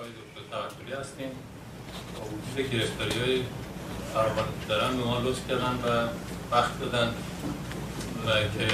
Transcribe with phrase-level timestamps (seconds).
[0.00, 1.30] آقای دکتر توکلی هستیم
[2.16, 3.42] با وجود گرفتاری های
[4.68, 6.08] دارن به ما لطف کردن و
[6.56, 7.14] وقت دادن
[8.26, 8.66] و که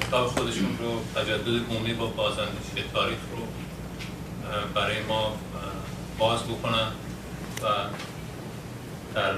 [0.00, 3.42] کتاب خودشون رو تجدد عمومی با بازندشی تاریخ رو
[4.74, 5.36] برای ما
[6.18, 6.88] باز بکنن
[7.62, 7.66] و
[9.14, 9.34] در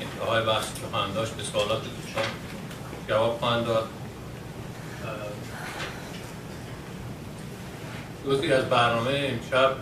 [0.00, 2.24] انتهای بحث که خواهند داشت به سوالات دوستان
[3.08, 3.88] جواب خواهند داد
[8.26, 9.76] جزئی از برنامه امشب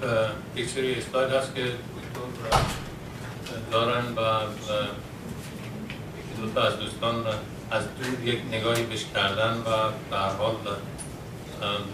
[0.57, 2.59] یک سری اسلاید هست که دکتر
[3.73, 4.41] دارن و
[6.19, 7.27] یکی دو تا از دوستان
[7.71, 9.71] از دور یک نگاهی بهش کردن و
[10.17, 10.55] هر حال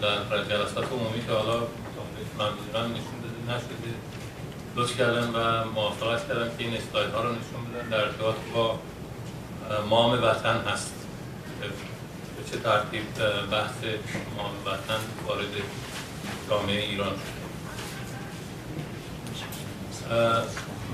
[0.03, 1.59] در جلسات عمومی که حالا
[2.39, 3.95] من می‌دونم نشون داده نشده
[4.77, 8.79] لطف کردن و موافقت کردن که این اسلاید ها رو نشون بدن در ارتباط با
[9.89, 10.95] مام وطن هست.
[11.61, 13.03] به چه ترتیب
[13.51, 13.85] بحث
[14.37, 15.55] مام وطن وارد
[16.51, 17.13] جامعه ایران.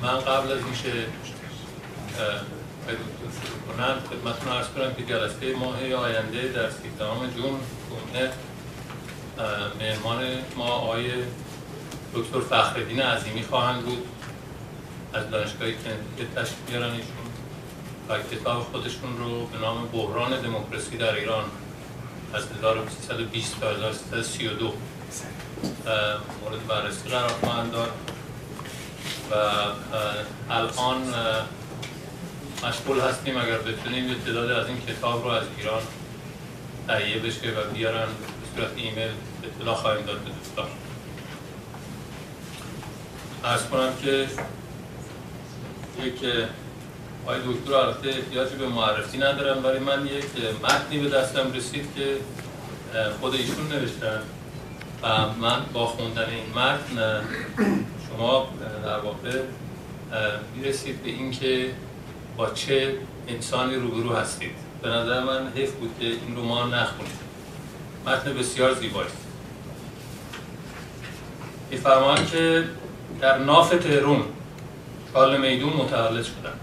[0.03, 1.07] من قبل از اینکه
[3.67, 7.61] کنم خدمتتون ارز کنم که جلسه ماه آینده در سیزدهم جون
[7.91, 8.31] جمعه
[9.81, 10.25] مهمان
[10.57, 11.11] ما آقای
[12.15, 14.07] دکتر فخردین عظیمی خواهند بود.
[15.15, 17.25] از دانشگاه که تشکیل میارن ایشون
[18.09, 21.45] و کتاب خودشون رو به نام بحران دموکراسی در ایران
[22.35, 24.73] از 1320 تا 1332
[26.43, 27.91] مورد بررسی قرار خواهند داد
[29.31, 29.35] و
[30.51, 31.03] الان
[32.65, 35.83] مشغول هستیم اگر بتونیم یه تعداد از این کتاب رو از ایران
[36.89, 39.11] تهیه بشه و بیارن به صورت ایمیل
[39.45, 40.67] اطلاع خواهیم داد به دوستان.
[43.45, 44.27] ارز کنم که
[46.03, 46.47] یک
[47.25, 50.25] آقای دکتر البته احتیاجی به معرفی ندارم ولی من یک
[50.63, 52.17] متنی به دستم رسید که
[53.21, 54.23] خود ایشون نوشتن.
[55.03, 55.09] و
[55.41, 57.25] من با خوندن این متن
[58.09, 58.49] شما
[58.85, 59.41] در واقع
[60.57, 61.71] می‌رسید به اینکه
[62.37, 62.95] با چه
[63.29, 64.51] انسانی روبرو هستید.
[64.83, 67.25] به نظر من حیف بود که این رو ما نخونید
[68.07, 69.09] متن بسیار زیبایی.
[71.71, 72.65] میفرمایند که
[73.21, 74.23] در ناف تهرون
[75.15, 76.59] کال میدون متولد شدم.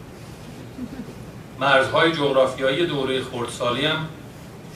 [1.60, 4.08] مرزهای جغرافیایی دوره خردسالی هم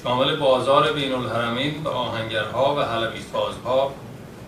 [0.06, 3.94] شامل بازار بین الحرمین و آهنگرها و حلبی سازها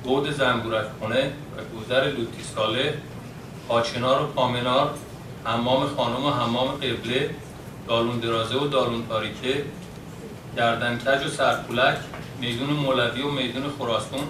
[0.04, 2.94] بود زنبورک خونه و گذر لوتی ساله
[3.68, 4.94] آچنار و پامنار
[5.46, 7.30] حمام خانم و حمام قبله
[7.88, 9.66] دالون درازه و دالون تاریکه
[10.58, 11.98] گردنکج و سرکولک
[12.40, 14.24] میدون مولوی و میدون خراسون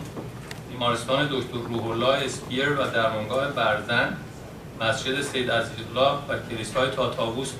[0.71, 4.17] بیمارستان دکتر روح الله اسپیر و درمانگاه برزن
[4.81, 7.51] مسجد سید عزیزالله و کلیسای تاتاووس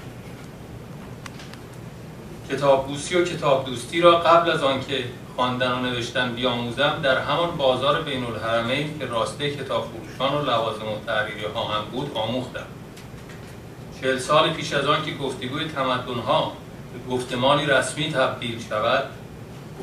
[2.87, 5.03] بوسی و کتاب دوستی را قبل از آنکه
[5.35, 9.87] خواندن و نوشتن بیاموزم در همان بازار بین الحرمین که راسته کتاب
[10.19, 11.11] و لوازم و
[11.55, 12.65] ها هم بود آموختم.
[14.01, 15.67] چهل سال پیش از آن که گفتگوی
[16.27, 16.51] ها
[16.93, 19.03] به گفتمانی رسمی تبدیل شود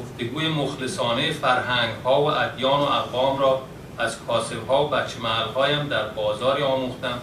[0.00, 3.62] گفتگوی مخلصانه فرهنگ ها و ادیان و اقوام را
[3.98, 5.18] از کاسب ها و بچه
[5.54, 7.18] هایم در بازاری آموختم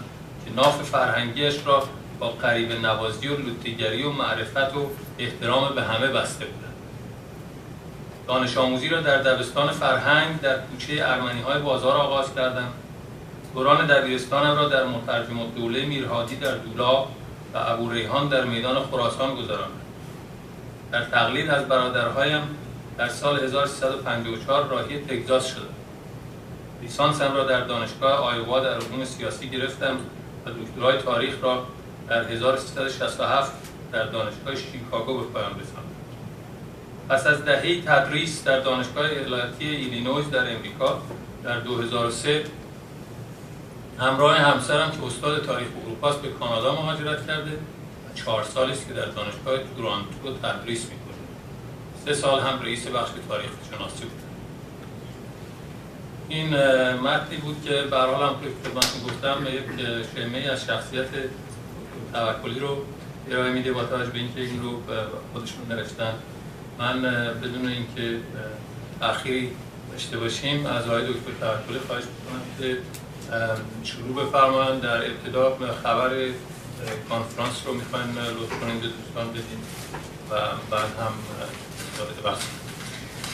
[0.46, 1.84] که ناف فرهنگیش را
[2.19, 4.90] با قریب نوازی و لطیگری و معرفت و
[5.22, 6.72] احترام به همه بسته بودند
[8.32, 12.68] دانش آموزی را در دبستان فرهنگ در کوچه ارمنی های بازار آغاز کردم.
[13.54, 17.04] دوران دبیرستانم را در مترجم دوله میرهادی در دولا
[17.54, 19.82] و ابو ریحان در میدان خراسان گذراندم.
[20.92, 22.42] در تقلید از برادرهایم
[22.98, 25.62] در سال 1354 راهی تگزاس شدم.
[26.82, 29.98] لیسانسم را در دانشگاه آیوا در علوم سیاسی گرفتم
[30.46, 31.66] و دکترای تاریخ را
[32.09, 33.52] در 1367
[33.91, 35.91] در دانشگاه شیکاگو به پایان رساندم
[37.09, 41.02] پس از دهه تدریس در دانشگاه ایالتی ایلینویز در امریکا
[41.44, 42.44] در 2003
[44.00, 48.94] همراه همسرم که استاد تاریخ اروپا به کانادا مهاجرت کرده و چهار سالی است که
[48.94, 51.12] در دانشگاه تورانتو تدریس می‌کنه.
[52.06, 54.22] سه سال هم رئیس بخش تاریخ شناسی بود.
[56.29, 56.55] این
[56.94, 58.35] متنی بود که به حال هم
[59.05, 59.85] گفتم یک
[60.16, 61.08] شمه از شخصیت
[62.14, 62.78] توکلی رو
[63.32, 64.82] ارائه میده با توجه به اینکه این رو
[65.34, 66.14] خودشون نوشتن.
[66.80, 67.02] من
[67.44, 68.18] بدون اینکه
[69.02, 69.52] اخیری
[69.92, 72.78] داشته باشیم از آقای دکتر توکلی خواهش می‌کنم که
[73.84, 76.10] شروع بفرمایند در ابتدا خبر
[77.10, 79.64] کانفرانس رو می‌خوایم لطف کنیم به دوستان بدیم
[80.32, 80.36] و
[80.72, 81.14] بعد هم
[82.00, 82.42] وارد بحث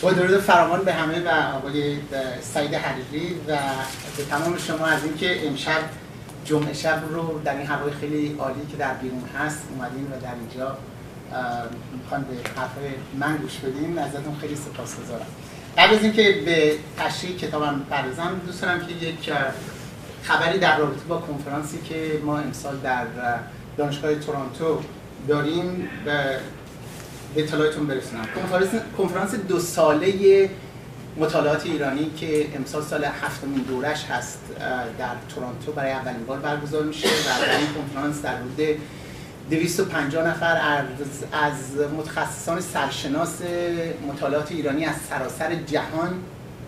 [0.02, 1.98] با درود فراوان به همه و آقای
[2.42, 3.58] سعید حریری و
[4.18, 4.86] به تمام شما.
[4.86, 5.82] از اینکه امشب
[6.48, 10.34] جمعه شب رو در این هوای خیلی عالی که در بیرون هست اومدین و در
[10.40, 10.78] اینجا
[12.04, 12.72] می‌خوان به حرف
[13.20, 15.26] من گوش بدین ازتون خیلی سپاسگزارم.
[15.78, 19.32] قبل از اینکه به تشریح کتابم پردازم دوست دارم که یک
[20.24, 23.06] خبری در رابطه با کنفرانسی که ما امسال در
[23.78, 24.82] دانشگاه تورنتو
[25.28, 26.40] داریم به
[27.36, 28.26] اطلاعتون برسونم.
[28.98, 30.50] کنفرانس دو ساله
[31.20, 34.40] مطالعات ایرانی که امسال سال هفتمین دورش هست
[35.00, 38.80] در تورنتو برای اولین بار برگزار میشه و در این کنفرانس در حدود
[39.50, 40.62] 250 نفر
[41.32, 43.42] از متخصصان سرشناس
[44.08, 46.14] مطالعات ایرانی از سراسر جهان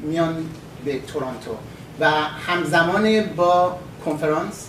[0.01, 0.46] میان
[0.86, 1.52] به تورنتو
[2.00, 2.12] و
[2.48, 4.68] همزمان با کنفرانس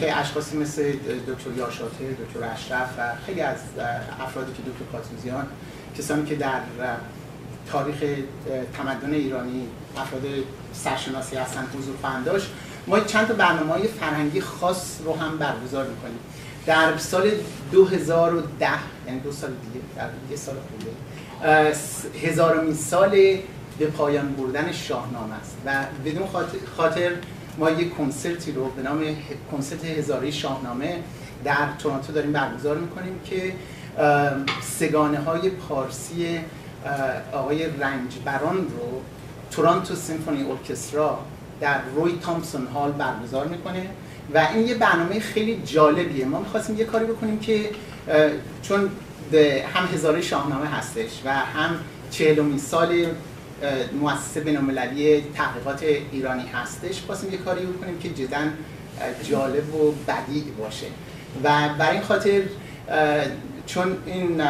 [0.00, 0.92] که اشخاصی مثل
[1.28, 3.56] دکتر یاشاته، دکتر اشرف و خیلی از
[4.20, 5.46] افرادی که دکتر کاتوزیان
[5.98, 6.60] کسانی که در
[7.72, 7.96] تاریخ
[8.76, 10.22] تمدن ایرانی افراد
[10.72, 12.50] سرشناسی هستن حضور داشت.
[12.86, 16.18] ما چند تا برنامه های فرهنگی خاص رو هم برگزار می‌کنیم.
[16.66, 17.30] در سال
[17.72, 18.68] 2010
[19.06, 20.92] یعنی دو سال دیگه در یه سال خوبه
[22.28, 23.10] هزارمین سال
[23.78, 25.56] به پایان بردن شاهنامه است.
[25.66, 26.26] و بدون
[26.76, 27.12] خاطر
[27.58, 29.04] ما یک کنسرتی رو به نام
[29.52, 31.02] کنسرت هزاره شاهنامه
[31.44, 33.52] در تورنتو داریم برگزار می‌کنیم که
[34.62, 36.40] سگانه های پارسی
[37.32, 39.02] آقای رنجبران رو
[39.50, 41.18] تورنتو سیمفونی ارکسترا
[41.60, 43.86] در روی تامسون هال برگزار می‌کنه
[44.34, 46.24] و این یه برنامه خیلی جالبیه.
[46.24, 47.70] ما می‌خواستیم یه کاری بکنیم که
[48.62, 48.90] چون
[49.74, 51.70] هم هزاره شاهنامه هستش و هم
[52.10, 53.06] چهلمین سال
[54.00, 58.38] مؤسسه بینالمللی تحقیقات ایرانی هستش خواستیم یه کاری بکنیم که جدا
[59.22, 60.86] جالب و بدیع باشه.
[61.44, 62.42] و برای این خاطر
[63.66, 64.42] چون این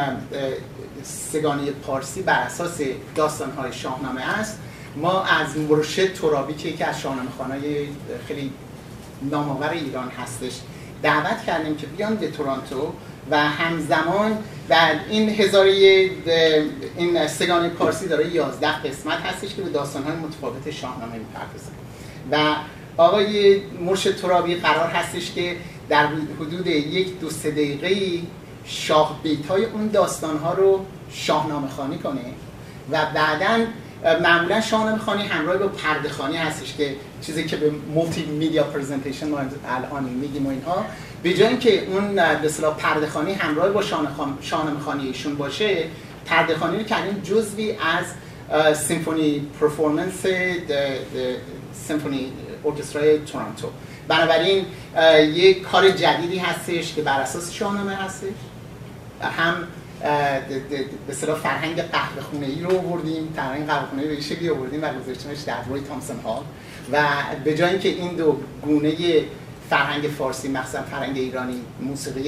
[1.07, 2.81] سگانه پارسی بر اساس
[3.15, 4.59] داستانهای شاهنامه است.
[4.97, 7.89] ما از مرشد ترابی که یکی از شاهنامه خانهای
[8.29, 8.53] خیلی
[9.23, 10.53] نامآور ایران هستش
[11.03, 12.93] دعوت کردیم که بیان به تورانتو
[13.31, 14.39] و همزمان
[14.69, 15.71] در این هزاره
[16.97, 21.71] این سگان پارسی داره 11 قسمت هستش که به داستانهای متفاوت شاهنامه می‌پردازه.
[22.33, 22.57] و
[22.97, 25.57] آقای مرشد ترابی قرار هستش که
[25.89, 26.07] در
[26.41, 28.21] حدود یک دو سه دقیقه
[28.65, 32.21] شاه بیت های اون داستان ها رو شاهنامه خوانی کنه
[32.91, 33.65] و بعدا
[34.23, 39.39] معمولا شاهنامه خوانی همراه با پرده خوانی هستش که چیزی که به multimedia presentation ما
[39.69, 40.85] الان میگیم و اینها
[41.23, 43.83] به جای اینکه اون به اصطلاح پرده خوانی همراه با
[44.41, 45.85] شاهنامه خوانی ایشون باشه
[46.27, 50.27] پرده خوانی رو کردیم جزوی از symphony performance
[51.73, 52.33] سیمفونی
[52.65, 53.69] ارکسترای تورنتو.
[54.09, 54.65] بنابراین
[55.35, 58.29] یک کار جدیدی هستش که بر اساس شاهنامه هستش.
[59.23, 59.55] هم
[60.01, 64.89] به اصطلاح فرهنگ قهوه خونه ای رو آوردیم فرهنگ قهوه خونه به شکلی آوردیم و
[64.93, 66.45] گذاشتیمش در روی تامسون ها
[66.93, 67.05] و
[67.45, 68.95] به جای اینکه این دو گونه
[69.71, 72.23] فرهنگ فارسی مخصوصا فرهنگ ایرانی موسیقی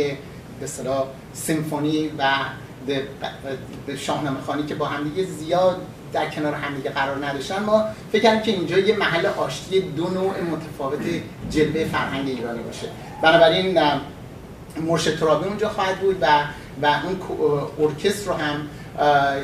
[0.60, 2.24] به اصطلاح سیمفونی و
[3.96, 5.80] شاهنامه خانی که با همدیگه زیاد
[6.12, 10.40] در کنار همدیگه قرار نداشتن ما فکر کردیم که اینجا یه محل آشتی دو نوع
[10.40, 11.00] متفاوت
[11.50, 12.88] جلوه فرهنگ ایرانی باشه.
[13.22, 13.78] بنابراین
[14.80, 16.26] مرشد ترابی اونجا خواهد بود و
[16.82, 17.18] و اون
[17.78, 18.60] ارکستر رو هم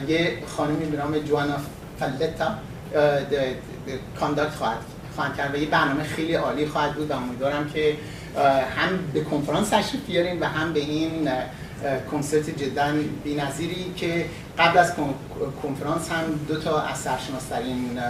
[0.08, 1.56] یه خانمی به نام جوانا
[1.98, 2.54] فلتا
[4.20, 4.78] کانداکت خواهد
[5.14, 7.96] خواهد کرد و یه برنامه خیلی عالی خواهد بود و امیدوارم که
[8.76, 11.28] هم به کنفرانس تشریف بیاریم و هم به این
[12.10, 12.86] کنسرت جدا
[13.24, 14.26] بی‌نظیری که
[14.58, 14.92] قبل از
[15.62, 18.00] کنفرانس هم دو تا از سرشناسترین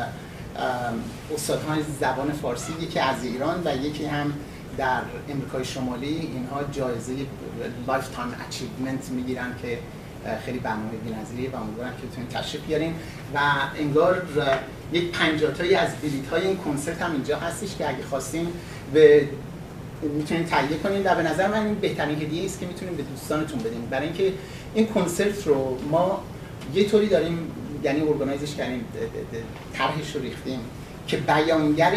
[1.34, 4.32] استادهای زبان فارسی یکی از ایران و یکی هم
[4.78, 7.12] در امریکای شمالی اینها جایزه
[7.86, 9.78] lifetime achievement می‌گیرن که
[10.44, 12.94] خیلی برنامه بی‌نظیریه و امیدوارم که بتونید تشریف بیارین.
[13.34, 13.38] و
[13.78, 14.22] انگار
[14.92, 18.46] یک پنجاتایی از بلیط های این کنسرت هم اینجا هستش که اگه خواستین
[18.92, 19.28] به
[20.02, 23.58] می‌تونید تهیه کنین و به نظر من این بهترین هدیه است که می‌تونید به دوستانتون
[23.58, 23.86] بدین.
[23.86, 24.32] برای اینکه
[24.74, 26.22] این کنسرت رو ما
[26.74, 27.50] یه طوری داریم
[27.84, 28.84] یعنی ارگانایزش کردیم
[29.74, 30.60] طرحش رو ریختیم
[31.06, 31.94] که بیانگر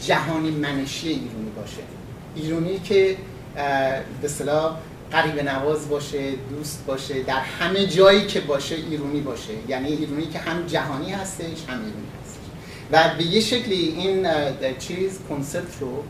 [0.00, 1.99] جهانی منشی ایرانی باشه.
[2.36, 3.16] ایرانی که
[3.54, 4.76] به اصطلاح
[5.12, 9.52] قریب نواز باشه دوست باشه در همه جایی که باشه ایرونی باشه.
[9.68, 12.40] یعنی ایرونی که هم جهانی هستش هم ایرونی هستش.
[12.92, 14.26] و به یه شکلی این
[14.78, 16.04] چیز کنسپت رو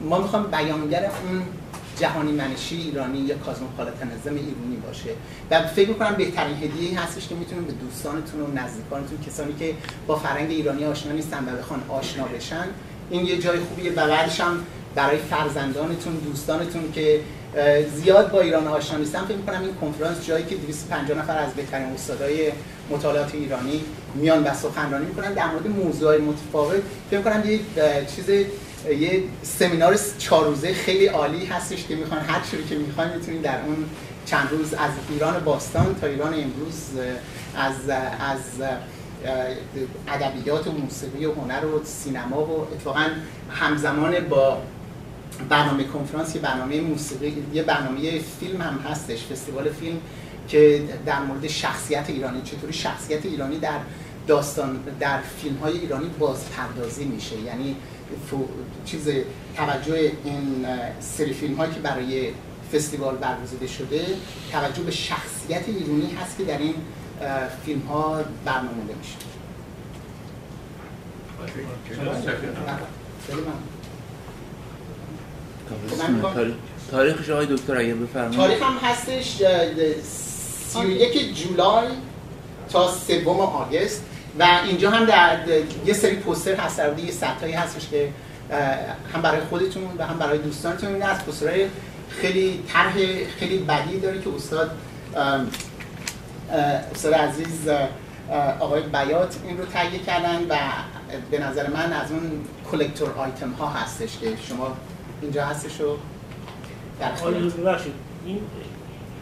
[0.00, 1.42] ما می‌خوام بیانگر اون
[2.00, 5.10] جهانی منشی ایرانی یا کازموپالیتانیسم ایرانی باشه.
[5.50, 9.74] و فکر می‌کنم بهترین هدیه هستش که می‌تونیم به دوستانتون و نزدیکانتون کسانی که
[10.06, 12.64] با فرنگ ایرانی آشنا نیستن و بخوان آشنا بشن.
[13.10, 13.92] این یه جای خوبیه.
[13.92, 14.64] و بعدش هم
[14.94, 17.20] برای فرزندانتون دوستانتون که
[17.94, 19.24] زیاد با ایران آشنا نیستن.
[19.24, 22.52] فکر می‌کنم این کنفرانس جایی که 250 نفر از بهترین استادای
[22.90, 25.32] مطالعات ایرانی میان و سخنرانی می‌کنن.
[25.34, 27.60] در مورد موضوعات متفاوت فکر می‌کنم یه
[28.16, 33.42] چیز یه سمینار چهار روزه خیلی عالی هستش که می‌خوان هر چیزی که می‌خواین می‌تونید
[33.42, 33.76] در اون
[34.26, 36.90] چند روز از ایران باستان تا ایران امروز
[37.56, 37.90] از
[38.20, 38.68] از
[40.08, 43.06] ادبیات و موسیقی و هنر و سینما و اتفاقا
[43.50, 44.62] همزمان با
[45.48, 49.98] برنامه کنفرانس یه برنامه موسیقی یه برنامه فیلم هم هستش فستیوال فیلم
[50.48, 53.78] که در مورد شخصیت ایرانی چطوری شخصیت ایرانی در
[54.26, 57.40] داستان در فیلم های ایرانی بازپردازی میشه.
[57.40, 57.76] یعنی
[58.84, 59.08] چیز
[59.56, 60.66] توجه این
[61.00, 62.32] سری فیلم هایی که برای
[62.72, 64.06] فستیوال برگزیده شده
[64.52, 66.74] توجه به شخصیت ایرانی هست که در این
[67.64, 69.16] فیلم ها برنامه میشه.
[76.90, 78.36] تاریخش آقای دکتر اگه بفرمایید.
[78.36, 79.42] تاریخ هم هستش
[80.02, 81.86] 31 جولای
[82.72, 84.02] تا سوم آگست
[84.38, 85.38] و اینجا هم در
[85.86, 88.08] یه سری پوستر هست در یه ستایی هستش که
[89.14, 91.66] هم برای خودتون و هم برای دوستانتون این از پوسترهای
[92.10, 92.92] خیلی طرح
[93.38, 94.70] خیلی بدی داره که استاد
[96.94, 97.68] استاد عزیز
[98.60, 100.56] آقای بیات این رو تهیه کردن و
[101.30, 104.76] به نظر من از اون کلکتور آیتم ها هستش که شما
[105.22, 105.96] اینجا هستش و
[107.00, 107.12] در
[107.60, 107.92] ببخشید
[108.26, 108.40] این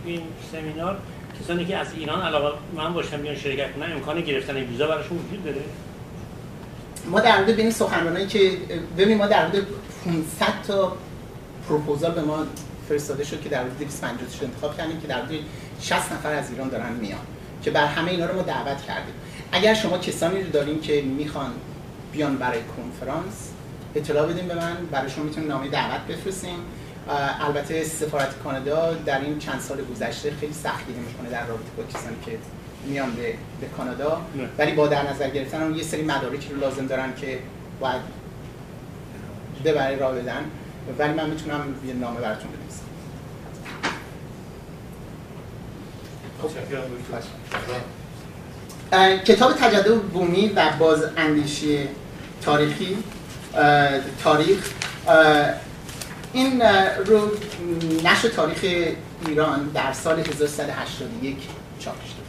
[0.05, 0.23] این
[0.53, 0.99] سمینار
[1.41, 5.45] کسانی که از ایران علاقه من باشم بیان شرکت کنن امکان گرفتن ویزا براشون وجود
[5.45, 5.61] داره؟
[7.11, 8.51] ما در مورد این سخنرانایی که
[8.97, 9.67] ببینیم ما در مورد
[10.05, 10.97] 500 تا
[11.69, 12.47] پروپوزال به ما
[12.89, 15.31] فرستاده شد که در مورد 250 تا انتخاب کردیم که در مورد
[15.81, 17.21] 60 نفر از ایران دارن میان
[17.63, 19.15] که بر همه اینا رو ما دعوت کردیم.
[19.53, 21.51] اگر شما کسانی رو داریم که می‌خوان
[22.13, 23.46] بیان برای کنفرانس
[23.97, 26.59] اطلاع بدیم به من برایشون می‌تونیم نامه دعوت بفرستیم.
[27.41, 32.17] البته سفارت کانادا در این چند سال گذشته خیلی سختگیری می‌کنه در رابطه با کسانی
[32.27, 32.39] که
[32.87, 34.21] میان به, به کانادا.
[34.59, 37.39] ولی با در نظر گرفتن اون یه سری مدارکی رو لازم دارن که
[37.81, 38.01] باید
[39.65, 40.45] برای راه بدن.
[40.99, 42.83] ولی من می‌تونم یه نامه براتون بنویسم
[46.43, 46.49] خب.
[49.25, 51.89] کتاب تجدد بومی و باز اندیشی
[52.43, 52.99] تاریخی
[54.25, 54.71] تاریخ.
[56.33, 56.63] این
[57.07, 57.31] رو
[58.05, 58.65] نشر تاریخ
[59.27, 61.37] ایران در سال 1381
[61.79, 62.27] چاپ شده.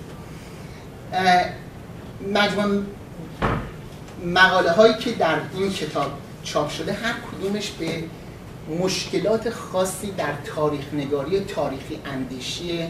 [2.34, 2.84] مجموع
[4.26, 6.12] مقاله هایی که در این کتاب
[6.44, 8.04] چاپ شده هر کدومش به
[8.80, 12.88] مشکلات خاصی در تاریخ نگاری تاریخی اندیشی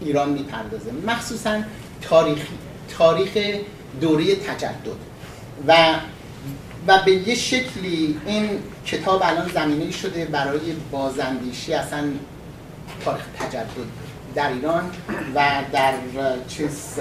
[0.00, 0.92] ایران می‌پردازه.
[1.06, 1.60] مخصوصا
[2.02, 2.38] تاریخ
[2.98, 3.58] تاریخ
[4.00, 4.96] دوره تجدد.
[5.66, 5.94] و
[6.86, 8.48] و به یه شکلی این
[8.86, 12.04] کتاب الان زمینه شده برای بازاندیشی اصلا
[13.04, 13.66] تاریخ تجدد
[14.34, 14.84] در ایران
[15.34, 15.92] و در
[16.48, 16.98] چیز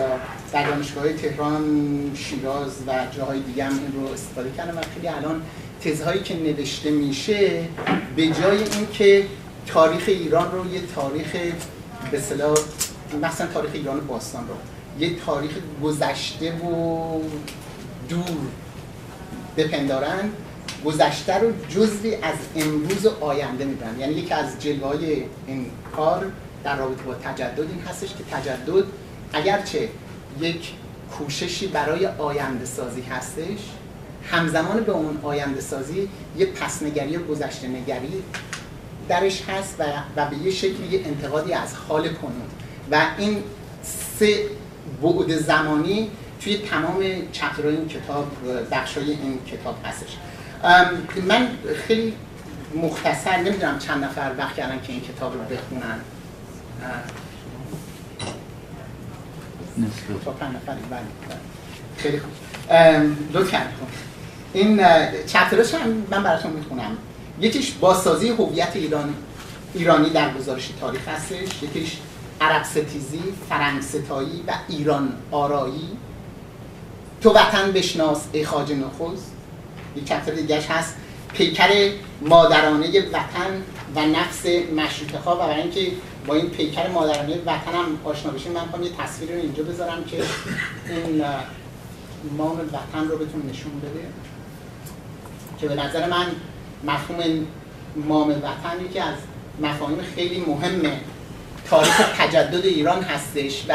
[0.53, 1.65] در دانشگاه تهران
[2.15, 5.41] شیراز و جاهای دیگه هم این رو استفاده کردن و خیلی الان
[5.81, 7.63] تزهایی که نوشته میشه
[8.15, 9.25] به جای اینکه
[9.67, 11.35] تاریخ ایران رو یه تاریخ
[12.11, 12.21] به
[13.21, 14.55] مثلا تاریخ ایران باستان رو
[14.99, 15.51] یه تاریخ
[15.83, 17.21] گذشته و
[18.09, 18.37] دور
[19.57, 20.29] بپندارن
[20.85, 23.99] گذشته رو جزوی از امروز آینده می‌برن.
[23.99, 26.31] یعنی یکی از جلوه های این کار
[26.63, 28.83] در رابطه با تجدد این هستش که تجدد
[29.33, 29.89] اگرچه
[30.39, 30.71] یک
[31.17, 33.59] کوششی برای آینده سازی هستش
[34.31, 38.23] همزمان به اون آینده سازی یه پسنگری و گذشته نگری
[39.09, 39.83] درش هست و,
[40.15, 42.47] و به یه شکلی یه انتقادی از حال کنون.
[42.91, 43.43] و این
[44.19, 44.45] سه
[45.01, 46.11] بعد زمانی
[46.45, 48.27] توی تمام چپترهای این کتاب
[48.71, 50.17] بخشای این کتاب هستش.
[51.27, 51.47] من
[51.87, 52.13] خیلی
[52.75, 55.99] مختصر نمی‌دونم چند نفر وقت کردن که این کتاب رو بخونن.
[59.77, 60.03] نصف.
[60.89, 60.99] بله.
[61.97, 62.31] خیلی خوب.
[63.33, 63.61] لطفا.
[64.53, 64.77] این
[65.27, 66.97] چپتراش هم من براتون می‌خونم.
[67.41, 69.13] یکیش بازسازی هویت ایران
[69.73, 71.63] ایرانی در گزارش تاریخ هستش.
[71.63, 71.97] یکیش
[72.41, 75.89] عرب ستیزی، فرنگ ستایی و ایران آرایی.
[77.25, 79.31] تو وطن بشناس ای خاج نخست.
[79.95, 80.95] یک چپتر دیگهش هست
[81.33, 81.91] پیکر
[82.21, 83.63] مادرانه وطن
[83.95, 85.91] و نفس مشروطه ها و برای اینکه
[86.27, 90.03] با این پیکر مادرانه وطن هم آشنا بشیم من می‌خوام یه تصویر رو اینجا بذارم
[90.03, 90.17] که
[90.87, 91.23] این
[92.37, 94.05] مام وطن رو بتون نشون بده.
[95.59, 96.25] که به نظر من
[96.83, 97.47] مفهوم
[97.95, 99.15] مام وطن یکی از
[99.61, 100.81] مفاهیم خیلی مهم
[101.69, 103.73] تاریخ تجدد ایران هستش و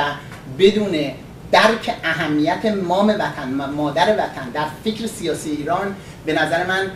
[0.58, 1.12] بدون
[1.52, 5.94] درک اهمیت مام وطن مادر وطن در فکر سیاسی ایران
[6.26, 6.90] به نظر من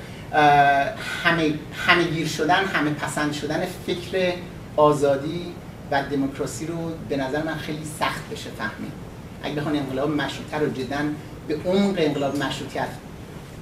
[1.25, 1.55] همه,
[1.87, 4.33] همه گیر شدن همه پسند شدن فکر
[4.77, 5.47] آزادی
[5.91, 8.93] و دموکراسی رو به نظر من خیلی سخت بشه فهمید.
[9.43, 10.97] اگه بخوان انقلاب مشروطه رو جدا
[11.49, 12.89] به عمق انقلاب مشروطیت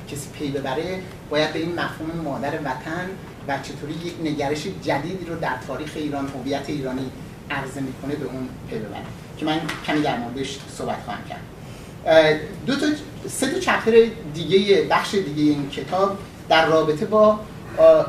[0.09, 3.07] کسی پی ببره باید به این مفهوم مادر وطن
[3.49, 7.11] و چطوری یک نگرش جدیدی رو در تاریخ ایران هویت ایرانی
[7.51, 9.22] عرضه می‌کنه به اون پی ببره.
[9.43, 11.41] که من کمی در موردش صحبت خواهم کرد.
[12.67, 12.87] دو تا
[13.29, 13.93] سه تا چپتر
[14.35, 16.19] دیگه بخش دیگه این کتاب
[16.49, 17.41] در رابطه با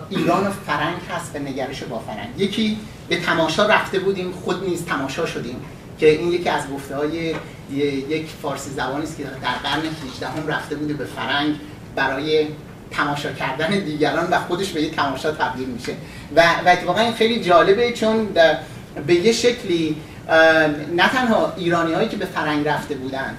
[0.09, 2.29] ایران و فرنگ هست و نگرش با فرنگ.
[2.37, 2.77] یکی
[3.09, 5.55] به تماشا رفته بودیم خود نیز تماشا شدیم
[5.99, 7.35] که این یکی از گفته های
[8.09, 9.81] یک فارسی زبانی است که در قرن
[10.13, 11.55] 18 هم رفته بوده به فرنگ
[11.95, 12.47] برای
[12.91, 15.93] تماشا کردن دیگران و خودش به یک تماشا تبدیل میشه.
[16.35, 18.27] و, و اتفاقا این خیلی جالبه چون
[19.07, 19.95] به یه شکلی
[20.95, 23.35] نه تنها ایرانی هایی که به فرنگ رفته بودن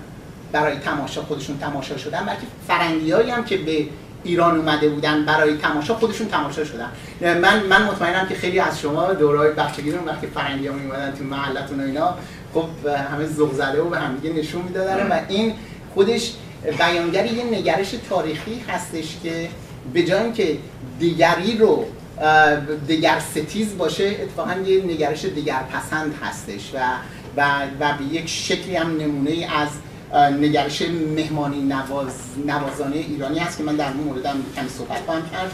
[0.53, 3.87] برای تماشا خودشون تماشا شدن بلکه فرنگی هایی هم که به
[4.25, 6.89] ایران اومده بودن برای تماشا خودشون تماشا شدن.
[7.21, 11.25] من من مطمئنم که خیلی از شما دورای بچگی رو وقتی فرنگی ها میومدن تو
[11.25, 12.15] محلتون و اینا
[12.55, 15.55] خب همه ذوق زده و به همدیگه نشون می‌دادن و این
[15.95, 16.33] خودش
[16.79, 19.49] بیانگر یه نگرش تاریخی هستش که
[19.93, 20.59] به جای که
[20.99, 21.85] دیگری رو
[22.87, 26.79] دیگر ستیز باشه اتفاقا یه نگرش دیگر پسند هستش و
[27.37, 27.43] و,
[27.81, 29.69] و به یک شکلی هم نمونه از
[30.41, 30.83] نگرش
[31.17, 32.13] مهمانی نواز
[32.47, 35.53] نوازانه ایرانی هست که من در مورد موردم کمی صحبت خواهم کرد.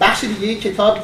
[0.00, 0.98] بخش دیگه کتاب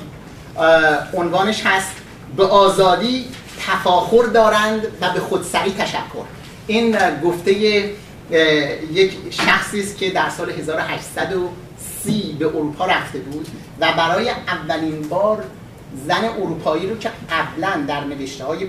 [1.14, 1.92] عنوانش هست
[2.36, 3.24] به آزادی
[3.60, 6.24] تفاخر دارند و به خودسری تشکر.
[6.66, 7.52] این گفته
[8.92, 13.46] یک شخصی است که در سال 1830 به اروپا رفته بود.
[13.80, 15.44] و برای اولین بار
[16.06, 18.68] زن اروپایی رو که قبلا در نوشته های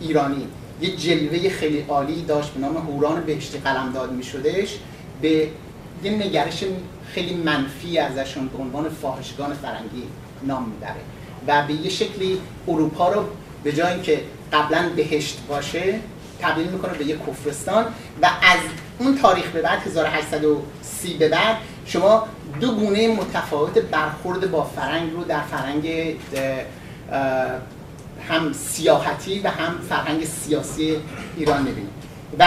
[0.00, 0.46] ایرانی
[0.80, 4.78] یه جلوه خیلی عالی داشت به نام هوران بهشتی قلمداد می شدش
[5.22, 5.48] به
[6.04, 6.64] یه نگرش
[7.12, 10.02] خیلی منفی ازشون به عنوان فاحشگان فرنگی
[10.42, 11.00] نام می‌بره
[11.46, 13.24] و به یه شکلی اروپا رو
[13.64, 14.20] به جای اینکه
[14.52, 16.00] قبلا بهشت باشه
[16.40, 17.84] تبدیل می‌کنه به یه کفرستان
[18.22, 18.58] و از
[18.98, 22.26] اون تاریخ به بعد 1830 به بعد شما
[22.60, 26.16] دو گونه متفاوت برخورد با فرنگ رو در فرنگ
[28.28, 30.96] هم سیاحتی و هم فرهنگ سیاسی
[31.36, 31.90] ایران می‌بینیم
[32.38, 32.46] و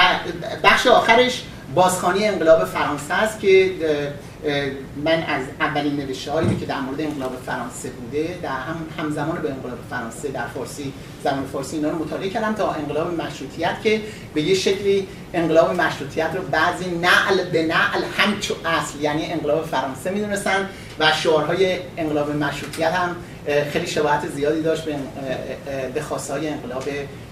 [0.64, 1.44] بخش آخرش
[1.76, 3.72] بازخانی انقلاب فرانسه است که
[5.04, 9.52] من از اولین نوشته هایی که در مورد انقلاب فرانسه بوده در هم همزمان به
[9.52, 10.94] انقلاب فرانسه در فارسی
[11.24, 14.02] زمان فارسی اینا رو مطالعه کردم تا انقلاب مشروطیت که
[14.34, 20.12] به یه شکلی انقلاب مشروطیت رو بعضی نعل به نعل همچو اصل یعنی انقلاب فرانسه
[20.12, 20.70] می‌دونستن
[21.00, 23.16] و شعارهای انقلاب مشروطیت هم
[23.72, 24.96] خیلی شباهت زیادی داشت به
[25.94, 26.84] به های انقلاب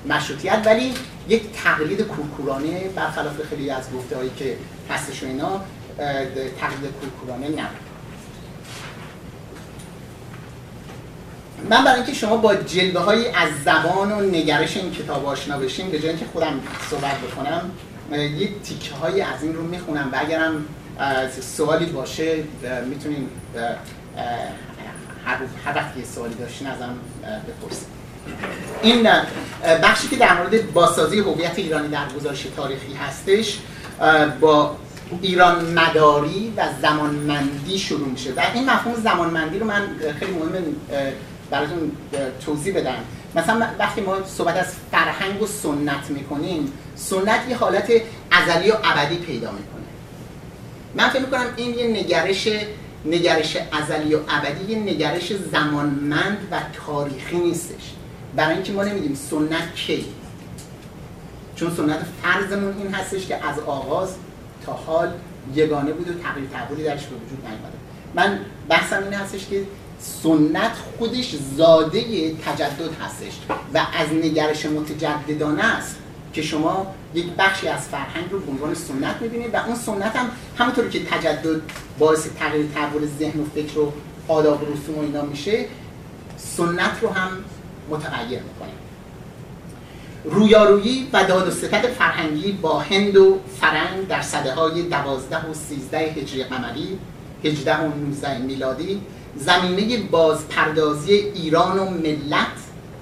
[0.09, 0.61] مشروطیت.
[0.65, 0.93] ولی
[1.29, 4.57] یک تقلید کورکورانه برخلاف خیلی از گفته هایی که
[4.89, 5.61] هستش و اینا
[5.97, 7.67] تقلید کورکورانه نه
[11.69, 15.89] من برای اینکه شما با جلوه های از زبان و نگرش این کتاب آشنا بشین
[15.89, 17.71] به جای اینکه خودم صحبت بکنم
[18.11, 20.65] یه تیکه های از این رو می‌خونم و اگرم
[21.41, 22.43] سوالی باشه
[22.89, 23.29] می‌تونین
[25.25, 26.95] هر, وقت یه سوالی داشتین ازم
[27.47, 27.87] بپرسید
[28.81, 29.07] این
[29.83, 33.59] بخشی که در مورد بازسازی هویت ایرانی در گزارش تاریخی هستش
[34.41, 34.75] با
[35.21, 38.33] ایران مداری و زمانمندی شروع میشه.
[38.33, 39.81] و این مفهوم زمانمندی رو من
[40.19, 40.61] خیلی مهمه
[41.49, 41.91] براتون
[42.45, 42.97] توضیح بدم.
[43.35, 47.91] مثلا وقتی ما صحبت از فرهنگ و سنت می‌کنیم سنت یه حالت
[48.31, 49.85] ازلی و ابدی پیدا می‌کنه.
[50.95, 52.47] من فکر می‌کنم این یه نگرش
[53.05, 57.93] نگرش ازلی و ابدی یه نگرش زمانمند و تاریخی نیستش.
[58.35, 60.05] برای اینکه ما نمیدیم سنت کی.
[61.55, 64.09] چون سنت فرضمون این هستش که از آغاز
[64.65, 65.13] تا حال
[65.55, 67.77] یگانه بود و تغییر تحولی درش به وجود نیامده
[68.15, 69.63] من بحثم این هستش که
[69.99, 73.33] سنت خودش زاده تجدد هستش
[73.73, 75.95] و از نگرش متجددانه است
[76.33, 80.29] که شما یک بخشی از فرهنگ رو به عنوان سنت می‌بینید و اون سنت هم
[80.57, 81.61] همونطوری که تجدد
[81.99, 83.93] باعث تغییر تحول ذهن و فکر و
[84.27, 85.65] آداب و رسوم و اینا میشه
[86.37, 87.31] سنت رو هم
[87.89, 88.84] متغیر می‌کنه.
[90.25, 95.53] رویارویی و داد و ستد فرهنگی با هند و فرنگ در صده های دوازده و
[95.53, 96.99] سیزده هجری قمری
[97.43, 99.01] هجده و نوزده میلادی
[99.35, 102.47] زمینه بازپردازی ایران و ملت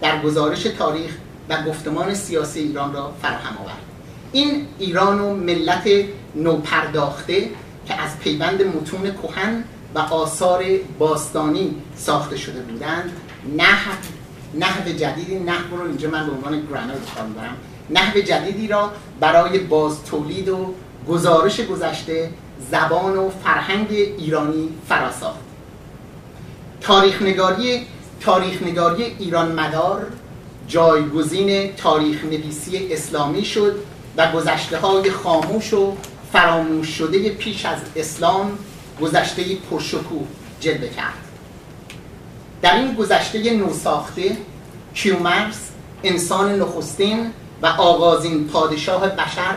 [0.02, 1.12] در گزارش تاریخ
[1.50, 3.78] و گفتمان سیاسی ایران را فراهم آورد.
[4.32, 5.90] این ایران و ملت
[6.36, 7.50] نوپرداخته
[7.86, 9.64] که از پیوند متون کهن
[9.96, 10.64] و آثار
[11.00, 13.12] باستانی ساخته شده بودند
[13.58, 13.92] نحو
[14.54, 17.58] نحو جدیدی نحو رو اینجا من به عنوان گرامر بخوام می‌برم.
[17.90, 20.74] نحو جدیدی را برای باز تولید و
[21.08, 22.30] گزارش گذشته
[22.72, 25.40] زبان و فرهنگ ایرانی فراساخت.
[26.82, 27.86] تاریخ نگاری
[28.22, 30.08] تاریخ نگاری ایران مدار
[30.68, 33.76] جایگزین تاریخ نویسی اسلامی شد
[34.18, 35.94] و گذشته های خاموش و
[36.34, 38.58] فراموش شده پیش از اسلام
[39.02, 40.28] گذشته پرشکوه
[40.60, 41.33] جلوه کرد.
[42.64, 44.38] در این گذشته نوساخته
[44.94, 45.70] کیومرس
[46.04, 49.56] انسان نخستین و آغازین پادشاه بشر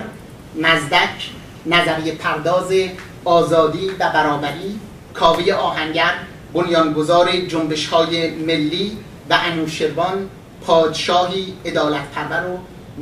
[0.56, 1.30] مزدک
[1.66, 2.72] نظریه پرداز
[3.24, 4.80] آزادی و برابری
[5.14, 6.12] کاوی آهنگر
[6.54, 8.98] بنیانگذار جنبش های ملی
[9.30, 10.30] و انوشروان
[10.66, 12.58] پادشاهی ادالت پرور و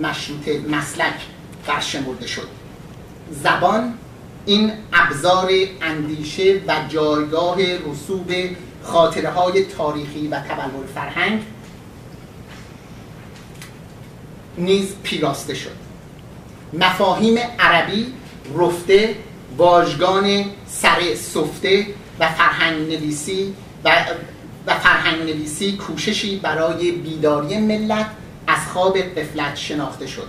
[0.06, 1.20] مشروط مسلک
[1.66, 2.48] برشمرده شد.
[3.42, 3.94] زبان
[4.46, 5.50] این ابزار
[5.82, 8.30] اندیشه و جایگاه رسوب
[8.84, 11.42] خاطره های تاریخی و تبلور فرهنگ
[14.58, 15.76] نیز پیراسته شد.
[16.72, 18.12] مفاهیم عربی
[18.58, 19.14] رفته
[19.56, 21.86] واژگان سر سفته
[22.20, 24.04] و فرهنگ نویسی و,
[24.66, 28.06] و فرهنگ نویسی کوششی برای بیداری ملت
[28.46, 30.28] از خواب قفلت شناخته شد.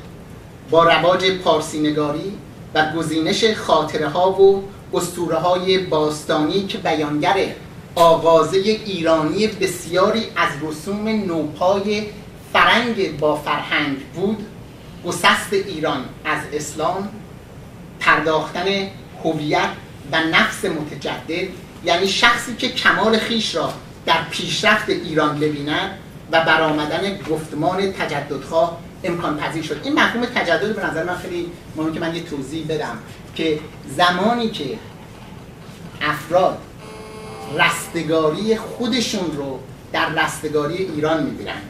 [0.69, 2.33] با رواج پارسینگاری
[2.73, 4.63] و گزینش خاطره ها و
[4.93, 7.47] اسطوره های باستانی که بیانگر
[7.95, 12.03] آغازه ایرانی بسیاری از رسوم نوپای
[12.53, 14.45] فرنگ با فرهنگ بود.
[15.05, 17.09] گسست ایران از اسلام
[17.99, 18.65] پرداختن
[19.23, 19.69] هویت
[20.11, 21.47] و نفس متجدد
[21.85, 23.73] یعنی شخصی که کمال خیش را
[24.05, 25.91] در پیشرفت ایران ببیند
[26.31, 29.81] و برآمدن گفتمان تجددخواه امکان پذیر شد.
[29.83, 32.97] این مفهوم تجدد به نظر من خیلی مهمه که من یه توضیح بدم
[33.35, 33.59] که
[33.97, 34.79] زمانی که
[36.01, 36.57] افراد
[37.53, 39.59] رستگاری خودشون رو
[39.93, 41.61] در رستگاری ایران می‌بینن.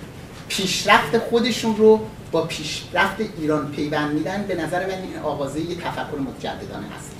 [0.48, 2.00] پیشرفت خودشون رو
[2.32, 7.12] با پیشرفت ایران پیوند میدن به نظر من این آغازه یه تفکر متجددانه هست.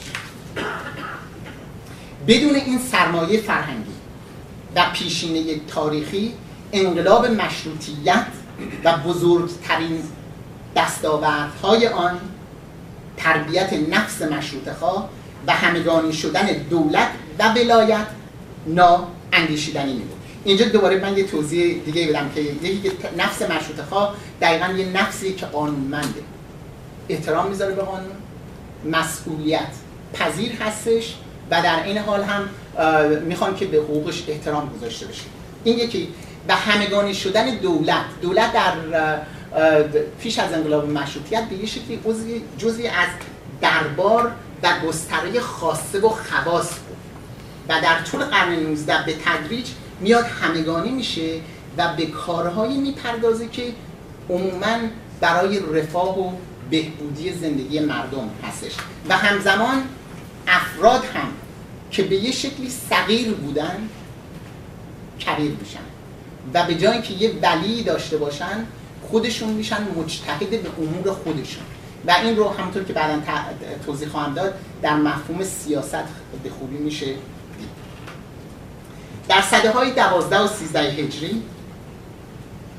[2.28, 3.94] بدون این سرمایه فرهنگی
[4.76, 6.34] و پیشینه تاریخی
[6.74, 8.26] انقلاب مشروطیت
[8.84, 10.04] و بزرگترین
[10.76, 12.20] دستاوردهای آن
[13.18, 15.10] تربیت نفس مشروط خواه
[15.48, 18.08] و همگانی شدن دولت و ولایت
[18.66, 23.82] نا اندیشیدنی می بود اینجا دوباره من یه توضیح دیگه بدم که یکی نفس مشروط
[23.90, 26.22] خواه دقیقا یه نفسی که قانونمنده.
[27.10, 28.12] احترام می‌ذاره به قانون
[28.92, 29.68] مسئولیت
[30.14, 31.16] پذیر هستش
[31.52, 32.50] و در این حال هم
[33.22, 35.24] می‌خوان که به حقوقش احترام گذاشته بشه.
[35.64, 36.08] این یکی.
[36.48, 38.06] و همگانی شدن دولت.
[38.22, 38.74] دولت در
[40.20, 42.00] پیش از انقلاب مشروطیت به یه شکلی
[42.58, 43.08] جزی از
[43.62, 44.32] دربار
[44.64, 46.70] و گستره خاصه و خواص
[47.70, 49.68] و در طول قرن 19 به تدریج
[50.00, 51.40] میاد همگانی میشه
[51.78, 53.64] و به کارهایی می‌پردازه که
[54.30, 54.78] عموما
[55.20, 56.32] برای رفاه و
[56.70, 58.72] بهبودی زندگی مردم هستش.
[59.10, 59.84] و همزمان
[60.48, 61.28] افراد هم
[61.92, 63.90] که به یه شکلی صغیر بودن
[65.26, 65.80] کبیر میشن.
[66.54, 68.66] و به جای که یه ولی داشته باشن
[69.10, 71.64] خودشون میشن مجتهد به امور خودشون.
[72.08, 73.22] و این رو همونطور که بعدا
[73.86, 75.96] توضیح خواهم داد در مفهوم سیاست
[76.44, 77.14] به خوبی میشه
[79.28, 81.42] در صده های دوازده و سیزده هجری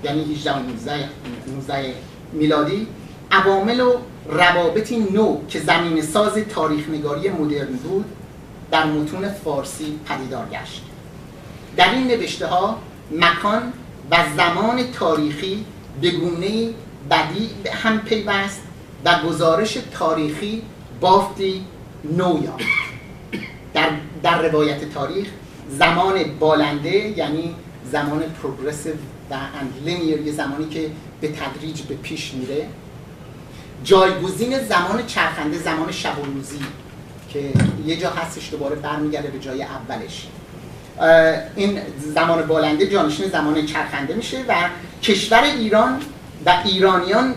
[0.05, 0.59] یعنی 18 و
[1.47, 1.95] 19
[2.33, 2.87] میلادی
[3.31, 3.95] عوامل و
[4.29, 8.05] روابطی نو که زمین ساز تاریخ نگاری مدرن بود
[8.71, 10.83] در متون فارسی پدیدار گشت.
[11.77, 12.79] در این نوشته ها
[13.13, 13.73] مکان
[14.11, 15.65] و زمان تاریخی
[16.01, 16.71] به گونه
[17.11, 18.63] بدی هم پیوست
[19.05, 20.63] و گزارش تاریخی
[21.01, 21.65] بافتی
[22.05, 22.57] نویا
[23.75, 23.91] در,
[24.23, 25.27] در روایت تاریخ
[25.71, 27.55] زمان بالنده یعنی
[27.93, 28.95] زمان پروگرسیو
[29.31, 29.35] و
[29.85, 32.67] لینیر یه زمانی که به تدریج به پیش میره.
[33.85, 36.59] جایگزین زمان چرخنده زمان شب و روزی
[37.29, 37.51] که
[37.87, 40.27] یه جا هستش دوباره برمیگرده به جای اولش.
[41.57, 41.79] این
[42.15, 44.55] زمان بالنده جانشین زمان چرخنده میشه و
[45.03, 46.01] کشور ایران
[46.47, 47.35] و ایرانیان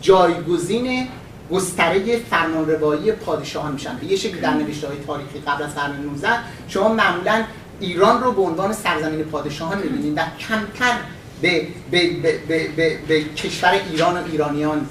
[0.00, 1.08] جایگزین
[1.52, 3.96] گستره فرمانروایی پادشاهان میشن.
[3.96, 6.28] به یه شکل در نوشته های تاریخی قبل از قرن 19
[6.68, 7.44] شما معمولا
[7.80, 10.96] ایران رو به عنوان سرزمین پادشاهان می‌بینید و کمتر
[11.42, 12.10] به, به,
[12.48, 12.68] به,
[13.08, 14.86] به, کشور ایران و ایرانیان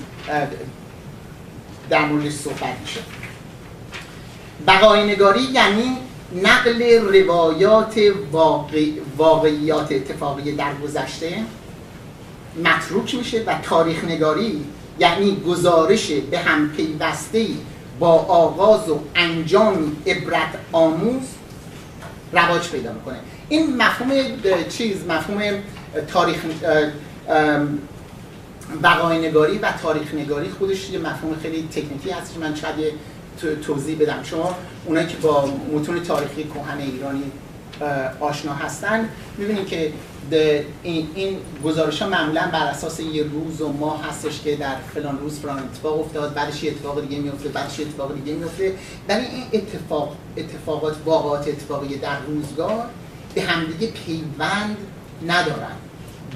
[1.90, 3.00] در موردش صحبت میشه.
[4.68, 5.98] بقای نگاری یعنی
[6.44, 8.00] نقل روایات
[8.32, 8.86] واقع...
[9.18, 11.44] واقعیات اتفاقی در گذشته
[12.64, 14.66] متروک میشه و تاریخ نگاری
[15.00, 17.46] یعنی گزارش به هم پیوسته
[18.00, 21.22] با آغاز و انجام عبرت آموز
[22.34, 23.18] رواج پیدا می‌کنه.
[23.50, 24.12] این مفهوم
[24.70, 25.42] چیز مفهوم
[26.08, 26.38] تاریخ
[28.84, 32.94] بقای نگاری و تاریخ نگاری خودش یه مفهوم خیلی تکنیکی هست که من شاید
[33.62, 34.24] توضیح بدم.
[34.24, 37.32] شما اونایی که با متون تاریخی کهن ایرانی
[38.20, 39.94] آشنا هستن می‌بینید که
[40.34, 45.20] این, این گزارش ها معمولا بر اساس یه روز و ماه هستش که در فلان
[45.20, 48.74] روز فلان اتفاق افتاد بعدش یه اتفاق دیگه میفته بعدش یه اتفاق دیگه میفته
[49.10, 52.86] ولی این اتفاق اتفاقات واقعات اتفاقی در روزگار
[53.36, 54.78] به همدیگه پیوند
[55.28, 55.76] ندارن.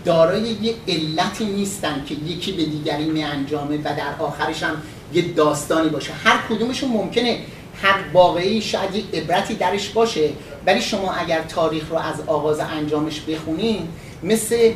[0.06, 4.82] دارای یه علتی نیستن که یکی به دیگری می انجامه و در آخرش هم
[5.13, 6.13] یه داستانی باشه.
[6.13, 7.39] هر کدومشون ممکنه
[7.82, 10.29] هر واقعی شاید یه عبرتی درش باشه
[10.65, 13.88] ولی شما اگر تاریخ رو از آغاز انجامش بخونین
[14.23, 14.71] مثل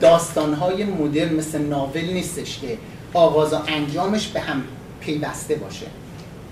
[0.00, 2.78] داستانهای مدرن مثل ناول نیستش که
[3.14, 4.62] آغاز و انجامش به هم
[5.00, 5.86] پیوسته باشه.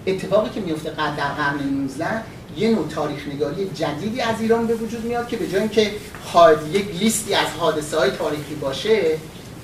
[0.07, 2.07] اتفاقی که میفته در قرن 19
[2.57, 5.91] یه نوع تاریخ نگاری جدیدی از ایران به وجود میاد که به جای اینکه
[6.73, 9.19] یک لیستی از حادثه های تاریخی باشه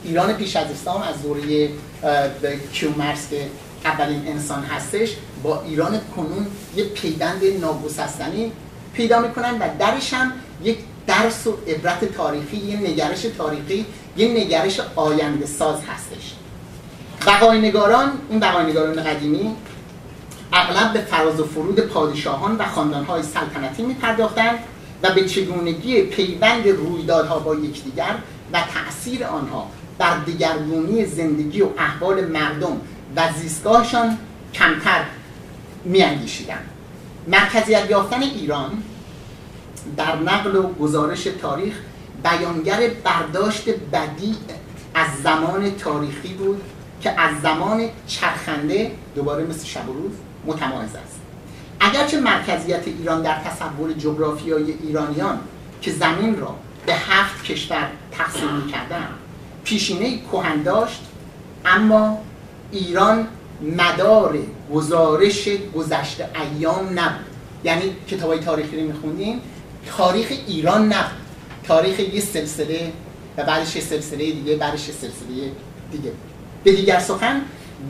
[0.04, 1.68] ایران پیش از اسلام از دوره
[2.72, 3.46] کیومرس که
[3.84, 8.52] اولین انسان هستش با ایران کنون یه پیوند ناگسستنی
[8.94, 14.80] پیدا می‌کنن و درش هم یک درس و عبرت تاریخی یه نگرش تاریخی یه نگرش
[14.96, 16.34] آینده ساز هستش.
[17.26, 19.56] بقای نگاران این بقای نگاران قدیمی
[20.52, 24.58] اغلب به فراز و فرود پادشاهان و خاندانهای سلطنتی میپرداختند
[25.02, 28.14] و به چگونگی پیوند رویدادها با یکدیگر
[28.52, 32.80] و تأثیر آنها بر دگرگونی زندگی و احوال مردم
[33.16, 34.18] و زیستگاهشان
[34.54, 35.04] کمتر
[35.84, 36.64] میاندیشیدند.
[37.28, 38.82] مرکزیت یافتن ایران
[39.96, 41.74] در نقل و گزارش تاریخ
[42.22, 44.36] بیانگر برداشت بدی
[44.94, 46.62] از زمان تاریخی بود
[47.00, 50.12] که از زمان چرخنده دوباره مثل شب و روز
[50.46, 51.20] متمایز است.
[51.80, 55.40] اگرچه مرکزیت ایران در تصور جغرافیایی ایرانیان
[55.82, 56.54] که زمین را
[56.86, 59.08] به هفت کشور تقسیم می‌کردن
[59.64, 61.02] پیشینه کهن داشت
[61.64, 62.18] اما
[62.72, 63.28] ایران
[63.62, 64.38] مدار
[64.74, 67.26] گزارش گذشته ایام نبود.
[67.64, 69.40] یعنی کتاب های تاریخی رو میخوندیم
[69.96, 71.20] تاریخ ایران نبود.
[71.64, 72.92] تاریخ یه سلسله
[73.36, 75.52] و بعدش یه سلسله دیگه بعدش یه سلسله
[75.92, 76.12] دیگه.
[76.64, 77.40] به دیگر سخن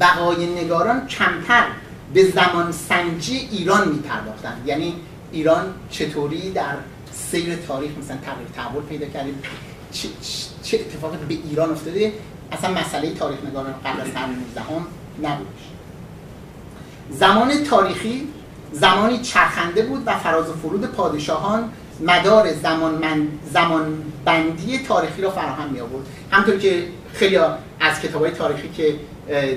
[0.00, 1.66] بقای نگاران کمتر
[2.14, 4.62] به زمان سنجی ایران میپرداختن.
[4.66, 4.94] یعنی
[5.33, 6.74] ایران چطوری در
[7.12, 9.35] سیر تاریخ مثلا تغییر تحول پیدا کرده
[9.92, 10.09] چه,
[10.62, 12.12] چه اتفاقی به ایران افتاده؟
[12.52, 14.61] اصلا مسئله تاریخ نگاران قبل از قرن 19
[15.22, 15.70] نبودش
[17.11, 18.28] زمان تاریخی
[18.72, 25.30] زمانی چرخنده بود و فراز و فرود پادشاهان مدار زمان, من زمان بندی تاریخی را
[25.30, 27.37] فراهم می آورد همطور که خیلی
[27.80, 28.94] از کتاب های تاریخی که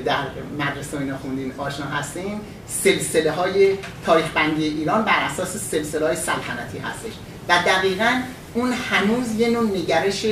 [0.05, 0.23] در
[0.59, 6.77] مدرسه اینا خوندین آشنا هستیم سلسله های تاریخ بندی ایران بر اساس سلسله های سلطنتی
[6.77, 7.11] هستش
[7.49, 8.21] و دقیقا
[8.53, 10.25] اون هنوز یه نوع نگرش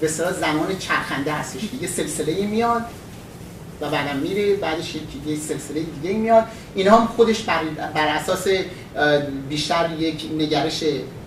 [0.00, 0.08] به
[0.40, 2.82] زمان چرخنده هستش یه سلسله میاد
[3.80, 4.94] و بعدم میره بعدش
[5.26, 6.44] یه سلسله دیگه میاد.
[6.74, 7.62] اینا هم خودش بر,
[7.94, 8.46] بر اساس
[9.48, 10.84] بیشتر یک نگرش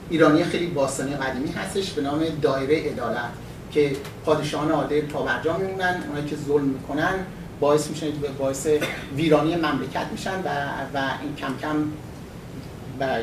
[0.09, 3.29] ایرانی خیلی باستانی قدیمی هستش به نام دایره عدالت
[3.71, 7.13] که پادشاهان عادل پاورجا میمونن اونایی که ظلم می‌کنن
[7.59, 8.07] باعث میشن
[8.39, 8.67] باعث
[9.15, 10.49] ویرانی مملکت میشن و,
[10.93, 11.75] و این کم کم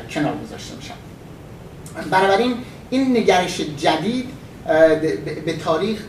[0.09, 0.93] کنار گذاشته میشن.
[2.09, 2.55] بنابراین
[2.89, 4.29] این نگرش جدید
[5.45, 5.99] به تاریخ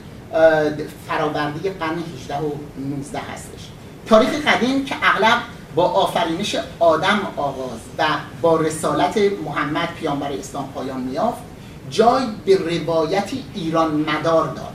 [1.09, 2.51] فراوردی قرن 18 و
[2.91, 3.61] 19 هستش.
[4.07, 5.39] تاریخ قدیم که اغلب
[5.75, 8.05] با آفرینش آدم آغاز و
[8.43, 11.43] با رسالت محمد پیامبر اسلام پایان میافت
[11.91, 14.75] جای به روایتی ایران مدار داد.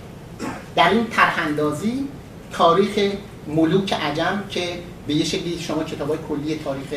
[0.76, 2.08] در این طرحاندازی
[2.52, 3.14] تاریخ
[3.48, 6.88] ملوک عجم که به یه شکلی شما کتاب های کلی تاریخ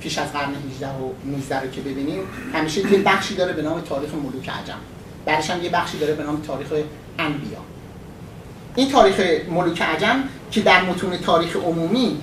[0.00, 2.20] پیش از قرن 18 و 19 رو که ببینید
[2.52, 4.78] همیشه یه بخشی داره به نام تاریخ ملوک عجم.
[5.24, 6.68] بعدش هم یه بخشی داره به نام تاریخ
[7.18, 7.58] انبیا.
[8.76, 12.18] این تاریخ ملوک عجم که در متون تاریخ عمومی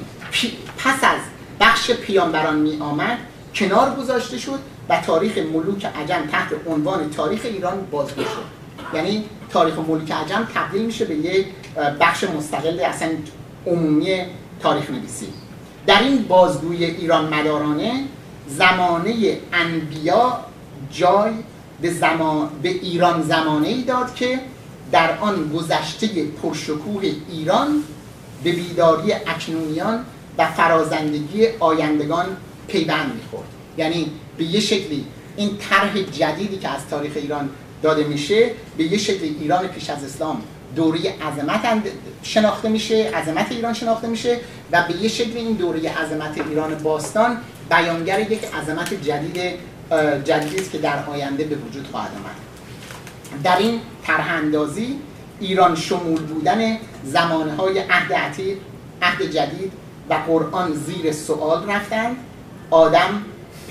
[0.78, 1.20] پس از
[1.60, 3.18] بخش پیامبران می آمد
[3.56, 4.60] کنار گذاشته شد
[4.90, 8.60] و تاریخ ملوک عجم تحت عنوان تاریخ ایران بازگو شد.
[8.94, 11.46] یعنی تاریخ ملوک عجم تبدیل میشه به یک
[12.00, 13.10] بخش مستقل اصلا
[13.68, 14.22] عمومی
[14.60, 15.28] تاریخ نویسی.
[15.88, 18.04] در این بازگوی ایران مدارانه
[18.48, 20.40] زمانه انبیا
[20.92, 21.32] جای
[21.82, 24.40] به, زمان به ایران زمانه ای داد که
[24.92, 26.08] در آن گذشته
[26.44, 27.84] پرشکوه ایران
[28.44, 30.06] به بیداری اکنونیان
[30.38, 32.26] و فرازندگی آیندگان
[32.68, 33.48] پیوند می‌خورد.
[33.78, 35.06] یعنی به یه شکلی
[35.38, 37.50] این طرح جدیدی که از تاریخ ایران
[37.84, 40.42] داده میشه به یه شکلی ایران پیش از اسلام
[40.76, 41.62] دوره عظمت
[42.24, 44.40] شناخته میشه عظمت ایران شناخته میشه
[44.72, 47.38] و به یه شکلی این دوره عظمت ایران باستان
[47.70, 49.42] بیانگر یک عظمت جدید
[50.26, 52.49] جدیدی که در آینده به وجود خواهد آمد.
[53.44, 55.00] در این طرح اندازی
[55.40, 58.58] ایران شمول بودن زمانهای عهد عتیق
[59.02, 59.72] عهد جدید
[60.10, 62.18] و قرآن زیر سوال رفتند
[62.72, 63.22] آدم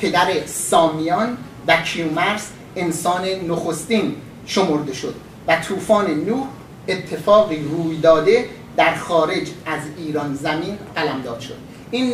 [0.00, 4.14] پدر سامیان و کیومرس انسان نخستین
[4.46, 5.14] شمرده شد
[5.48, 6.46] و طوفان نوح
[6.88, 8.44] اتفاقی روی داده
[8.76, 11.56] در خارج از ایران زمین قلمداد شد.
[11.90, 12.10] این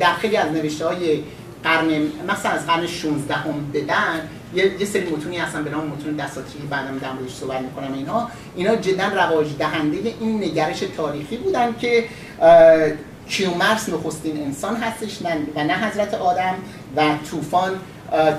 [0.00, 1.22] در خیلی از نوشته های
[1.64, 1.86] قرن
[2.28, 3.80] مثلا از قرن 16 هم به
[4.56, 7.08] یه،, یه سری متونی هستن به نام متون دساتری بعدم در
[7.40, 8.30] صحبت می‌کنم اینا.
[8.56, 12.04] اینا جدا رواج دهنده این نگرش تاریخی بودن که
[13.28, 15.18] کیومرس نخستین انسان هستش
[15.56, 16.54] و نه حضرت آدم
[16.96, 17.70] و طوفان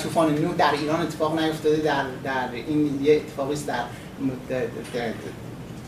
[0.04, 3.84] طوفان نوح در ایران اتفاق نیفتاده در در این یه اتفاقی است در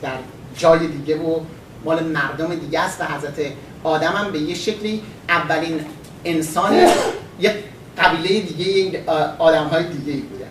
[0.02, 0.18] در
[0.58, 1.39] جای دیگه و
[1.86, 3.52] مال مردم دیگه است و حضرت
[3.84, 5.80] آدم هم به یه شکلی اولین
[6.26, 6.74] انسان
[7.39, 7.63] یه
[7.99, 9.03] قبیله دیگه
[9.39, 10.45] آدم های دیگه بودن.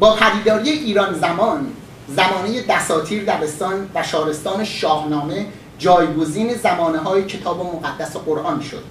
[0.00, 1.66] با پدیداری ایران زمان
[2.08, 5.46] زمانه دساتیر دبستان و شارستان شاهنامه
[5.78, 8.82] جایگزین زمانه های کتاب مقدس و قرآن شد.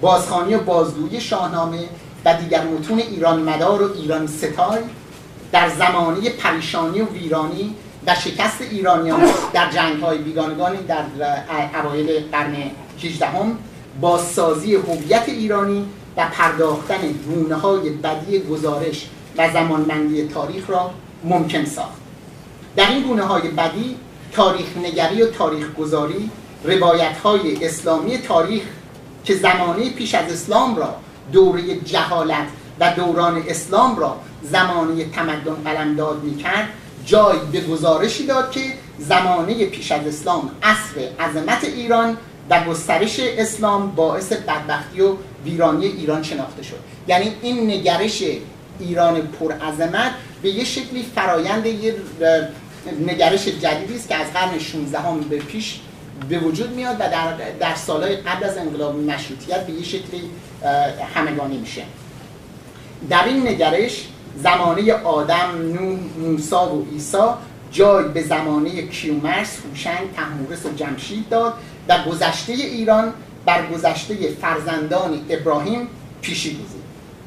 [0.00, 1.78] بازخانی و بازگویی شاهنامه
[2.24, 4.80] و دیگر متون ایران مدار و ایران ستای
[5.52, 7.74] در زمانه پریشانی و ویرانی
[8.06, 9.20] و شکست ایرانیان
[9.52, 11.04] در جنگ های بیگانگانی در
[11.80, 12.56] اوایل قرن
[13.04, 13.58] 18 هم
[14.00, 15.86] بازسازی هویت ایرانی
[16.16, 19.06] و پرداختن گونه های بدی گزارش
[19.38, 20.90] و زمانبندی تاریخ را
[21.24, 22.00] ممکن ساخت.
[22.76, 23.96] در این گونه های بدی
[24.32, 26.30] تاریخ نگری و تاریخ گذاری
[26.64, 28.62] روایت های اسلامی تاریخ
[29.24, 30.94] که زمانه پیش از اسلام را
[31.32, 32.46] دوره جهالت
[32.80, 36.68] و دوران اسلام را زمانه تمدن قلمداد می‌کرد
[37.06, 38.60] جای به گزارشی داد که
[38.98, 42.16] زمانه پیش از اسلام عصر عظمت ایران
[42.50, 46.78] و گسترش اسلام باعث بدبختی و ویرانی ایران شناخته شد.
[47.08, 48.22] یعنی این نگرش
[48.80, 51.94] ایران پرعظمت به یه شکلی فرایند یه
[53.06, 55.80] نگرش جدیدی است که از قرن 16 هم به پیش
[56.28, 60.30] به وجود میاد و در, در سالهای قبل از انقلاب مشروطیت به یه شکلی
[61.14, 61.82] همگانی میشه.
[63.10, 67.28] در این نگرش زمانه آدم، نوح، موسا و عیسی
[67.72, 71.54] جای به زمانه کیومرس، هوشنگ، تحمورس و جمشید داد
[71.88, 73.12] و گذشته ایران
[73.46, 75.88] بر گذشته فرزندان ابراهیم
[76.22, 76.80] پیشی گذید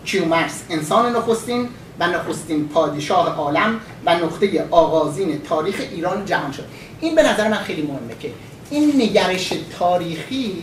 [0.05, 6.65] کیومرس انسان نخستین و نخستین پادشاه عالم و نقطه آغازین تاریخ ایران جهان شد.
[7.01, 8.31] این به نظر من خیلی مهمه که
[8.69, 10.55] این نگرش تاریخی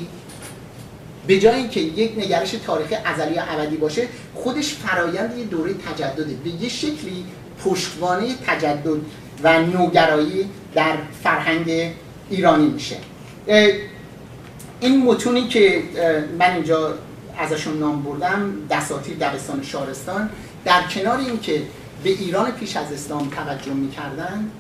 [1.26, 6.35] به جای اینکه یک نگرش تاریخی ازلی یا ابدی باشه خودش فرایند یه دوره تجدده.
[6.44, 7.24] به یه شکلی
[7.64, 9.00] پشتوانه تجدد
[9.42, 11.92] و نوگرایی در فرهنگ
[12.31, 12.96] ایرانی میشه.
[14.81, 15.83] این متونی که
[16.39, 16.95] من اینجا
[17.39, 20.31] ازشون نام بردم دساتیر دبستان شارستان
[20.65, 21.63] در کنار اینکه
[22.05, 24.51] به ایران پیش از اسلام توجه می‌کردن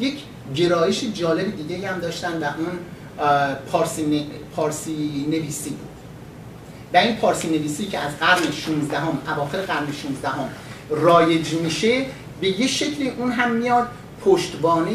[0.00, 0.14] یک
[0.54, 2.78] گرایش جالب دیگه هم داشتن و اون
[3.72, 4.26] پارسی,
[4.56, 5.88] پارسی نویسی بود.
[6.94, 10.48] و این پارسی نویسی که از قرن 16 هم اواخر قرن 16 هم
[10.90, 12.06] رایج میشه
[12.40, 13.88] به یه شکلی اون هم میاد
[14.24, 14.90] پشتوانه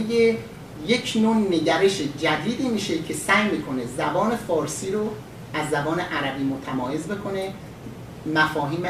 [0.88, 5.10] یک نوع نگرش جدیدی میشه که سعی می‌کنه زبان فارسی رو
[5.54, 7.54] از زبان عربی متمایز بکنه.
[8.36, 8.84] مفاهیم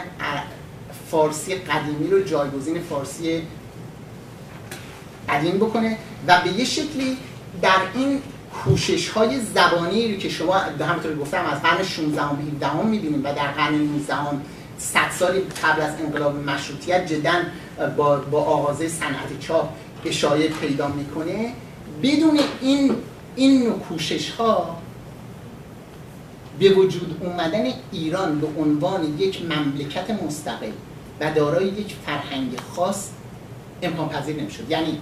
[1.12, 3.42] فارسی قدیمی رو جایگزین فارسی
[5.30, 7.18] قدیم بکنه و به یه شکلی
[7.62, 8.22] در این
[8.64, 13.34] کوشش های زبانی رو که شما همونطور گفتم از قرن 16 و 17 می‌بینیم و
[13.34, 14.16] در قرن 19
[14.78, 17.34] صد سالی قبل از انقلاب مشروطیت جدا
[17.98, 19.70] با, با آغازه صنعت چاپ
[20.06, 21.52] اشایه پیدا می‌کنه.
[22.06, 22.96] بدون این
[23.36, 24.78] این کوشش ها
[26.60, 30.72] به وجود اومدن ایران به عنوان یک مملکت مستقل
[31.20, 33.08] و دارای یک فرهنگ خاص
[33.82, 34.70] امکان پذیر نمی‌شد.
[34.70, 35.00] یعنی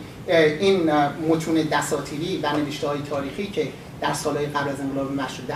[0.60, 0.92] این
[1.30, 3.68] متون دساتیری و نوشته های تاریخی که
[4.02, 5.50] در سالهای قبل از انقلاب مشروط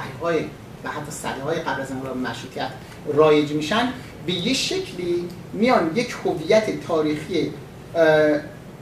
[0.84, 2.70] و حتی سده های قبل از انقلاب مشروطیت
[3.14, 3.94] رایج میشن
[4.26, 7.52] به یه شکلی میان یک هویت تاریخی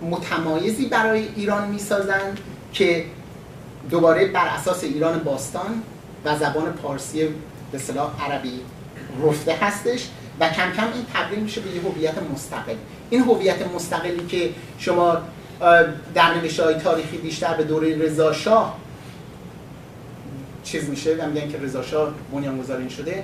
[0.01, 2.39] متمایزی برای ایران می‌سازند
[2.75, 3.05] که
[3.89, 5.83] دوباره بر اساس ایران باستان
[6.25, 7.27] و زبان پارسی
[7.71, 8.59] به صلاح عربی
[9.23, 10.07] رفته هستش
[10.39, 12.75] و کم کم این تبدیل میشه به یه هویت مستقل.
[13.09, 15.17] این هویت مستقلی که شما
[16.15, 18.77] در نوشته تاریخی بیشتر به دوره رضا شاه
[20.63, 23.23] چیز میشه و میگن که رضا شاه بنیانگذار شده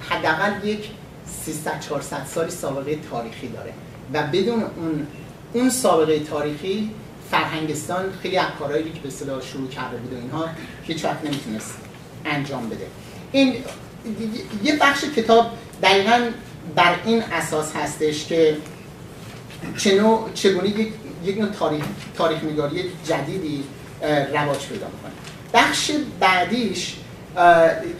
[0.00, 0.90] حداقل یک
[1.44, 3.72] 300 400 سالی سابقه تاریخی داره.
[4.12, 5.06] و بدون اون
[5.52, 6.90] اون سابقه تاریخی
[7.30, 10.48] فرهنگستان خیلی از کارهایی که به اصطلاح شروع کرده بود و اینها
[10.82, 11.74] هیچ وقت نمی‌تونست
[12.24, 12.86] انجام بده.
[13.32, 13.54] این
[14.64, 15.50] یه بخش کتاب
[15.82, 16.20] دقیقا
[16.76, 18.56] بر این اساس هستش که
[19.76, 20.92] چنو چگونه یک
[21.24, 21.84] یک نوع تاریخ
[22.16, 23.64] تاریخ نگاری جدیدی
[24.34, 25.12] رواج پیدا می‌کنه.
[25.54, 25.90] بخش
[26.20, 26.96] بعدیش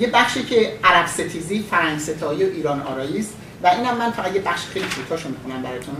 [0.00, 3.34] یه بخشی که عرب ستیزی فرنگ ستایی و ایران آرایی است.
[3.62, 5.96] و اینم من فقط یه بخش خیلی کوتاهشو می‌کنم براتون.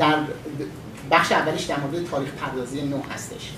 [0.00, 0.16] در
[1.10, 3.52] بخش اولیش در مورد تاریخ پردازی نو هستش.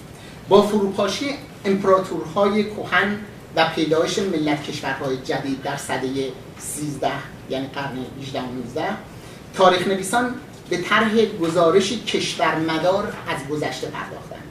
[0.49, 1.27] با فروپاشی
[1.65, 3.19] امپراتورهای کهن
[3.57, 6.09] و پیدایش ملت کشورهای جدید در سده
[6.59, 7.11] 13
[7.51, 8.85] یعنی قرن 18 و 19
[9.55, 10.35] تاریخ نویسان
[10.71, 14.43] به طرح گزارشی کشورمدار از گذشته پرداختن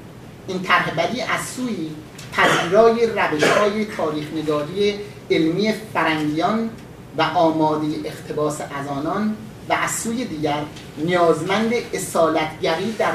[0.47, 1.89] این طرح بدی از سوی
[2.33, 4.99] پذیرای روش های تاریخ نگاری
[5.31, 6.69] علمی فرنگیان
[7.17, 9.35] و آماده اختباس از آنان
[9.71, 10.63] و از سوی دیگر
[10.97, 13.11] نیازمند اصالتگری در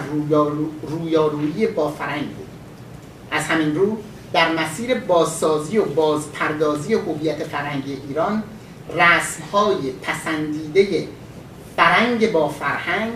[0.82, 2.46] رویارویی با فرنگ بود.
[3.30, 3.98] از همین رو
[4.32, 8.42] در مسیر بازسازی و بازپردازی هویت فرنگی ایران
[8.94, 11.09] رسمهای پسندیده
[11.76, 13.12] فرنگ با فرهنگ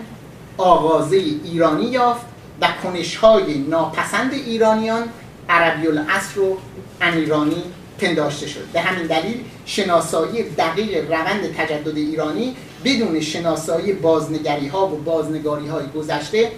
[0.57, 2.25] آغازه ایرانی یافت
[2.61, 5.03] و کنشهای ناپسند ایرانیان
[5.49, 6.55] عربی الاصل و
[7.01, 7.63] انیرانی
[7.99, 8.65] پنداشته شد.
[8.73, 12.55] به همین دلیل شناسایی دقیق روند تجدد ایرانی
[12.85, 16.51] بدون شناسایی بازنگری ها و بازنگاری های گذشته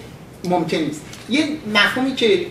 [0.43, 1.01] ممکن نیست.
[1.29, 2.45] یه مفهومی که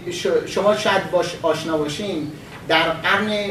[0.46, 2.32] شما شاید باش آشنا باشین
[2.68, 3.50] در قرن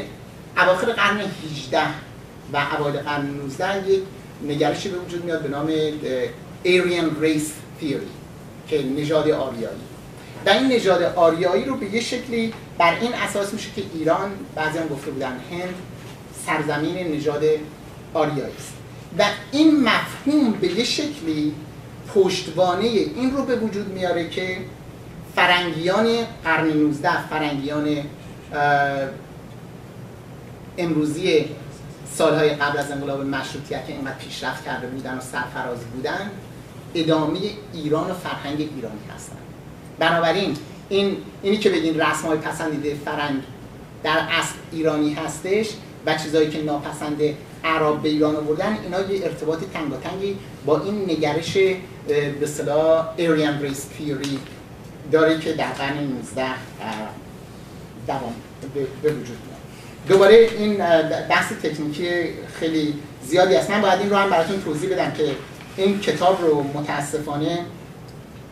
[0.57, 1.79] اواخر قرن 18
[2.53, 4.03] و اوایل قرن 19 یک
[4.47, 5.69] نگرشی به وجود میاد به نام
[6.65, 8.11] Aryan Race Theory
[8.69, 9.77] که نژاد آریایی.
[10.45, 14.77] و این نژاد آریایی رو به یه شکلی بر این اساس میشه که ایران بعضی
[14.77, 15.75] هم گفته بودن هند
[16.45, 17.43] سرزمین نژاد
[18.13, 18.73] آریایی است.
[19.17, 21.53] و این مفهوم به یه شکلی
[22.15, 24.57] پشتوانه این رو به وجود میاره که
[25.35, 26.07] فرنگیان
[26.43, 27.97] قرن 19 فرنگیان
[30.77, 31.45] امروزی
[32.13, 36.31] سالهای قبل از انقلاب مشروطیت که اینقدر پیشرفت کرده بودن و سرفراز بودن
[36.95, 37.39] ادامه
[37.73, 39.37] ایران و فرهنگ ایرانی هستن.
[39.99, 40.57] بنابراین
[40.89, 43.41] این اینی که بگین رسم های پسندیده فرنگ
[44.03, 45.67] در اصل ایرانی هستش
[46.05, 47.17] و چیزایی که ناپسند
[47.63, 51.53] عرب به ایران آوردن اینا یه ارتباط تنگاتنگی با این نگرش
[52.07, 54.37] به اصطلاح Aryan Race Theory
[55.11, 56.45] داره که در قرن 19
[58.07, 58.33] دوام
[58.73, 59.61] به وجود میاد.
[60.07, 60.77] دوباره این
[61.29, 62.09] بحث تکنیکی
[62.59, 62.93] خیلی
[63.23, 65.35] زیادی است من باید این رو هم براتون توضیح بدم که
[65.77, 67.59] این کتاب رو متاسفانه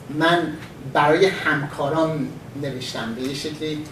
[0.09, 0.53] من
[0.93, 2.27] برای همکاران
[2.61, 3.83] نوشتم به یه شکلی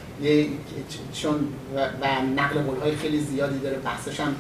[1.14, 1.36] چون
[1.76, 2.06] و,
[2.36, 4.36] نقل قول های خیلی زیادی داره بحثش هم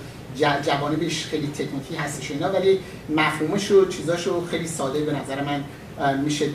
[0.65, 5.63] جوانبش خیلی تکنیکی هستش اینا ولی مفهومش و چیزاش رو خیلی ساده به نظر من
[6.23, 6.49] میشه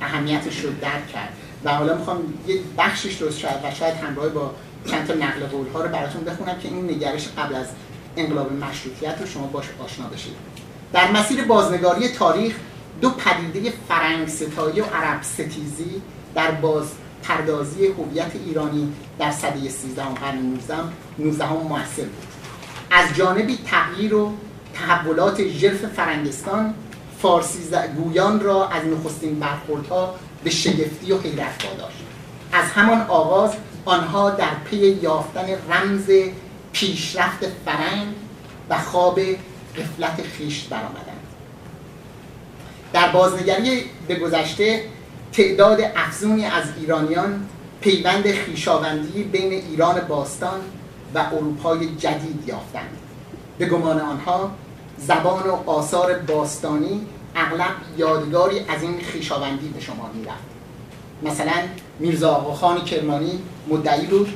[0.00, 1.32] اهمیتش رو درک کرد.
[1.64, 2.18] و حالا می‌خوام
[2.48, 4.54] یه بخشش رو شاید و شاید همراه با
[4.90, 7.66] چند تا نقل قول ها رو براتون بخونم که این نگرش قبل از
[8.16, 10.32] انقلاب مشروطیت رو شما باش آشنا بشید.
[10.92, 12.54] در مسیر بازنگاری تاریخ
[13.00, 16.02] دو پدیده فرنگ ستایی و عرب ستیزی
[16.34, 16.86] در باز
[17.22, 20.74] پردازی هویت ایرانی در سده 13 قرن 19
[21.18, 22.33] 19 موثر بود.
[22.90, 24.32] از جانبی تغییر و
[24.74, 26.74] تحولات ژرف فرنگستان
[27.22, 27.58] فارسی
[27.96, 30.14] گویان را از نخستین برخوردها
[30.44, 32.04] به شگفتی و حیرت واداشت
[32.52, 33.50] از همان آغاز
[33.84, 36.10] آنها در پی یافتن رمز
[36.72, 38.08] پیشرفت فرنگ
[38.70, 39.20] و خواب
[39.76, 41.20] قفلت خیش برآمدند.
[42.92, 44.84] در بازنگری به گذشته
[45.32, 47.48] تعداد افزونی از ایرانیان
[47.80, 50.60] پیوند خیشاوندی بین ایران باستان
[51.14, 52.98] و اروپای جدید یافتند.
[53.58, 54.50] به گمان آنها
[54.98, 57.06] زبان و آثار باستانی
[57.36, 60.54] اغلب یادگاری از این خیشاوندی به شما می‌رفت.
[61.22, 61.62] مثلا
[61.98, 64.28] میرزا آقاخان کرمانی مدعی بود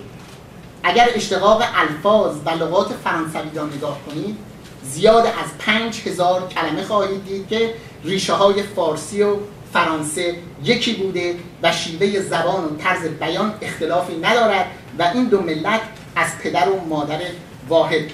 [0.83, 4.37] اگر اشتقاق الفاظ و لغات فرانسوی را نگاه کنید
[4.83, 7.75] زیاد از پنج هزار کلمه خواهید دید که
[8.05, 9.37] ریشه های فارسی و
[9.73, 14.67] فرانسه یکی بوده و شیوه زبان و طرز بیان اختلافی ندارد
[14.99, 15.81] و این دو ملت
[16.17, 17.21] از پدر و مادر
[17.69, 18.11] واحد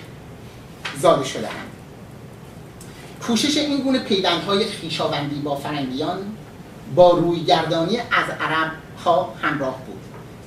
[1.01, 1.75] زاده شده هم.
[3.27, 6.19] کوشش این گونه پیوندهای خیشاوندی با فرنگیان
[6.95, 8.73] با رویگردانی از عرب
[9.05, 10.01] ها همراه بود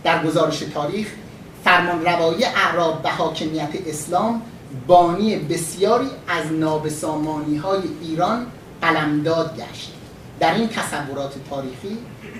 [0.04, 1.08] در گزارش تاریخ
[1.64, 4.42] فرمان روایی اعراب به حاکمیت اسلام
[4.88, 8.48] بانی بسیاری از نابسامانی های ایران
[8.82, 9.94] قلمداد گشت
[10.40, 11.98] در این تصورات تاریخی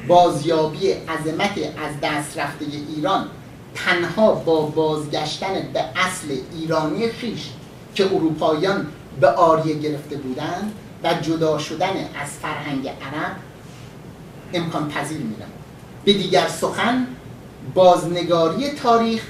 [0.08, 3.28] بازیابی عظمت از دست رفته ایران
[3.86, 7.50] تنها با بازگشتن به اصل ایرانی خیش
[7.96, 8.88] که اروپاییان
[9.22, 10.74] به آریه گرفته بودند
[11.04, 11.90] و جدا شدن
[12.22, 13.36] از فرهنگ عرب
[14.54, 15.36] امکان پذیر می
[16.06, 17.08] به دیگر سخن
[17.74, 19.24] بازنگاری تاریخ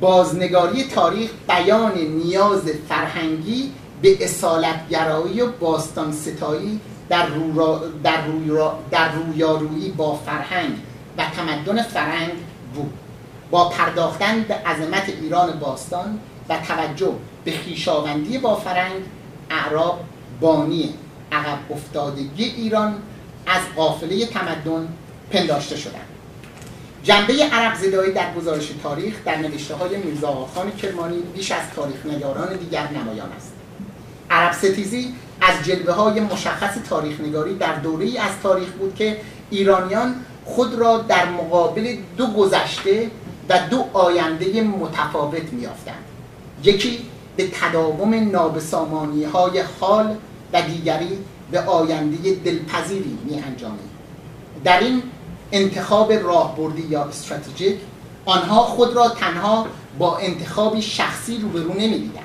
[0.00, 3.72] بازنگاری تاریخ بیان نیاز فرهنگی
[4.02, 8.20] به اصالتگرایی و باستان ستایی در, رو در,
[8.90, 10.72] در رویارویی با فرهنگ
[11.18, 12.32] و تمدن فرهنگ
[12.74, 12.92] بود
[13.50, 17.12] با پرداختن به عظمت ایران باستان و توجه
[17.44, 19.02] به خیشاوندی با فرهنگ
[19.50, 20.00] اعراب
[20.40, 20.94] بانی
[21.32, 22.94] عقب افتادگی ایران
[23.46, 24.88] از قافله تمدن
[25.30, 26.08] پنداشته شدند.
[27.02, 32.06] جنبه عرب زدایی در گزارش تاریخ در نوشته های میرزا خان کرمانی بیش از تاریخ
[32.06, 33.52] نگاران دیگر نمایان است.
[34.30, 39.20] عرب ستیزی از جلوه های مشخص تاریخ نگاری در دوره ای از تاریخ بود که
[39.50, 40.14] ایرانیان
[40.54, 43.10] خود را در مقابل دو گذشته
[43.48, 46.04] و دو آینده متفاوت میافتند
[46.64, 46.98] یکی
[47.36, 50.16] به تداوم نابسامانی های حال
[50.52, 51.18] و دیگری
[51.50, 53.42] به آینده دلپذیری می
[54.64, 55.02] در این
[55.52, 57.76] انتخاب راهبردی یا استراتژیک
[58.24, 59.66] آنها خود را تنها
[59.98, 62.24] با انتخابی شخصی روبرو نمی‌دیدند.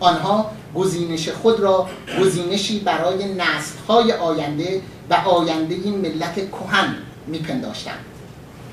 [0.00, 1.88] آنها گزینش خود را
[2.20, 3.40] گزینشی برای
[3.88, 6.96] های آینده و آینده ملت کهن
[7.26, 8.04] میپنداشتند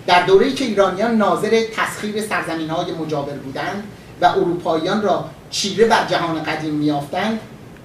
[0.08, 3.84] در دوره‌ای که ایرانیان ناظر تسخیر سرزمین های مجاور بودند
[4.22, 7.40] و اروپاییان را چیره بر جهان قدیم میافتند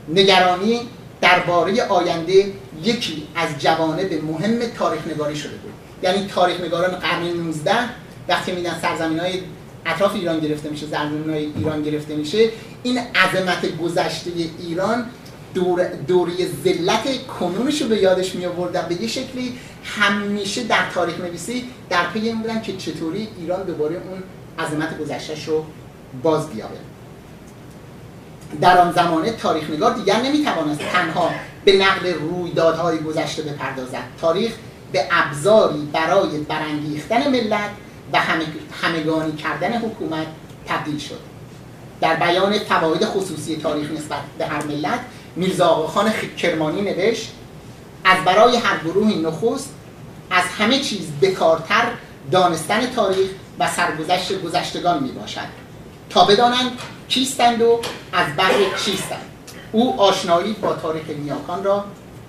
[0.09, 0.81] نگرانی
[1.21, 2.53] درباره آینده
[2.83, 5.73] یکی از جوانب مهم تاریخ نگاری شده بود.
[6.03, 7.73] یعنی تاریخ نگاران قرن 19
[8.29, 9.41] وقتی میدن سرزمین های
[9.87, 12.51] اطراف ایران گرفته میشه زرمون های ایران گرفته میشه
[12.83, 15.07] این عظمت گذشته ایران
[15.55, 21.21] دور دوری ذلت کنونش رو به یادش می آورد به یه شکلی همیشه در تاریخ
[21.21, 24.23] نویسی در پی این بودن که چطوری ایران دوباره اون
[24.59, 25.65] عظمت گذشتهش رو
[26.23, 26.79] باز بیاره
[28.61, 31.31] در آن زمانه تاریخ نگار دیگر نمی‌توانست تنها
[31.65, 34.05] به نقل رویدادهای گذشته بپردازد.
[34.21, 34.53] تاریخ
[34.93, 37.71] به ابزاری برای برانگیختن ملت
[38.13, 38.21] و
[38.83, 40.27] همگانی کردن حکومت
[40.67, 41.21] تبدیل شد.
[42.01, 45.01] در بیان فواید خصوصی تاریخ نسبت به هر ملت
[45.37, 47.33] میرزا آقاخان کرمانی نوشت
[48.05, 49.75] از برای هر گروهی نخست
[50.31, 51.87] از همه چیز بکارتر
[52.31, 55.65] دانستن تاریخ و سرگذشت گذشتگان می باشد
[56.11, 56.71] تا بدانند
[57.09, 57.81] کیستند و
[58.13, 59.25] از بحر چیستند.
[59.73, 61.85] او آشنایی با تاریخ نیاکان را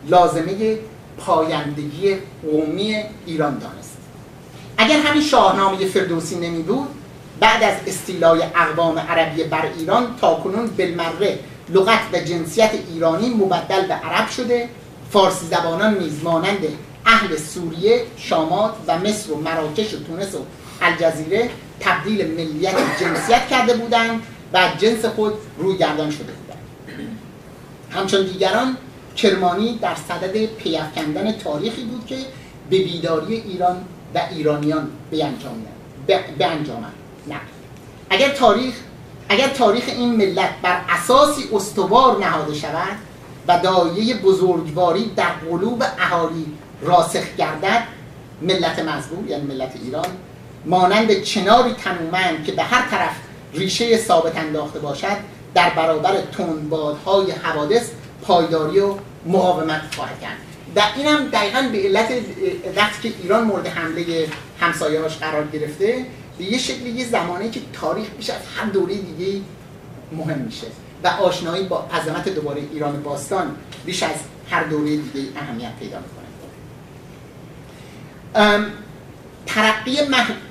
[0.10, 0.78] لازمه
[1.18, 3.98] پایندگی قومی ایران دانست.
[4.78, 6.88] اگر همین شاهنامه فردوسی نمی بود
[7.40, 13.88] بعد از استیلای اقوام عربی بر ایران تا کنون بالمره لغت و جنسیت ایرانی مبدل
[13.88, 14.70] به عرب شده
[15.16, 16.60] فارسی زبانان نیز مانند
[17.06, 20.40] اهل سوریه، شامات و مصر و مراکش و تونس و
[20.82, 21.50] الجزیره
[21.80, 24.22] تبدیل ملیت جنسیت کرده بودند
[24.54, 26.60] و جنس خود روی گردان شده بودند.
[27.92, 28.78] همچون دیگران
[29.16, 32.18] کرمانی در صدد پیافکندن تاریخی بود که
[32.70, 33.78] به بیداری ایران
[34.16, 35.26] و ایرانیان به
[36.46, 36.86] انجام
[37.28, 37.40] نه.
[38.10, 38.74] اگر تاریخ
[39.30, 42.98] اگر تاریخ این ملت بر اساسی استوار نهاده شود
[43.48, 46.46] و دایه بزرگواری در قلوب اهالی
[46.82, 47.84] راسخ گردد
[48.42, 50.08] ملت مظلوم یعنی ملت ایران
[50.66, 53.16] مانند چناری تنومند که به هر طرف
[53.54, 55.18] ریشه ثابت انداخته باشد
[55.54, 57.90] در برابر تندبادهای حوادث
[58.22, 58.94] پایداری و
[59.26, 60.38] مقاومت خواهد کرد.
[60.76, 62.12] در این هم دقیقا به علت
[62.76, 64.06] وقتی که ایران مورد حمله
[64.60, 66.06] همسایه‌هاش قرار گرفته
[66.38, 69.42] به یه شکلی یه زمانی که تاریخ بیش از هر دوره دیگه
[70.18, 70.68] مهم میشه.
[71.06, 74.16] و آشنایی با عظمت دوباره ایران باستان بیش از
[74.50, 76.26] هر دوره دیگه اهمیت پیدا می‌کنه.
[79.46, 79.98] ترقی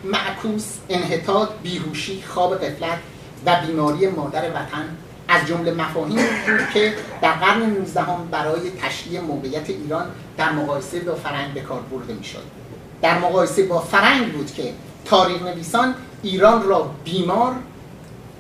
[0.05, 2.98] معکوس انحطاط بیهوشی خواب قفلت
[3.46, 4.96] و بیماری مادر وطن
[5.28, 11.14] از جمله مفاهیم بود که در قرن 19 برای تشریح موقعیت ایران در مقایسه با
[11.14, 12.42] فرنگ به کار برده می‌شد.
[13.02, 14.72] در مقایسه با فرنگ بود که
[15.05, 17.55] تاریخ نویسان ایران را بیمار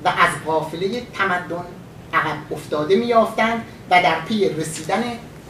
[0.04, 1.64] و از قافله تمدن
[2.14, 5.02] عقب افتاده میافتند و در پی رسیدن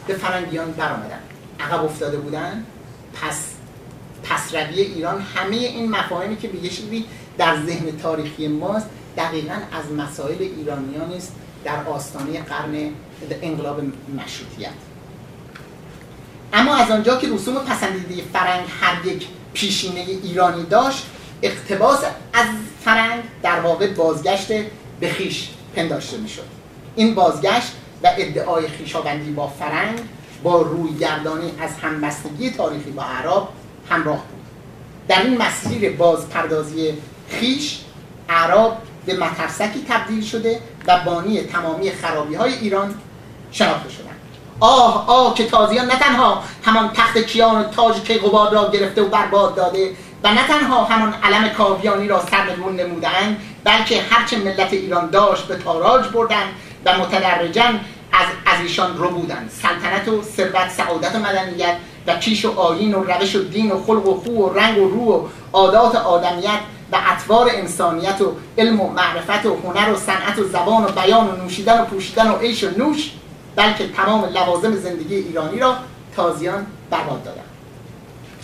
[0.07, 1.23] به فرنگیان برآمدند.
[1.61, 2.67] عقب افتاده بودند
[3.23, 3.55] پس
[4.23, 7.05] پسروی ایران همه این مفاهیمی که به یه
[7.39, 8.87] در ذهن تاریخی ماست
[9.17, 11.33] دقیقا از مسائل ایرانیان است
[11.65, 12.91] در آستانه قرن
[13.43, 13.81] انقلاب
[14.17, 14.71] مشروطیت.
[16.53, 21.07] اما از آنجا که رسوم پسندیده فرنگ هر یک پیشینه ایرانی داشت
[21.43, 21.99] اقتباس
[22.33, 22.47] از
[22.85, 24.49] فرنگ در واقع بازگشت
[25.01, 25.49] به خیش.
[25.77, 26.43] پنداشته می‌شد.
[26.97, 27.73] این بازگشت
[28.03, 30.01] و ادعای خیشاوندی با فرنگ
[30.43, 33.49] با روی گردانی از همبستگی تاریخی با عرب
[33.91, 34.45] همراه بود.
[35.09, 36.95] در این مسیر بازپردازی
[37.29, 37.81] خیش
[38.29, 42.95] عرب به مترسکی تبدیل شده و بانی تمامی خرابی های ایران
[43.53, 44.15] شناخته شدند.
[44.61, 49.09] آه آه که تازیان نه تنها همان تخت کیان و تاج کیقوباد را گرفته و
[49.09, 55.11] برباد داده و نه تنها همان علم کاویانی را سرنگون نمودند بلکه هرچه ملت ایران
[55.11, 56.49] داشت به تاراج بردند
[56.85, 57.65] و متدرجا
[58.13, 62.95] از, از ایشان رو بودند سلطنت و ثروت سعادت و مدنیت و کیش و آیین
[62.95, 66.61] و روش و دین و خلق و خو و رنگ و رو و عادات آدمیت
[66.93, 71.29] و اطوار انسانیت و علم و معرفت و هنر و صنعت و زبان و بیان
[71.29, 73.11] و نوشیدن و پوشیدن و عیش و نوش
[73.57, 75.77] بلکه تمام لوازم زندگی ایرانی را
[76.17, 77.44] تازیان برباد دادند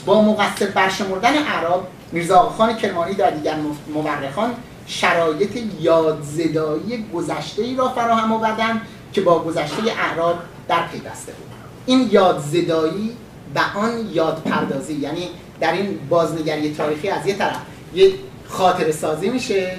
[0.06, 3.56] با مقصر برشمردن اعراب میرزا خان کرمانی در دیگر
[3.94, 4.54] مورخان
[4.86, 8.80] شرایط یادزدایی گذشته ای را فراهم آوردند
[9.12, 10.38] که با گذشته اعراب
[10.68, 11.46] در پیوسته بود.
[11.86, 13.16] این یادزدایی
[13.54, 15.28] و آن یاد پردازی یعنی
[15.60, 17.56] در این بازنگری تاریخی از یه طرف
[17.94, 18.12] یه
[18.48, 19.76] خاطر سازی میشه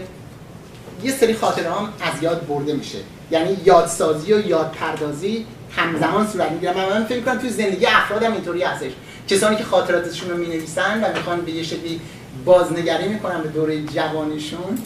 [1.04, 2.98] یه سری خاطره هم از یاد برده میشه.
[3.32, 6.78] یعنی یادسازی و یاد پردازی همزمان صورت می‌گیره.
[6.78, 8.92] من, من فکر کنم توی زندگی افرادم اینطوری هستش.
[9.32, 12.02] کسانی که خاطراتشون رو می‌نویسن و می‌خوان به یه شکلی
[12.46, 14.80] بازنگری می‌کنن به دوره جوانیشون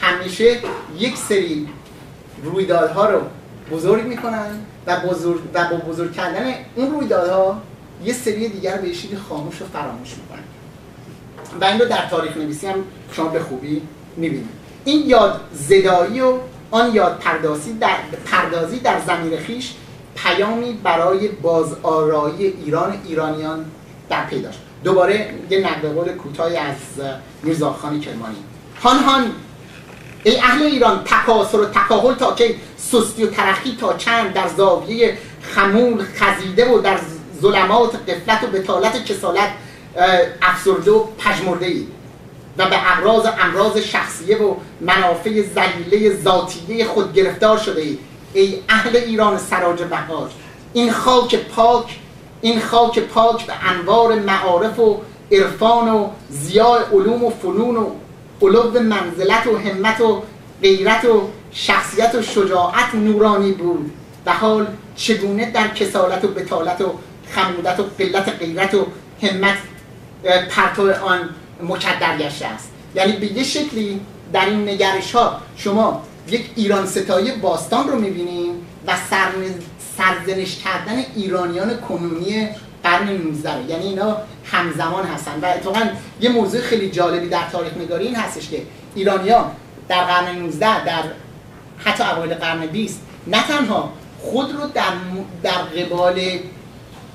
[0.00, 0.58] همیشه
[0.98, 1.68] یک سری
[2.44, 3.20] رویدادها رو
[3.70, 4.50] بزرگ می‌کنن
[4.86, 7.62] و بزرگ و با بزرگ کردن اون رویدادها
[8.04, 10.44] یه سری دیگر به شکلی خاموش و فراموش می‌کنن.
[11.60, 13.82] و این رو در تاریخ نویسی هم شما به خوبی
[14.16, 14.48] می‌بینید.
[14.84, 16.38] این یاد زدایی و
[16.70, 19.74] آن یاد پردازی در, پردازی در زمین خیش
[20.16, 23.64] پیامی برای بازآرایی ایران ایرانیان
[24.10, 24.54] در پیداش
[24.84, 26.76] دوباره یه نقل کوتاهی از
[27.42, 28.36] میرزاخان کرمانی.
[28.82, 29.32] هان هان.
[30.24, 35.18] ای اهل ایران تکاسر و تکاهل تا که سستی و ترخی تا چند در زاویه
[35.42, 36.98] خمول خزیده و در
[37.42, 39.48] ظلمات قفلت و بتالت کسالت
[40.42, 41.86] افسرده و پژمرده ای
[42.58, 47.98] و به اقراض امراض شخصیه و منافع زلیله ذاتیه خود گرفتار شده ای
[48.32, 50.30] ای اهل ایران سراج بهار
[50.72, 51.98] این خاک پاک
[52.46, 55.00] این خاک پاک به انوار معارف و
[55.32, 57.90] عرفان و زیاء علوم و فنون و
[58.42, 60.22] علو منزلت و همت و
[60.62, 63.90] غیرت و شخصیت و شجاعت نورانی بود
[64.26, 64.66] و حال
[64.96, 66.94] چگونه در کسالت و بتالت و
[67.30, 68.86] خمودت و قلت غیرت و
[69.22, 69.58] همت
[70.50, 71.28] پرتو آن
[71.62, 72.70] مکدر گشته است.
[72.94, 74.00] یعنی به یه شکلی
[74.32, 78.96] در این نگرش ها شما یک ایران ستایی باستان رو می‌بینیم و
[79.98, 82.48] سرزنش کردن ایرانیان کنونی
[82.82, 85.40] قرن 19 یعنی اینا همزمان هستن.
[85.42, 85.88] و اتفاقا
[86.20, 88.62] یه موضوع خیلی جالبی در تاریخ نگاری این هستش که
[88.94, 89.50] ایرانیان
[89.88, 91.02] در قرن 19 در
[91.78, 94.92] حتی اوایل قرن 20 نه تنها خود رو در,
[95.42, 96.20] در قبال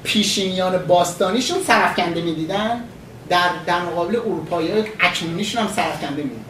[0.03, 2.84] پیشینیان باستانیشون سرفکنده می‌دیدن
[3.29, 6.45] در, در مقابل اروپایی اکنونیشون هم سرفکنده می‌دیدن.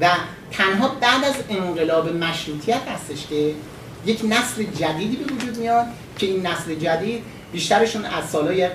[0.00, 0.08] و
[0.52, 3.54] تنها بعد از انقلاب مشروطیت هستش که
[4.06, 5.86] یک نسل جدیدی به وجود میاد
[6.18, 8.70] که این نسل جدید بیشترشون از سالهای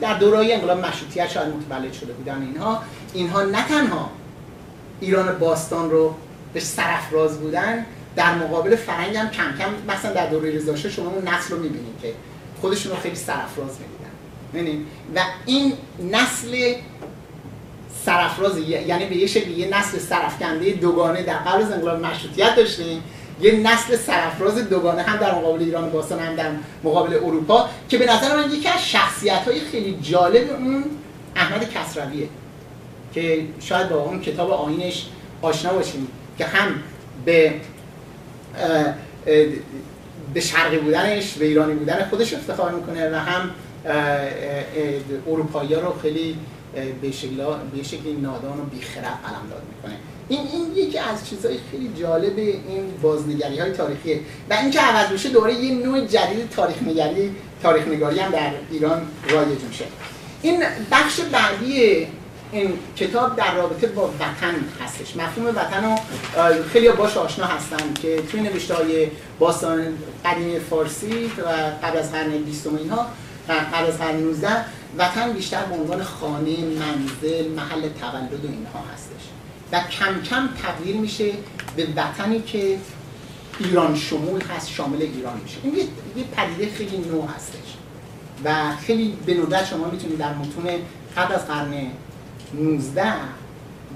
[0.00, 2.82] در دورای انقلاب مشروطیت شاید متولد شده بودن اینها.
[3.14, 4.10] اینها نه تنها
[5.00, 6.14] ایران باستان رو
[6.54, 11.28] به سرفراز بودن در مقابل فرنگ هم کم کم مثلا در دوره رضا شما اون
[11.28, 12.12] نسل رو می‌بینید که
[12.60, 13.70] خودشون رو خیلی سرفراز
[14.52, 14.84] می‌دیدن.
[15.14, 15.72] و این
[16.10, 16.74] نسل
[18.04, 23.02] سرفراز یعنی به یه شکلی یه نسل سرفکنده دوگانه در قبل از انقلاب مشروطیت داشتیم
[23.40, 26.50] یه نسل سرفراز دوگانه هم در مقابل ایران باستان هم در
[26.84, 30.84] مقابل اروپا که به نظر من یکی از شخصیت های خیلی جالب اون
[31.36, 32.28] احمد کسرویه
[33.14, 35.06] که شاید با اون کتاب آینش
[35.42, 36.08] آشنا باشیم
[36.38, 36.82] که هم
[37.24, 37.54] به
[40.34, 43.50] به شرقی بودنش به ایرانی بودن خودش افتخار می‌کنه و هم
[45.26, 46.36] اروپایی رو خیلی
[47.02, 49.98] به شکلی نادان و بیخرد قلمداد می‌کنه.
[50.28, 54.20] این این یکی از چیزهای خیلی جالب این بازنگری های تاریخیه.
[54.50, 57.30] و اینکه عوض بشه دوره یه نوع جدید تاریخ نگری
[57.62, 59.84] تاریخ نگاری هم در ایران رایج میشه.
[60.42, 62.06] این بخش بعدی
[62.52, 65.16] این کتاب در رابطه با وطن هستش.
[65.16, 65.94] مفهوم وطن رو
[66.72, 69.06] خیلی باش آشنا هستن که توی نوشته های
[69.38, 71.48] باستان قدیمی فارسی و
[71.86, 73.06] قبل از قرن 20 اینها
[73.48, 74.48] قبل از قرن 19
[74.98, 79.22] وطن بیشتر به عنوان خانه منزل محل تولد و اینها هستش.
[79.72, 81.32] و کم کم تبدیل میشه
[81.76, 82.78] به وطنی که
[83.58, 85.56] ایران شمول هست شامل ایران میشه.
[85.62, 85.74] این
[86.16, 87.76] یه پدیده خیلی نو هستش.
[88.44, 90.64] و خیلی به ندرت شما می‌تونید در متون
[91.16, 91.86] قبل از قرن
[92.54, 93.12] 19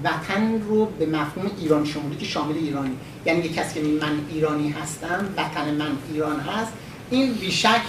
[0.03, 2.97] وطن رو به مفهوم ایران شمولی که شامل ایرانی.
[3.25, 6.71] یعنی یه کسی که من ایرانی هستم وطن من ایران هست
[7.09, 7.81] این بیشک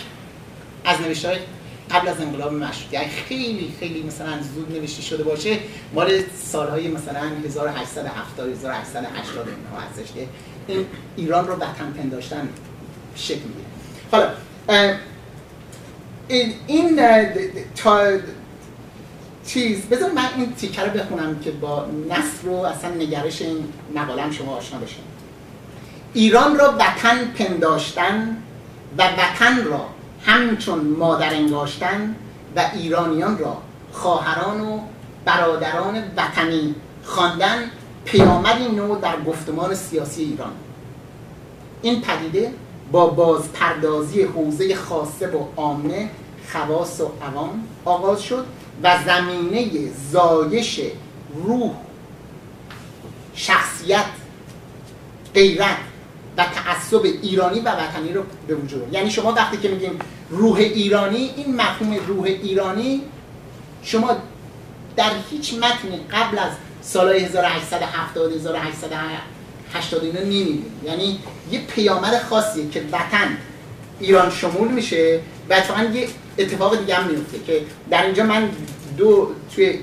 [0.85, 1.41] از نوشته
[1.91, 5.59] قبل از انقلاب مشروطه خیلی خیلی مثلا زود نوشته شده باشه
[5.95, 10.26] مال سالهای مثلا 1870 1880 اینها هستش که
[10.66, 10.86] این
[11.16, 12.49] ایران رو وطن پنداشتن
[13.14, 13.66] شکل می‌گیره.
[14.12, 14.30] حالا
[16.28, 17.01] این, این
[17.76, 18.11] تا
[19.47, 23.64] چیز بذار من این تیکه رو بخونم که با نصر رو اصلا نگرش این
[23.95, 25.05] مقالم شما آشنا بشین.
[26.14, 28.36] ایران را وطن پنداشتن
[28.99, 29.86] و وطن را
[30.25, 32.14] همچون مادر انگاشتن
[32.57, 33.57] و ایرانیان را
[33.93, 34.81] خواهران و
[35.25, 37.71] برادران وطنی خواندن
[38.05, 40.53] پیامدی نو در گفتمان سیاسی ایران.
[41.83, 42.53] این پدیده
[42.93, 46.11] با بازپردازی حوزه خاصه و عامه
[46.53, 48.47] خواص و عوام آغاز شد
[48.83, 49.71] و زمینه
[50.12, 50.81] زایش
[51.35, 51.71] روح
[53.35, 54.05] شخصیت
[55.35, 55.77] غیرت
[56.41, 59.99] و تعصب ایرانی و وطنی رو به وجود یعنی شما وقتی که میگیم
[60.30, 63.03] روح ایرانی این مفهوم روح ایرانی
[63.82, 64.16] شما
[64.97, 66.51] در هیچ متنی قبل از
[66.82, 70.64] سالهای 1870 1880 اینا نمی‌بینید.
[70.84, 71.18] یعنی
[71.53, 73.36] یه پیامد خاصیه که وطن
[74.01, 75.20] ایران شمول میشه
[75.51, 78.51] و اتفاقا یه اتفاق دیگه هم میفته که در اینجا من
[78.97, 79.78] دو توی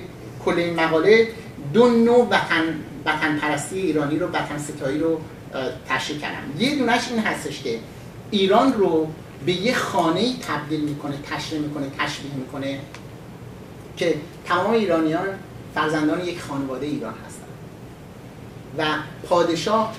[0.45, 1.27] کل این مقاله
[1.73, 2.63] دو نوع وطن
[3.05, 5.21] وطن پرستی ایرانی رو وطن ستایی رو
[5.89, 6.61] تشریح کردم.
[6.61, 7.79] یه دونش این هستش که
[8.31, 9.07] ایران رو
[9.45, 12.79] به یه خانه تبدیل می‌کنه تشریح می‌کنه تشبیه می‌کنه
[13.97, 15.27] که تمام ایرانیان
[15.75, 17.47] فرزندان یک خانواده ایران هستند
[18.77, 18.85] و
[19.27, 19.95] پادشاه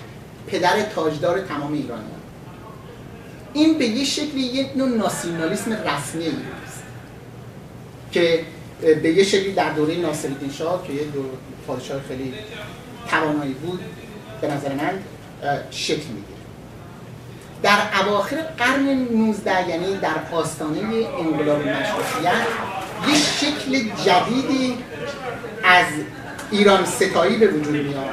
[0.47, 2.19] پدر تاجدار تمام ایرانیان.
[3.53, 6.83] این به یه شکلی یک نوع ناسیونالیسم رسمی است
[8.13, 8.45] که
[9.03, 11.25] به یه شکلی در دوره ناصرالدین شاه که یه دو
[11.67, 12.35] پادشاه خیلی
[13.11, 13.81] توانایی بود
[14.41, 14.93] به نظر من
[15.71, 16.39] شکل می‌گیره.
[17.63, 20.81] در اواخر قرن 19 یعنی در آستانه
[21.19, 22.47] انقلاب مشروطیت
[23.09, 24.79] یه شکل جدیدی
[25.65, 25.87] از
[26.51, 28.11] ایران ستایی به وجود میاد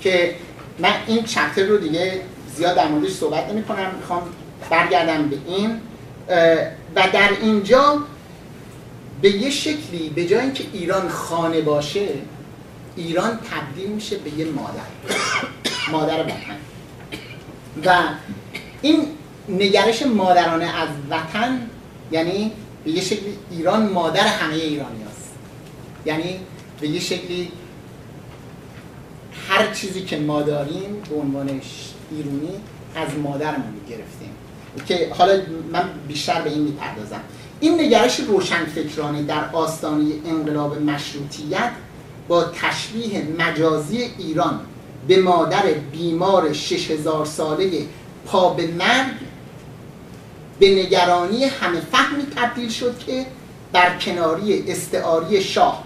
[0.00, 0.34] که
[0.78, 2.20] من این چپتر رو دیگه
[2.56, 4.22] زیاد در موردش صحبت نمی کنم می‌خوام
[4.70, 5.80] برگردم به این.
[6.96, 7.98] و در اینجا
[9.22, 12.08] به یه شکلی به جای اینکه ایران خانه باشه
[12.96, 14.80] ایران تبدیل میشه به یه مادر.
[15.92, 16.56] مادر وطن.
[17.84, 18.02] و
[18.82, 19.06] این
[19.48, 21.60] نگرش مادرانه از وطن
[22.12, 22.52] یعنی
[22.84, 25.30] به یه شکلی ایران مادر همه ایرانی هست
[26.06, 26.40] یعنی
[26.80, 27.52] به یه شکلی
[29.48, 32.60] هر چیزی که ما داریم به عنوانش ایرونی
[32.96, 34.30] از مادرمون گرفتیم.
[34.86, 35.40] که حالا
[35.72, 37.20] من بیشتر به این می‌پردازم.
[37.60, 41.70] این نگرش روشنفکرانه در آستانه انقلاب مشروطیت
[42.28, 44.60] با تشبیه مجازی ایران
[45.08, 45.62] به مادر
[45.92, 47.86] بیمار 6000 ساله
[48.26, 49.14] پا به مرگ
[50.58, 53.26] به نگرانی همه فهمی تبدیل شد که
[53.72, 55.84] بر کناری استعاری شاه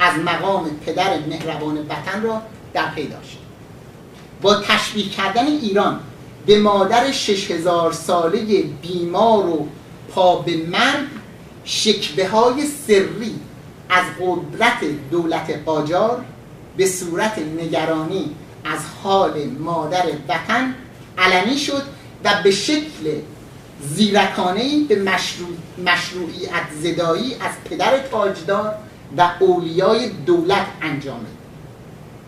[0.00, 2.42] از مقام پدر مهربان وطن را
[2.74, 3.38] در پی داشت
[4.42, 6.00] با تشبیه کردن ایران
[6.46, 9.68] به مادر 6000 ساله بیمار و
[10.14, 11.08] پا به مرگ
[11.64, 13.34] شکبه های سری
[13.90, 16.24] از قدرت دولت قاجار
[16.76, 18.34] به صورت نگرانی
[18.64, 20.74] از حال مادر وطن
[21.18, 21.82] علنی شد
[22.24, 23.20] و به شکل
[23.82, 25.48] زیرکانه به مشروع،
[25.86, 28.74] مشروعیت زدایی از پدر تاجدار
[29.16, 31.40] و اولیای دولت انجامید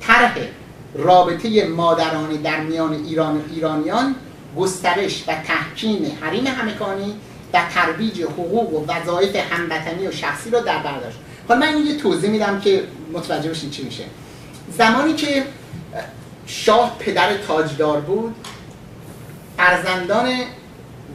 [0.01, 0.35] طرح
[0.95, 4.15] رابطه مادرانه در میان ایران و ایرانیان
[4.57, 7.15] گسترش و تحکیم حریم همکانی
[7.53, 11.19] و ترویج حقوق و وظایف هموطنی و شخصی را در برداشت.
[11.49, 14.05] حالا من یه توضیح میدم که متوجه بشین چی میشه.
[14.79, 15.45] زمانی که
[16.47, 18.35] شاه پدر تاجدار بود
[19.57, 20.29] فرزندان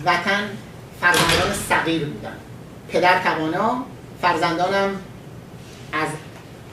[0.05, 0.49] وطن
[1.01, 2.38] فرزندان صغیر بودن.
[2.89, 3.86] پدر توانا
[4.21, 4.89] فرزندانم
[5.93, 6.09] از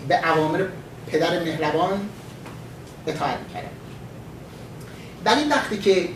[0.09, 0.65] به اوامر
[1.07, 2.09] پدر مهربان
[3.07, 3.69] اطاعت می‌کردن.
[5.25, 6.09] ولی وقتی که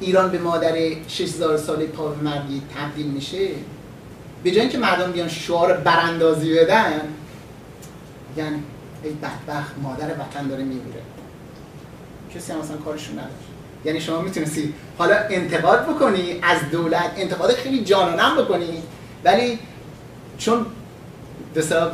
[0.00, 0.74] ایران به مادر
[1.08, 3.48] 6000 ساله پا مردی تبدیل میشه
[4.46, 7.00] به جای اینکه مردم بیان شعار براندازی بدن
[8.28, 8.62] میگن
[9.02, 11.00] ای بدبخت مادر وطن داره میمیره.
[12.34, 13.48] کسی هم اصلا کارشون نداشت.
[13.84, 18.82] یعنی شما می‌تونستی حالا انتقاد بکنی از دولت انتقاد خیلی جانانم بکنی
[19.24, 19.58] ولی
[20.38, 20.66] چون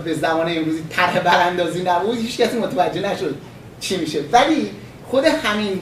[0.05, 3.35] به زمان امروزی طرح براندازی نبود هیچ کسی متوجه نشد
[3.81, 4.21] چی میشه.
[4.33, 4.71] ولی
[5.07, 5.81] خود همین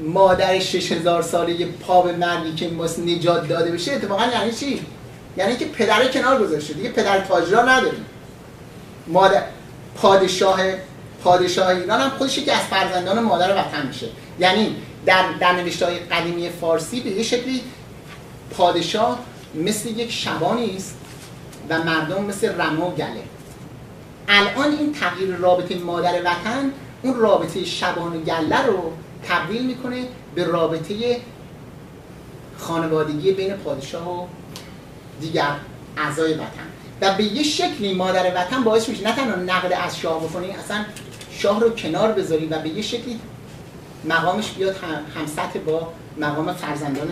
[0.00, 2.70] مادر 6000 ساله پا به مردی که
[3.06, 4.80] نجات داده بشه اتفاقا یعنی چی؟
[5.36, 6.74] یعنی که پدر کنار گذاشته.
[6.74, 8.06] دیگه پدر تاجرا نداریم.
[9.06, 9.42] مادر
[9.96, 10.60] پادشاه
[11.24, 14.06] پادشاه ایران هم خودش که از فرزندان مادر وطن میشه.
[14.38, 14.76] یعنی
[15.06, 17.62] در در های قدیمی فارسی به یه شکلی
[18.50, 19.18] پادشاه
[19.54, 20.96] مثل یک شبانی است
[21.68, 23.22] و مردم مثل رمه و گله.
[24.28, 26.72] الان این تغییر رابطه مادر وطن
[27.02, 28.92] اون رابطه شبان و گله رو
[29.28, 30.02] تبدیل می‌کنه
[30.34, 31.20] به رابطه
[32.58, 34.26] خانوادگی بین پادشاه و
[35.20, 35.56] دیگر
[35.96, 36.66] اعضای وطن.
[37.00, 40.84] و به یه شکلی مادر وطن باعث میشه نه تنها نقد از شاه بکنی اصلا
[41.30, 43.20] شاه رو کنار بذاری و به یه شکلی
[44.04, 44.76] مقامش بیاد
[45.14, 47.08] هم سطح با مقام فرزندان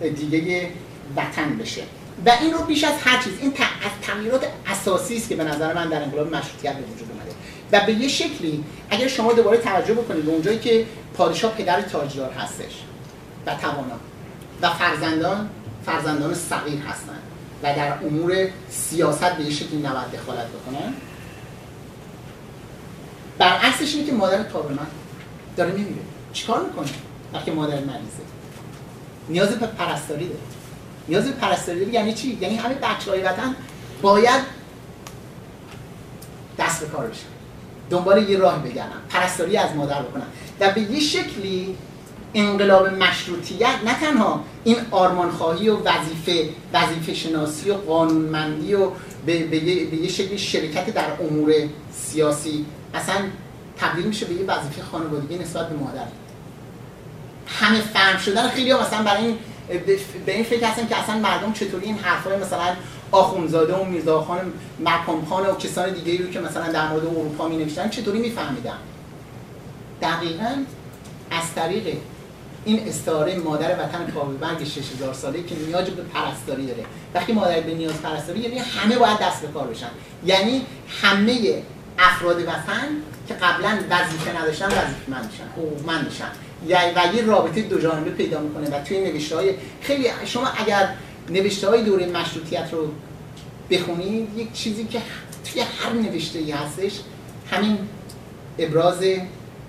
[0.00, 0.70] دیگه
[1.16, 1.82] وطن بشه.
[2.26, 5.74] و این رو بیش از هر چیز این از تغییرات اساسی است که به نظر
[5.74, 7.34] من در انقلاب مشروطیت به وجود اومده.
[7.72, 10.86] و به یه شکلی اگر شما دوباره توجه بکنید به اونجایی که
[11.16, 12.82] پادشاه پدر تاجدار هستش
[13.46, 13.98] و توانا
[14.62, 15.48] و فرزندان
[15.86, 17.22] فرزندان صغیر هستند
[17.64, 20.92] و در امور سیاست به شکلی نباید دخالت بکنن
[23.38, 24.86] برعکسش اینه که مادر تابرمن
[25.56, 26.02] داره میمیره.
[26.32, 26.88] چیکار می‌کنه
[27.34, 28.22] وقتی مادر مریضه
[29.28, 30.40] نیاز به پرستاری داره.
[31.08, 33.56] نیاز به پرستاری داره یعنی چی؟ یعنی همه بچه‌های وطن
[34.02, 34.42] باید
[36.58, 37.26] دست به کار بشن.
[37.90, 40.26] دنبال یه راه بگردن پرستاری از مادر بکنن.
[40.60, 41.76] و به یه شکلی
[42.34, 48.90] انقلاب مشروطیت نه تنها این آرمانخواهی و وظیفه وظیفه شناسی و قانونمندی و
[49.26, 51.52] به, به, به یه شکلی شرکت در امور
[51.92, 52.64] سیاسی.
[52.94, 53.14] اصلا
[53.76, 56.06] تبدیل میشه به یه وظیفه خانوادگی نسبت به مادر.
[57.46, 59.38] همه فهم شدن خیلی ها مثلا برای این
[60.26, 62.76] به این فکر هستن که اصلا مردم چطوری این حرفای مثلا
[63.10, 67.56] آخونزاده و میرزاخان مقام خان و کسان دیگه رو که مثلا در مورد اروپا می
[67.56, 68.78] نوشتن چطوری میفهمیدن؟
[70.02, 70.54] دقیقا
[71.30, 71.96] از طریق
[72.64, 76.84] این استعاره مادر وطن پابرگ 6000 ساله که نیاز به پرستاری داره.
[77.14, 79.90] وقتی مادر به نیاز پرستاری یعنی همه باید دست به کار بشن.
[80.24, 80.62] یعنی
[81.02, 81.62] همه
[81.98, 82.88] افراد وطن
[83.28, 86.28] که قبلا وظیفه نداشتن وظیفه من میشن حقوقمند میشن
[86.68, 90.88] و یه رابطه دو جانبه پیدا می‌کنه و توی نوشته های خیلی شما اگر
[91.30, 92.88] نوشته های دوره مشروطیت رو
[93.70, 95.02] بخونید یک چیزی که
[95.52, 97.00] توی هر نوشته ای هستش
[97.50, 97.78] همین
[98.58, 99.02] ابراز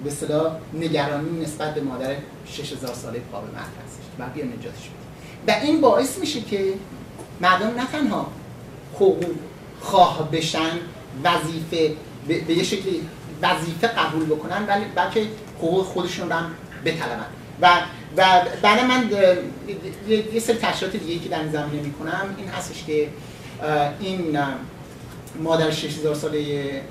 [0.04, 2.16] به صلاح نگرانی نسبت به مادر
[2.48, 4.06] 6000 ساله پا به مرد هستش.
[4.20, 6.74] و بیا نجاتش بده و این باعث میشه که
[7.42, 8.28] مردم نه تنها
[8.96, 9.26] حقوق
[9.82, 10.80] خواه بشن
[11.24, 11.96] وظیفه
[12.28, 13.02] به یه شکلی
[13.42, 15.28] وظیفه قبول بکنن ولی بلکه
[15.58, 16.52] حقوق خودشون رو هم
[16.86, 17.26] بطلبن.
[17.62, 17.72] و
[18.18, 19.10] و بعد من
[20.34, 23.10] یه سری تشریحات دیگه که در این زمینه می‌کنم این هستش که
[24.00, 24.38] این
[25.44, 26.82] مادر 6000 ساله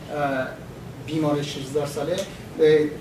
[1.07, 2.17] بیمار 6000 ساله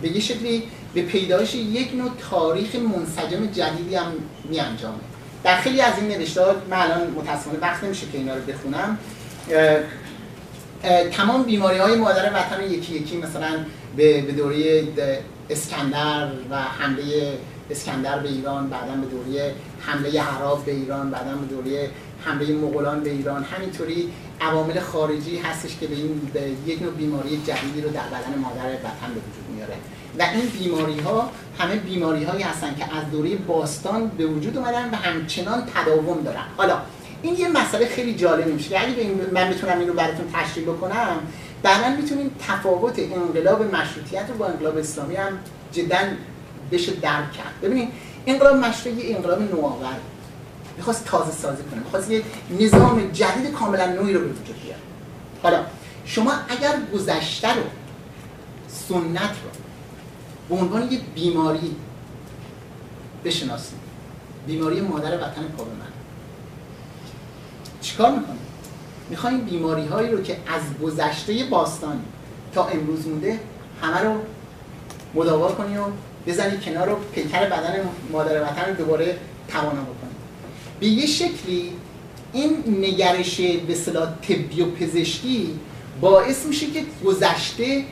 [0.01, 4.12] به یه شکلی به پیدایش یک نوع تاریخ منسجم جدیدی هم
[4.49, 4.99] می انجامه
[5.43, 8.97] در خیلی از این نوشته‌ها من الان متاسفانه وقت نمیشه که اینا رو بخونم.
[11.12, 13.66] تمام بیماری های مادر وطن یکی یکی مثلا
[13.97, 14.84] به دوره
[15.49, 17.38] اسکندر و حمله
[17.72, 21.89] اسکندر به ایران بعدا به دوره حمله عرب به ایران بعدا به دوره
[22.26, 23.44] حمله مغولان به ایران.
[23.44, 24.10] همینطوری
[24.42, 28.66] عوامل خارجی هستش که به این به یک نوع بیماری جدیدی رو در بدن مادر
[28.66, 29.76] وطن به وجود میاره.
[30.20, 34.90] و این بیماری ها همه بیماری هایی هستن که از دوره باستان به وجود اومدن
[34.92, 36.44] و همچنان تداوم دارن.
[36.58, 36.78] حالا
[37.22, 38.80] این یه مسئله خیلی جالب میشه.
[38.80, 41.18] اگه من بتونم این رو براتون تشریح بکنم
[41.64, 45.40] بعدا می‌تونیم تفاوت انقلاب مشروطیت رو با انقلاب اسلامی هم
[45.72, 45.98] جدا
[46.72, 47.54] بشه درک کرد.
[47.62, 47.90] ببینید
[48.28, 49.96] انقلاب مشروطه یه انقلاب نوآور
[50.78, 52.24] می‌خواست تازه سازی کنه می‌خواست یه
[52.60, 54.80] نظام جدید کاملا نوعی رو به وجود بیاره.
[55.44, 55.66] حالا
[56.06, 57.64] شما اگر گذشته رو
[58.68, 59.50] سنت رو
[60.50, 61.76] به عنوان یه بیماری
[63.26, 63.80] بشناسید
[64.48, 65.94] بیماری مادر وطن پا من
[67.82, 68.36] چیکار می‌کنه
[69.10, 72.02] می‌خوایم بیماری هایی رو که از گذشته باستان
[72.54, 73.40] تا امروز مونده
[73.82, 74.14] همه رو
[75.14, 75.84] مداوا کنی و
[76.28, 79.18] بزنی کنار رو پیکر بدن مادر وطن رو دوباره
[79.48, 80.03] توانا بکنی.
[80.80, 81.72] به یه شکلی
[82.34, 85.60] این نگرش به صلاح طبی و پزشکی
[86.02, 87.86] باعث میشه که گذشته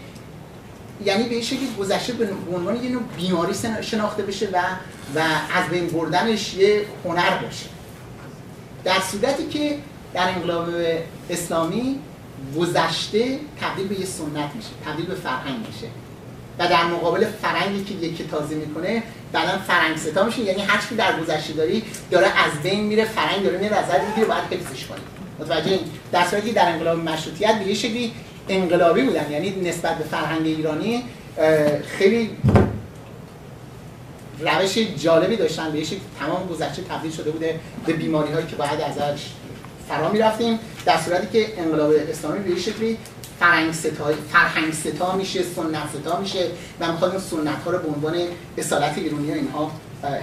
[1.05, 4.57] یعنی به شکلی گذشته به عنوان یه نوع بیماری شناخته بشه و
[5.15, 5.19] و
[5.53, 7.65] از بین بردنش یه هنر باشه.
[8.83, 9.77] در صورتی که
[10.13, 10.69] در انقلاب
[11.29, 11.99] اسلامی
[12.57, 15.87] گذشته تبدیل به یه سنت میشه تبدیل به فرهنگ میشه.
[16.61, 20.41] و در مقابل فرنگی که یکی تازه می‌کنه بعدا فرنگ ستا میشه.
[20.41, 24.27] یعنی هر چی در گذشته داری داره از بین میره فرنگ داره میره ازت می‌گیره
[24.27, 24.99] باید حفظش کنی.
[25.39, 25.79] متوجه
[26.11, 28.13] در صورتی که در انقلاب مشروطیت به یه شکلی
[28.49, 29.31] انقلابی بودن.
[29.31, 31.03] یعنی نسبت به فرهنگ ایرانی
[31.97, 32.29] خیلی
[34.39, 35.71] روش جالبی داشتن.
[35.71, 35.85] به یه
[36.19, 39.21] تمام گذشته تبدیل شده بوده به بیماری هایی که باید ازش
[39.89, 40.59] فرا می‌رفتیم.
[40.85, 42.97] در صورتی که انقلاب اسلامی به یه شکلی
[43.41, 46.47] فرهنگ ستا فرهنگ ستا میشه سنت ستا میشه
[46.79, 48.15] و می‌خواد اون سنت ها رو به عنوان
[48.57, 49.71] اصالت ایرانی اینها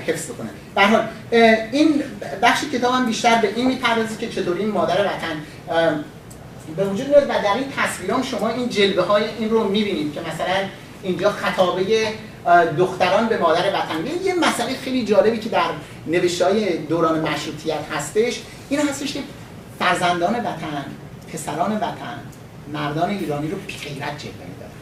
[0.06, 1.06] حفظ بکنه به حال
[1.72, 2.02] این
[2.42, 5.36] بخش کتابم بیشتر به این می‌پردازه که چطوری این مادر وطن
[6.76, 10.20] به وجود میاد و در این تصویران شما این جلوه های این رو می‌بینید که
[10.20, 10.56] مثلا
[11.02, 12.08] اینجا خطابه
[12.78, 14.24] دختران به مادر وطن.
[14.24, 15.70] یه مسئله خیلی جالبی که در
[16.06, 19.20] نوشته های دوران مشروطیت هستش این هستش که
[19.78, 20.84] فرزندان وطن
[21.32, 22.18] پسران وطن
[22.72, 24.72] مردان ایرانی رو غیرت جلوه می‌دادن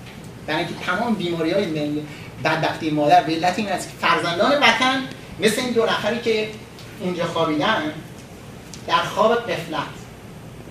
[0.47, 1.67] برای اینکه تمام بیماری های
[2.45, 5.03] بدبختی مادر به علت این است که فرزندان وطن
[5.41, 6.49] مثل این دو نفری که
[7.01, 7.93] اینجا خوابیدن
[8.87, 9.81] در خواب قفلت.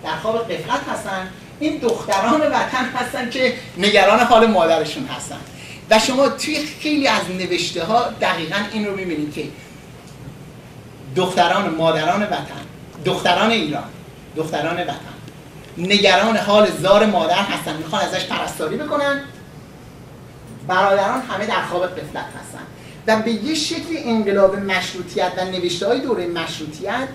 [0.03, 1.29] در خواب قفلت هستن.
[1.59, 5.39] این دختران وطن هستن که نگران حال مادرشون هستن.
[5.89, 9.43] و شما توی خیلی از نوشته ها دقیقا این رو می‌بینید که
[11.15, 12.65] دختران مادران وطن
[13.05, 13.89] دختران ایران
[14.35, 15.14] دختران وطن.
[15.77, 19.21] نگران حال زار مادر هستن می‌خوان ازش پرستاری بکنن.
[20.67, 22.63] برادران همه در خواب قفلت هستن.
[23.07, 27.07] و به یه شکل انقلاب مشروطیت و نوشته های دوره مشروطیت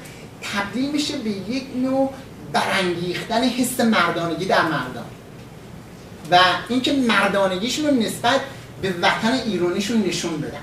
[0.43, 2.13] تبدیل میشه به یک نوع
[2.53, 5.05] برانگیختن حس مردانگی در مردان.
[6.31, 6.39] و
[6.69, 8.41] اینکه مردانگیشون رو نسبت
[8.83, 10.61] به وطن ایرانیشون نشون بدن.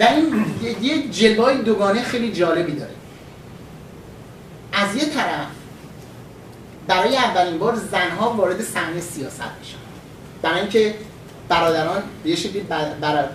[0.00, 0.44] و این
[0.82, 2.94] یه جلوه دوگانه خیلی جالبی داره.
[4.72, 5.46] از یه طرف
[6.90, 9.76] برای اولین بار زنها وارد صحنه سیاست میشن.
[10.42, 10.94] برای اینکه
[11.48, 12.84] برادران یه شکلی بر...
[13.00, 13.28] بر...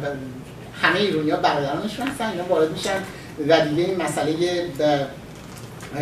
[0.81, 3.03] همه ایرونی ها برادرانشون هستن اینا وارد میشن
[3.47, 4.35] و دیگه این مسئله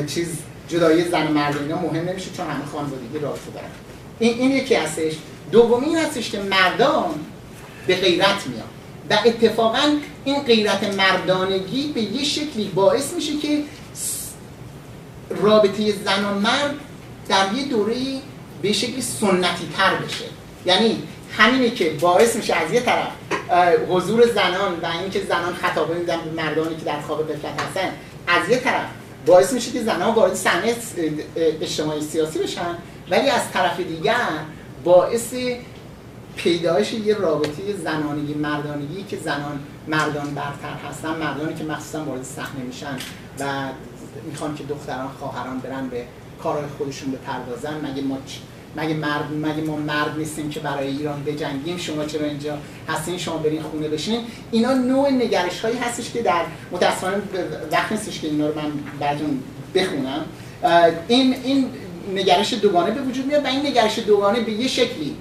[0.07, 0.37] چیز
[0.67, 3.67] جدایی زن و مرد اینا مهم نمیشه چون همه خانوادگی رابطه دارن
[4.19, 5.13] این این یکی هستش.
[5.51, 7.13] دومی این هستش که مردان
[7.87, 8.67] به غیرت میان.
[9.09, 13.63] و اتفاقا این غیرت مردانگی به یه شکلی باعث میشه که
[15.29, 16.75] رابطه زن و مرد
[17.27, 17.95] در یه دوره
[18.61, 20.25] به شکلی سنتی تر بشه.
[20.65, 21.03] یعنی
[21.37, 23.11] همینه که باعث میشه از یه طرف
[23.89, 27.89] حضور زنان و اینکه زنان خطابه میدن به مردانی که در خواب قفلت هستن
[28.27, 28.85] از یه طرف
[29.25, 30.75] باعث میشه که زنان وارد صحنه
[31.35, 32.77] اجتماعی سیاسی بشن
[33.09, 34.15] ولی از طرف دیگر
[34.83, 35.33] باعث
[36.35, 42.63] پیدایش یه رابطه زنانگی مردانگی که زنان مردان برتر هستن مردانی که مخصوصا وارد صحنه
[42.67, 42.97] میشن
[43.39, 43.45] و
[44.29, 46.05] می‌خوان که دختران خواهران برن به
[46.43, 48.17] کارهای خودشون بپردازن مگه ما
[48.77, 52.57] مگه مرد مگه ما مرد نیستیم که برای ایران بجنگیم؟ شما چرا اینجا
[52.89, 54.19] هستین؟ شما برین خونه بشین.
[54.51, 57.17] اینا نوع نگرش هایی هستش که در متاسفانه
[57.71, 59.39] وقت نیستش که اینا رو من براتون
[59.75, 60.25] بخونم.
[61.07, 61.69] این این
[62.15, 65.15] نگرش دوگانه به وجود میاد و این نگرش دوگانه به یه شکلی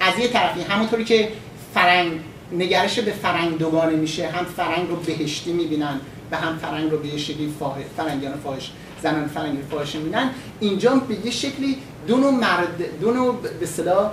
[0.00, 1.28] از یه طرفی همونطوری که
[1.74, 2.12] فرنگ
[2.52, 6.00] نگرش به فرنگ دوگانه میشه هم فرنگ رو بهشتی می‌بینن
[6.30, 7.54] و هم فرنگ رو به یه شکلی.
[7.96, 8.70] فرنگیان فاحش
[9.02, 10.30] زنان فرنگی فاحش می‌بینن
[10.60, 14.10] اینجا به یه شکلی دو نوع مرد دو نوع به اصطلاح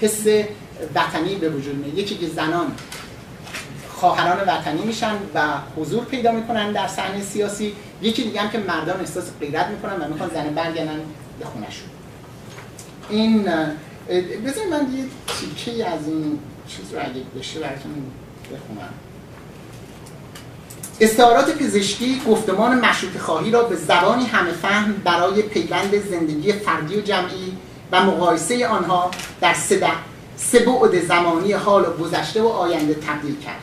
[0.00, 0.26] حس
[0.94, 1.98] وطنی به وجود میاد.
[1.98, 2.66] یکی که زنان
[3.88, 5.42] خواهران وطنی میشن و
[5.76, 7.72] حضور پیدا می‌کنن در صحنه سیاسی.
[8.02, 11.00] یکی دیگه هم که مردان احساس غیرت می‌کنن و می‌خوان زن برگردن
[11.40, 11.46] به
[13.10, 13.42] این
[14.46, 16.38] بذار من یه تیکه از این
[16.68, 17.92] چیز رو اگه بشه براتون
[18.52, 18.94] بخونم.
[21.00, 27.00] استعارات پزشکی گفتمان مشروط خواهی را به زبانی همه فهم برای پیوند زندگی فردی و
[27.00, 27.56] جمعی
[27.92, 29.78] و مقایسه آنها در سه,
[30.58, 33.60] بعد زمانی حال و گذشته و آینده تبدیل کرد.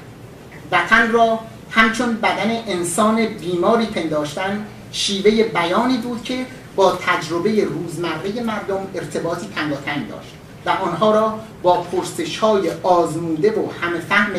[0.72, 1.40] وطن را
[1.72, 10.10] همچون بدن انسان بیماری پنداشتن شیوه بیانی بود که با تجربه روزمره مردم ارتباطی تنگاتنگ
[10.10, 10.34] داشت
[10.66, 14.34] و آنها را با پرسش های آزموده و همه فهم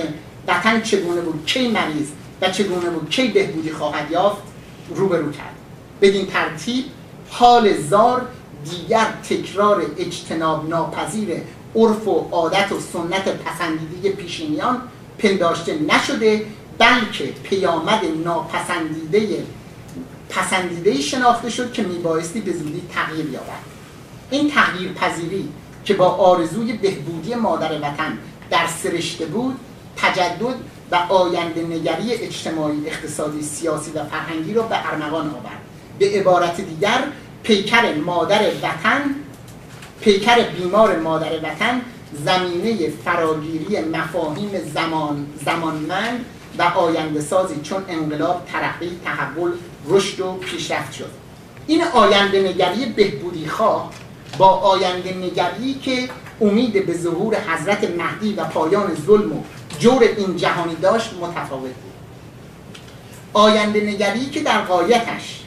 [0.48, 2.08] وطن چگونه بود کی مریض
[2.40, 4.42] و چگونه بود؟ کی بهبودی خواهد یافت؟
[4.94, 5.54] روبرو کرد.
[6.00, 6.84] بدین ترتیب
[7.30, 8.26] حال زار
[8.70, 11.28] دیگر تکرار اجتناب ناپذیر
[11.76, 14.82] عرف و عادت و سنت پسندیده پیشینیان
[15.18, 16.46] پنداشته نشده
[16.78, 19.44] بلکه پیامد ناپسندیده
[20.30, 23.68] پسندیده شناخته شد که میبایستی به زودی تغییر یابد.
[24.30, 25.48] این تغییر پذیری
[25.84, 28.18] که با آرزوی بهبودی مادر وطن
[28.50, 29.56] در سرشته بود
[29.96, 30.54] تجدد
[30.90, 35.60] و آینده نگری اجتماعی اقتصادی سیاسی و فرهنگی را به ارمغان آورد.
[35.98, 37.04] به عبارت دیگر
[37.42, 39.14] پیکر مادر وطن
[40.00, 41.80] پیکر بیمار مادر وطن
[42.24, 46.24] زمینه فراگیری مفاهیم زمان زمانمند
[46.58, 49.52] و آینده سازی چون انقلاب ترقی تحول
[49.88, 51.10] رشد و پیشرفت شد.
[51.66, 53.90] این آینده نگری بهبودی خواه
[54.38, 56.08] با آینده نگری که
[56.40, 59.42] امید به ظهور حضرت مهدی و پایان ظلم و
[59.78, 61.92] جور این جهانی داشت متفاوت بود.
[63.32, 65.40] آینده نگری که در قایتش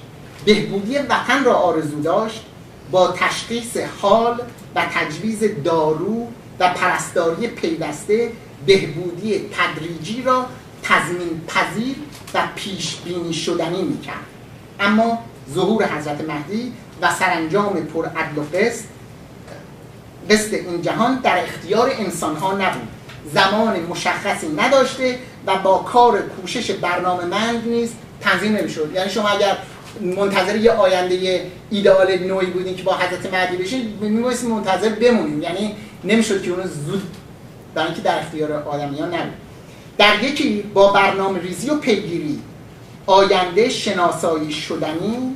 [0.46, 2.46] بهبودی وطن را آرزو داشت
[2.92, 4.42] با تشخیص حال
[4.76, 6.28] و تجویز دارو
[6.60, 8.32] و پرستاری پیوسته
[8.66, 10.46] بهبودی تدریجی را
[10.84, 11.96] تضمین پذیر
[12.34, 14.26] و پیش بینی شدنی می‌کرد.
[14.80, 15.20] اما
[15.54, 18.84] ظهور حضرت مهدی و سرانجام پر عدل و قسط
[20.30, 22.88] قسط این جهان در اختیار انسان ها نبود.
[23.34, 28.92] زمان مشخصی نداشته و با کار کوشش برنامه مند نیست تنظیم نمی‌شد.
[28.94, 29.58] یعنی شما اگر
[30.02, 35.76] منتظر یه آینده ایدئال نوعی بودین که با حضرت مهدی بشین میبایستی منتظر بمونیم یعنی
[36.04, 37.04] نمی‌شد که اونو زود
[37.74, 39.34] برای اینکه در اختیار آدمیان نبود.
[39.98, 42.40] در یکی با برنامه ریزی و پیگیری
[43.06, 45.36] آینده شناسایی شدنی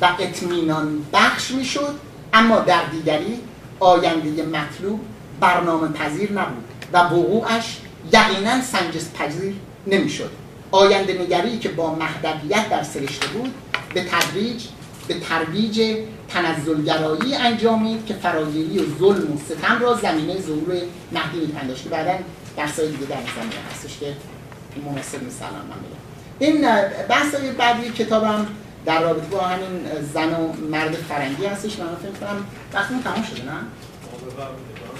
[0.00, 1.94] و اطمینان بخش می‌شد
[2.32, 3.38] اما در دیگری
[3.80, 5.00] آینده مطلوب
[5.40, 6.64] برنامه پذیر نبود.
[6.92, 7.78] و وقوعش
[8.12, 9.54] یقینا سنجس پذیر
[9.86, 10.30] نمی‌شد.
[10.70, 13.54] آینده نگری که با مهدویت در سرشته بود
[13.94, 14.64] به تدریج
[15.08, 15.96] به ترویج
[16.28, 20.74] تنزلگرایی انجامید که فراگیری و ظلم و ستم را زمینه ظهور
[21.12, 21.82] مهدی میپنداشت.
[21.82, 22.18] که بعدا
[22.56, 24.16] درسای دیگه در زمینه هستش که
[24.86, 26.02] مناسب مثلا من بگم
[26.38, 26.62] این
[27.08, 28.46] بحث بعدی کتابم
[28.86, 29.80] در رابطه با همین
[30.14, 31.78] زن و مرد فرنگی هستش.
[31.78, 33.52] من فکر کنم وقتی تمام شده نه؟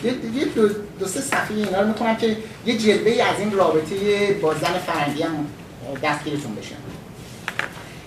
[0.04, 2.36] یه دو, دو سه صفحه اینا رو می‌کنم که
[2.66, 5.46] یه جلوه از این رابطه با زن فرنگی هم
[6.02, 6.74] دستگیرتون بشه.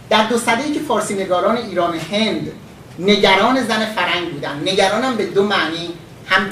[0.09, 0.35] در دو
[0.65, 2.51] ای که فارسی نگاران ایران هند
[2.99, 4.59] نگران زن فرنگ بودن.
[4.61, 5.89] نگران به دو معنی
[6.27, 6.49] هم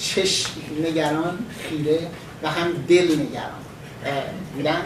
[0.00, 0.50] چشم
[0.82, 1.38] نگران
[1.68, 1.98] خیره
[2.42, 3.64] و هم دل نگران.
[4.56, 4.82] بودن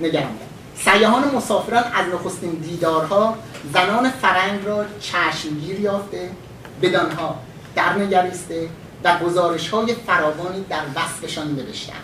[0.00, 0.54] نگران بودن.
[0.76, 3.38] سیاهان مسافران از نخستین دیدارها
[3.74, 6.30] زنان فرنگ را چشمگیر یافته
[6.82, 7.38] بدانها
[7.74, 8.68] در نگریسته
[9.04, 12.02] و گزارش های فراوانی در وصفشان نوشتند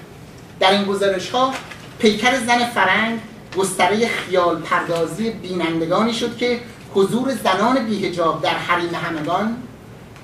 [0.61, 1.55] در این گزارش ها
[1.99, 3.21] پیکر زن فرنگ
[3.57, 6.61] گستره خیال پردازی بینندگانی شد که
[6.95, 9.57] حضور زنان بیهجاب در حریم همگان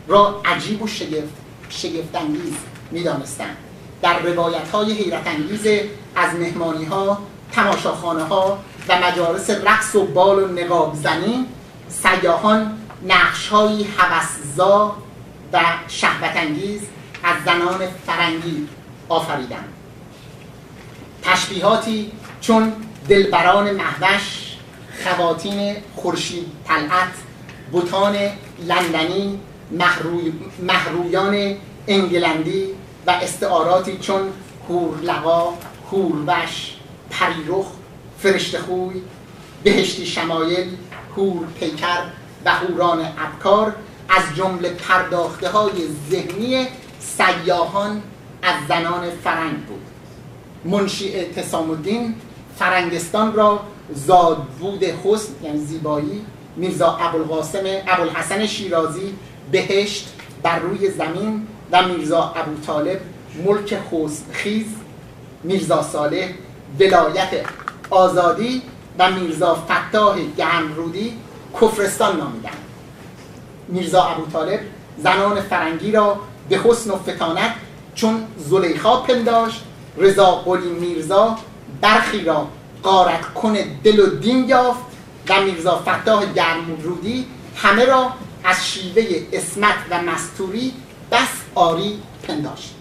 [0.09, 1.35] را عجیب و شگفت
[1.68, 2.55] شگفتانگیز
[2.91, 3.57] می‌دانستند.
[4.03, 5.66] در روایت های حیرت انگیز
[6.16, 7.18] از مهمانی ها
[7.53, 8.59] تماشاخانه ها
[8.89, 11.47] و مجالس رقص و بال و نقاب زنی
[11.89, 14.97] سیاهان نقش های حوثزا
[15.53, 16.80] و شهوت انگیز
[17.24, 18.68] از زنان فرنگی
[19.09, 19.72] آفریدند.
[21.22, 22.72] تشبیهاتی چون
[23.09, 24.57] دلبران مهوش
[25.05, 27.12] خواتین خورشید طلعت
[27.72, 28.16] بوتان
[28.66, 29.40] لندنی
[29.70, 30.32] محروی،
[30.62, 31.57] محرویان
[31.88, 32.66] انگلندی
[33.07, 34.32] و استعاراتی چون
[34.68, 35.53] هورلقا
[35.92, 36.72] هوروش
[37.11, 37.66] پریرخ
[38.18, 39.03] فرشته خوی
[39.64, 40.76] بهشتی شمایل
[41.16, 42.03] هور پیکر
[42.44, 43.74] و هوران ابکار
[44.09, 45.73] از جمله پرداخته های
[46.11, 46.67] ذهنی
[47.01, 48.03] سیاهان
[48.43, 49.83] از زنان فرنگ بود.
[50.65, 52.15] منشی اعتصام الدین
[52.59, 53.61] فرنگستان را
[53.95, 56.27] زادبود حسن یعنی زیبایی
[56.57, 59.15] میرزا ابوالقاسم ابوالحسن شیرازی
[59.53, 60.09] بهشت
[60.43, 63.01] بر روی زمین و میرزا ابو طالب
[63.45, 64.67] ملک حسن خیز
[65.43, 66.29] میرزا صالح
[66.81, 67.31] ولایت
[67.91, 68.63] آزادی
[68.99, 71.13] و میرزا فتاح گهنرودی
[71.61, 72.66] کفرستان نامیدند.
[73.69, 74.61] میرزا ابو طالب
[74.99, 77.55] زنان فرنگی را به حسن و فتانت
[77.95, 79.62] چون زلیخا پنداشت
[79.97, 81.39] رضا قلی میرزا
[81.81, 82.49] برخی را
[82.83, 84.81] قارت کن دل و دین یافت
[85.29, 88.12] و میرزا فتاح گرمرودی همه را
[88.45, 90.73] از شیوه اسمت و مستوری
[91.12, 92.75] بس آری پنداشت.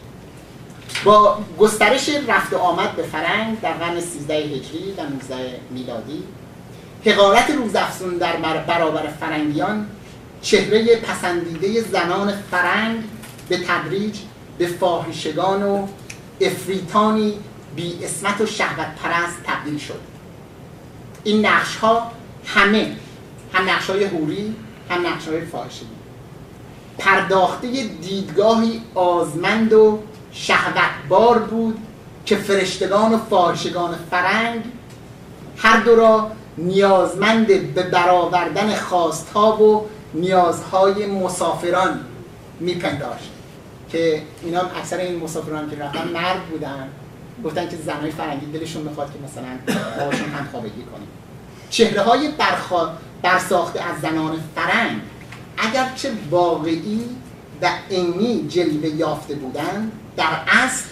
[1.04, 6.24] با گسترش رفت و آمد به فرنگ در قرن 13 هجری و 19 میلادی
[7.06, 9.88] حقارت روزافزون در برابر فرنگیان
[10.46, 13.04] چهره پسندیده زنان فرنگ
[13.50, 14.18] به تدریج
[14.58, 15.88] به فاحشگان و
[16.42, 17.34] افریتانی
[17.76, 20.00] بی اسمت و شهوت پرست تبدیل شد.
[21.24, 22.12] این نقش ها
[22.46, 22.96] همه
[23.54, 24.56] هم نقش های هوری
[24.90, 25.86] هم نقش های فاحشگی.
[26.98, 27.68] پرداخته
[28.02, 30.00] دیدگاهی آزمند و
[30.32, 31.78] شهوتبار بود
[32.26, 34.64] که فرشتگان و فاحشگان فرنگ
[35.58, 42.00] هر دو را نیازمند به برآوردن خواستها و نیازهای مسافران
[42.60, 43.32] میپنداشت
[43.90, 46.88] که اینا اکثر این مسافران که رفتن مرد بودن.
[47.44, 51.08] گفتن که زنهای فرنگی دلشون می‌خواد که مثلا باهاشون هم خوابگی کنیم.
[51.70, 52.90] چهره های برخوا...
[53.22, 55.02] برساخته از زنان فرنگ
[55.58, 57.02] اگرچه واقعی
[57.62, 60.86] و عینی جلوه یافته بودند در اصل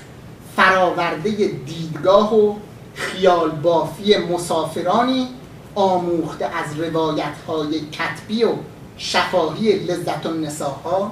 [0.55, 1.30] فراورده
[1.65, 2.55] دیدگاه و
[2.95, 5.28] خیال بافی مسافرانی
[5.75, 8.54] آموخته از روایت های کتبی و
[8.97, 11.11] شفاهی لذت النساها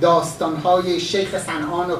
[0.00, 1.96] داستان های شیخ سنان و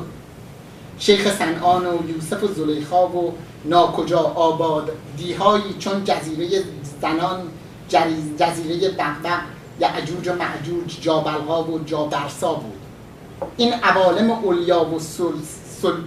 [0.98, 3.32] شیخ سنان و یوسف و زلیخا و
[3.64, 6.62] ناکجا آباد دیهایی چون جزیره
[7.02, 7.40] زنان
[8.38, 9.40] جزیره بغبغ
[9.80, 12.72] یعجوج و معجوج جابلها و جابرسا بود.
[13.56, 14.98] این عوالم اولیا و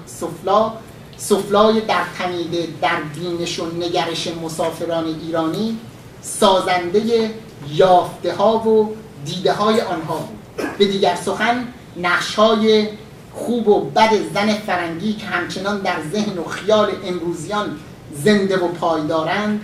[0.06, 0.72] سفلا
[1.18, 5.78] سفلای در تمیده در بینش و نگرش مسافران ایرانی
[6.22, 7.32] سازنده
[7.70, 8.96] یافته ها و
[9.28, 10.68] دیده های آنها بود.
[10.78, 11.68] به دیگر سخن
[11.98, 12.88] نقش های
[13.34, 17.80] خوب و بد زن فرنگی که همچنان در ذهن و خیال امروزیان
[18.24, 19.62] زنده و پایدارند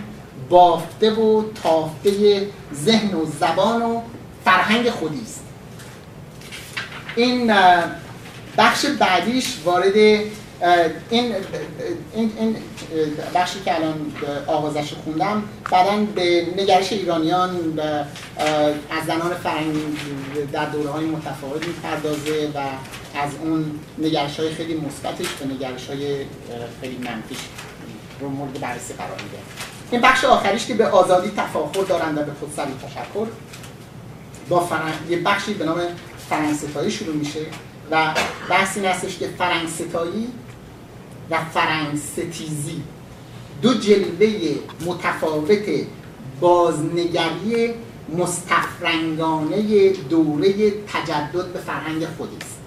[0.48, 4.00] بافته و تافته ذهن و زبان و
[4.44, 5.44] فرهنگ خودی است.
[7.16, 7.54] این
[8.58, 10.20] بخش بعدیش وارد
[11.10, 11.34] این,
[12.14, 12.56] این, این
[13.34, 14.12] بخشی که الان
[14.46, 17.80] آغازش خوندم بعدا به نگرش ایرانیان
[18.90, 19.76] از زنان فرنگ
[20.52, 22.58] در دوره های متفاوت می‌پردازه و
[23.18, 26.16] از اون نگرش های خیلی مثبتش به نگرش های
[26.80, 27.38] خیلی منفیش
[28.20, 29.38] رو مورد بررسی قرار میده.
[29.90, 33.26] این بخش آخریش که به آزادی تفاخر دارند و به خودسری تشکر
[34.48, 34.94] با فرنگ...
[35.08, 35.80] یه بخشی به نام
[36.28, 37.40] فرنگ شروع میشه
[37.90, 38.14] و
[38.50, 39.68] بحث این هستش که فرنگ
[41.30, 42.82] و فرنگ ستیزی
[43.62, 44.54] دو جلوه
[44.86, 45.68] متفاوت
[46.40, 47.74] بازنگری
[48.18, 52.58] مستفرنگانه دوره تجدد به فرهنگ خودی است.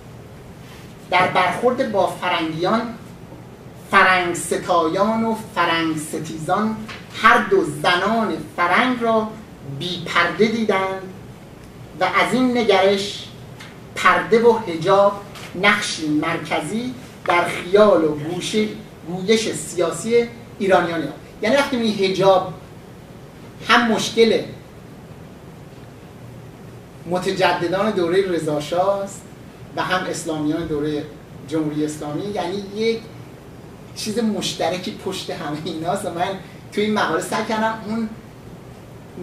[1.11, 2.81] در برخورد با فرنگیان
[3.91, 6.75] فرنگ ستایان و فرنگ ستیزان
[7.21, 9.27] هر دو زنان فرنگ را
[9.79, 11.01] بی پرده دیدند
[11.99, 13.27] و از این نگرش
[13.95, 15.21] پرده و هجاب
[15.55, 16.93] نقشی مرکزی
[17.27, 18.17] در خیال و
[19.07, 20.27] گویش سیاسی
[20.59, 21.07] ایرانیان
[21.41, 22.53] یعنی وقتی می هجاب
[23.67, 24.41] هم مشکل
[27.09, 29.21] متجددان دوره رضاشاست
[29.75, 31.03] و هم اسلامیان دوره
[31.47, 32.99] جمهوری اسلامی یعنی یک
[33.95, 36.29] چیز مشترکی پشت همه ایناست و من
[36.71, 38.09] توی این مقاله سعی کردم اون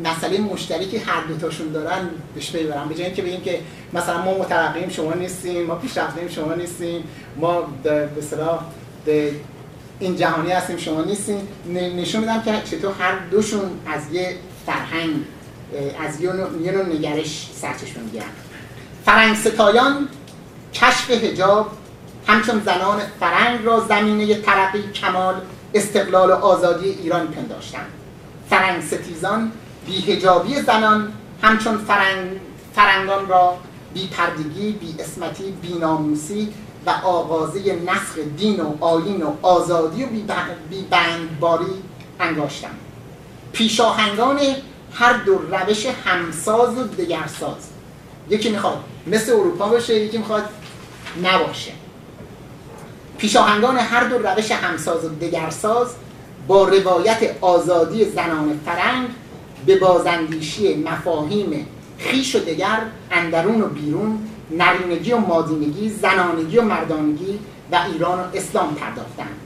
[0.04, 2.88] مسئله مشترکی هر دوتاشون دارن بهش ببرم.
[2.88, 3.60] به که بگیم که
[3.94, 7.04] مثلا ما مترقیم شما نیستیم ما پیشرفتیم شما نیستیم
[7.36, 8.60] ما به اصطلاح
[9.98, 11.48] این جهانی هستیم شما نیستیم.
[11.66, 15.14] نشون میدم که چطور هر دوشون از یه فرهنگ
[16.06, 16.32] از یه
[16.72, 18.24] نوع نگرش سرچشمه می‌گیرن.
[19.04, 20.08] فرنگ ستایان
[20.74, 21.70] کشف حجاب
[22.26, 25.34] همچون زنان فرنگ را زمینه ترقی کمال
[25.74, 27.86] استقلال و آزادی ایران پنداشتند
[28.50, 29.52] فرنگ ستیزان
[29.86, 31.12] بی‌حجابی زنان
[31.42, 32.40] همچون فرنگ
[32.74, 33.58] فرنگان را
[33.94, 36.48] بی پردگی، بی اسمتی، بی ناموسی
[36.86, 40.06] و آغاز نسخ دین و آیین و آزادی و
[40.70, 41.82] بی بند و باری
[42.20, 42.78] انگاشتند
[43.52, 44.40] پیشاهنگان
[44.92, 47.68] هر دو روش همساز و دگرساز.
[48.30, 50.48] یکی می‌خواد مثل اروپا باشه یکی می‌خواد
[51.22, 51.72] نباشه.
[53.18, 55.88] پیشاهنگان هر دو روش همساز و دگرساز
[56.46, 59.08] با روایت آزادی زنان فرنگ
[59.66, 61.66] به بازندیشی مفاهیم
[61.98, 62.80] خیش و دگر
[63.10, 64.18] اندرون و بیرون
[64.50, 67.38] نرینگی و مادینگی زنانگی و مردانگی
[67.72, 69.40] و ایران و اسلام پرداختند.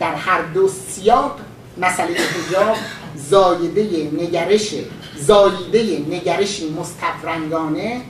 [0.00, 1.38] در هر دو سیاق
[1.78, 2.76] مسئله حجاب
[3.16, 4.74] زایده نگرش
[5.16, 8.00] زایده نگرشی مستفرنگانه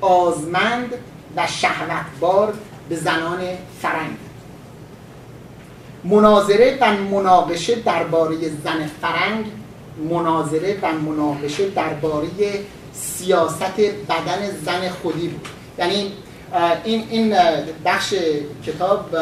[0.00, 0.94] آزمند
[1.36, 2.54] و شهوتبار
[2.88, 3.40] به زنان
[3.82, 4.16] فرنگ.
[6.04, 9.44] مناظره و مناقشه درباره زن فرنگ
[10.10, 12.28] مناظره و مناقشه درباره
[13.20, 15.48] سیاست بدن زن خودی بود.
[15.78, 16.12] یعنی
[16.84, 17.36] این این
[17.84, 18.14] بخش
[18.66, 19.16] کتاب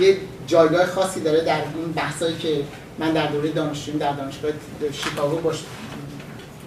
[0.00, 0.16] یه
[0.46, 2.62] جایگاه خاصی داره در این بحثایی که
[2.98, 4.50] من در دوره دانشجویی در دانشگاه
[4.92, 5.56] شیکاگو باش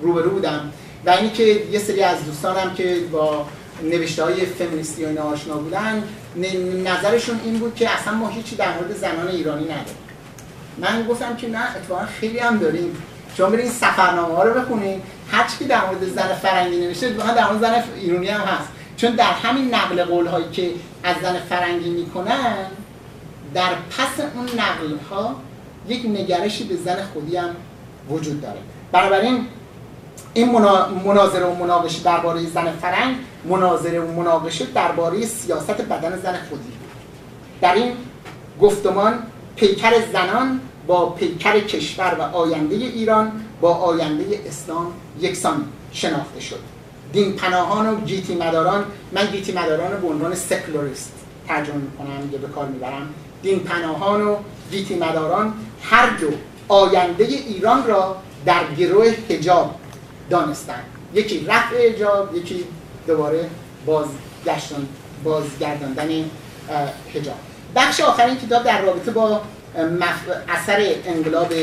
[0.02, 0.72] روبرو بودم.
[1.06, 3.46] و اینی که یه سری از دوستانم که با
[3.84, 6.04] نوشته های فمینیستی و آشنا بودن
[6.84, 10.04] نظرشون این بود که اصلا ما هیچی در مورد زنان ایرانی نداریم.
[10.78, 12.98] من گفتم که نه اتفاقا خیلی هم داریم.
[13.38, 15.02] شما برین سفرنامه ها رو بخونین.
[15.32, 18.70] هر چی در مورد زن فرنگی نوشته در مورد زن ایرانی هم هست.
[18.98, 20.72] چون در همین نقل قول هایی که
[21.04, 22.56] از زن فرنگی می‌کنن
[23.54, 25.36] در پس اون نقل ها
[25.88, 27.56] یک نگرشی به زن خودی هم
[28.10, 28.60] وجود داره.
[28.92, 29.48] بنابراین
[30.34, 30.52] این
[31.06, 33.16] مناظره و مناقشه درباره زن فرنگ
[33.46, 36.72] مناظره و مناقشه درباره سیاست بدن زن خودی.
[37.62, 37.94] در این
[38.62, 39.24] گفتمان
[39.56, 43.32] پیکر زنان با پیکر کشور و آینده ایران
[43.62, 46.60] با آینده اسلام یکسان شناخته شد.
[47.14, 51.14] دین پناهان و گیتی مداران من گیتی مداران رو به عنوان سکلوریست
[51.48, 53.14] ترجمه می‌کنم یا به کار می‌برم.
[53.44, 54.36] دین پناهان و
[54.72, 55.54] گیتی مداران
[55.84, 56.28] هر دو
[56.68, 58.16] آینده ایران را
[58.46, 59.76] در گروه حجاب
[60.30, 60.84] دانستند.
[61.14, 62.66] یکی رفع حجاب یکی
[63.08, 63.50] دوباره
[63.86, 64.88] بازگشتن
[65.24, 66.10] بازگرداندن
[67.14, 67.36] حجاب.
[67.76, 69.42] بخش آخرین کتاب در رابطه با
[70.50, 71.54] اثر انقلاب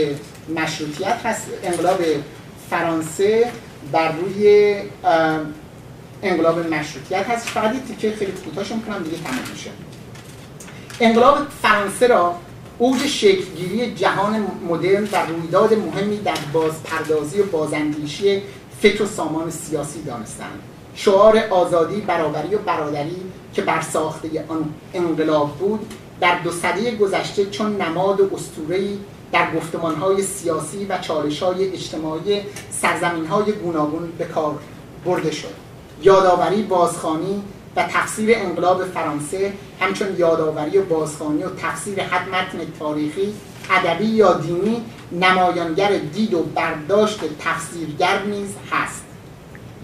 [0.56, 1.46] مشروطیت هست.
[1.62, 2.00] انقلاب
[2.70, 3.52] فرانسه
[3.92, 4.74] بر روی
[6.22, 7.46] انقلاب مشروطیت هست.
[7.46, 9.70] فقط تیکه خیلی کوتاهش می‌کنم دیگه تمام میشه.
[11.00, 12.34] انقلاب فرانسه را
[12.78, 18.42] اوج شکلگیری جهان مدرن و رویداد مهمی در بازپردازی و بازاندیشی
[18.82, 20.60] فکر و سامان سیاسی دانستند.
[20.94, 23.16] شعار آزادی برابری و برادری
[23.54, 25.86] که بر ساخته آن انقلاب بود
[26.20, 28.98] در دو سده گذشته چون نماد و اسطوره‌ای
[29.32, 32.40] در گفتمانهای سیاسی و چالشهای اجتماعی
[32.70, 34.58] سرزمینهای گوناگون به کار
[35.04, 35.54] برده شد.
[36.02, 37.42] یادآوری بازخانی
[37.76, 43.34] و تفسیر انقلاب فرانسه همچون یادآوری و بازخانی و تفسیر حد متن تاریخی
[43.70, 49.04] ادبی یا دینی نمایانگر دید و برداشت تفسیرگر نیز هست.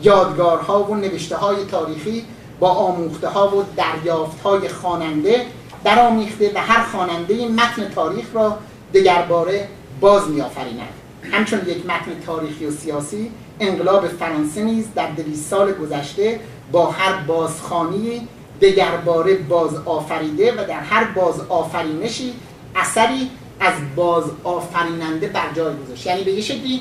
[0.02, 2.24] یادگارها و نوشته های تاریخی
[2.60, 5.46] با آموخته ها و دریافت های خواننده
[5.84, 8.58] درآمیخته و هر خواننده متن تاریخ را
[8.94, 9.68] دگرباره
[10.00, 10.88] باز میآفریند.
[11.32, 13.30] همچون یک متن تاریخی و سیاسی
[13.60, 16.40] انقلاب فرانسه نیز در دویست سال گذشته
[16.72, 18.28] با هر بازخانی
[18.60, 22.34] دگرباره باز آفریده و در هر باز آفرینشی
[22.76, 23.30] اثری
[23.60, 26.06] از باز آفریننده بر جای گذاشت.
[26.06, 26.80] یعنی به یه شکلی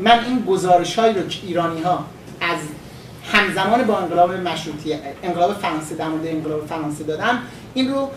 [0.00, 2.04] من این گزارش هایی رو که ایرانی ها
[2.40, 2.58] از
[3.32, 7.38] همزمان با انقلاب مشروطیت انقلاب فرانسه در مورد انقلاب فرانسه دادم
[7.78, 8.10] این رو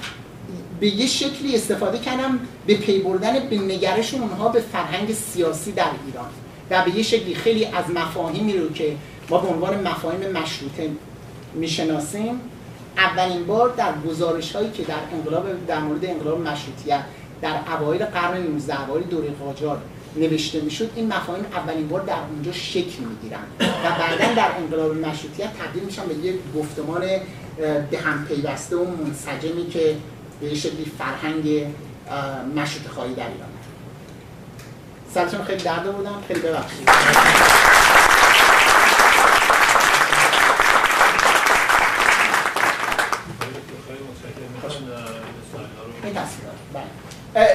[0.79, 5.85] به یه شکلی استفاده کردم به پی بردن به نگرش اونها به فرهنگ سیاسی در
[6.05, 6.29] ایران.
[6.69, 8.95] و به یه شکلی خیلی از مفاهیمی رو که
[9.29, 10.89] ما به عنوان مفاهیم مشروطه
[11.53, 12.41] می‌شناسیم
[12.97, 17.03] اولین بار در گزارش هایی که در انقلاب در مورد انقلاب مشروطیت
[17.41, 19.81] در اوایل قرن 19 اوایل دوره قاجار
[20.15, 25.49] نوشته می‌شد این مفاهیم اولین بار در اونجا شکل می‌گیرن و بعدا در انقلاب مشروطیت
[25.57, 27.01] تبدیل میشن به یک گفتمان
[27.91, 29.95] به هم پیوسته و منسجمی که
[30.41, 31.67] به شکلی فرهنگ
[32.55, 33.49] مشروط خواهی در ایران
[35.13, 36.89] سرتون خیلی درد بودم خیلی ببخشید.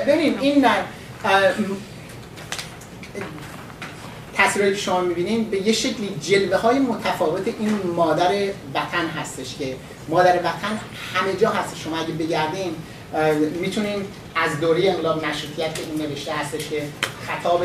[0.07, 0.67] ببینیم این
[4.57, 8.31] تصویری که شما می‌بینید به یه شکلی جلوه های متفاوت این مادر
[8.75, 9.77] وطن هستش که
[10.09, 10.81] مادر وطن
[11.15, 12.75] همه جا هست شما اگه بگردین
[13.61, 14.05] می‌تونین
[14.37, 16.83] از دوره انقلاب مشروطیت که این نوشته هستش که
[17.27, 17.65] خطاب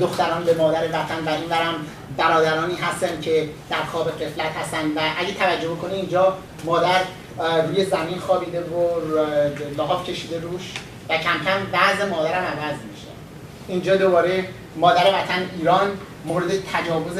[0.00, 1.74] دختران به مادر وطن و این برم
[2.16, 7.00] برادرانی هستن که در خواب قفلت هستن و اگه توجه بکنید اینجا مادر
[7.66, 9.00] روی زمین خوابیده و
[9.78, 10.72] لحاف کشیده روش
[11.08, 12.97] و کم کم وضع مادرم عوض میشه.
[13.68, 15.90] اینجا دوباره مادر وطن ایران
[16.24, 17.18] مورد تجاوز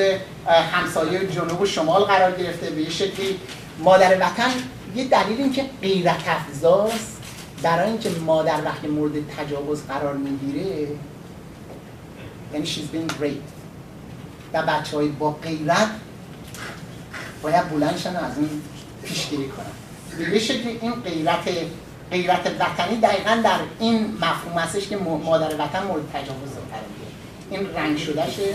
[0.72, 3.40] همسایه جنوب و شمال قرار گرفته به یه شکلی.
[3.78, 4.50] مادر وطن
[4.94, 7.22] یه دلیل این که غیرت افزاست.
[7.62, 10.88] برای اینکه مادر وقتی مورد تجاوز قرار می‌گیره
[12.52, 13.58] یعنی she's being raped.
[14.52, 15.88] و بچه های با غیرت
[17.42, 18.50] باید بلندشن از این
[19.04, 20.28] پیشگیری کنن.
[20.30, 21.48] به شکلی این غیرت
[22.10, 26.82] غیرت وطنی دقیقا در این مفهوم هستش که مادر وطن مورد تجاوز قرار
[27.50, 28.54] این رنگ شدهشه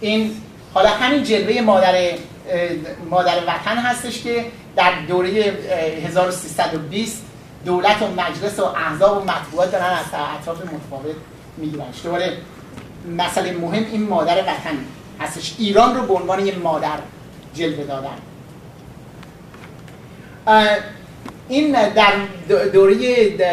[0.00, 0.36] این
[0.74, 1.94] حالا همین جلوه مادر
[3.10, 5.30] مادر وطن هستش که در دوره
[6.06, 7.22] 1320
[7.64, 10.04] دولت و مجلس و احزاب و مطبوعات دارن از
[10.40, 11.16] اطراف متفاوت
[11.56, 12.02] میگیرنش.
[12.04, 12.36] دوباره
[13.16, 14.78] مسئله مهم این مادر وطن
[15.20, 15.54] هستش.
[15.58, 16.98] ایران رو به عنوان یه مادر
[17.54, 18.18] جلوه دادن.
[21.50, 22.12] این در
[22.72, 22.96] دوره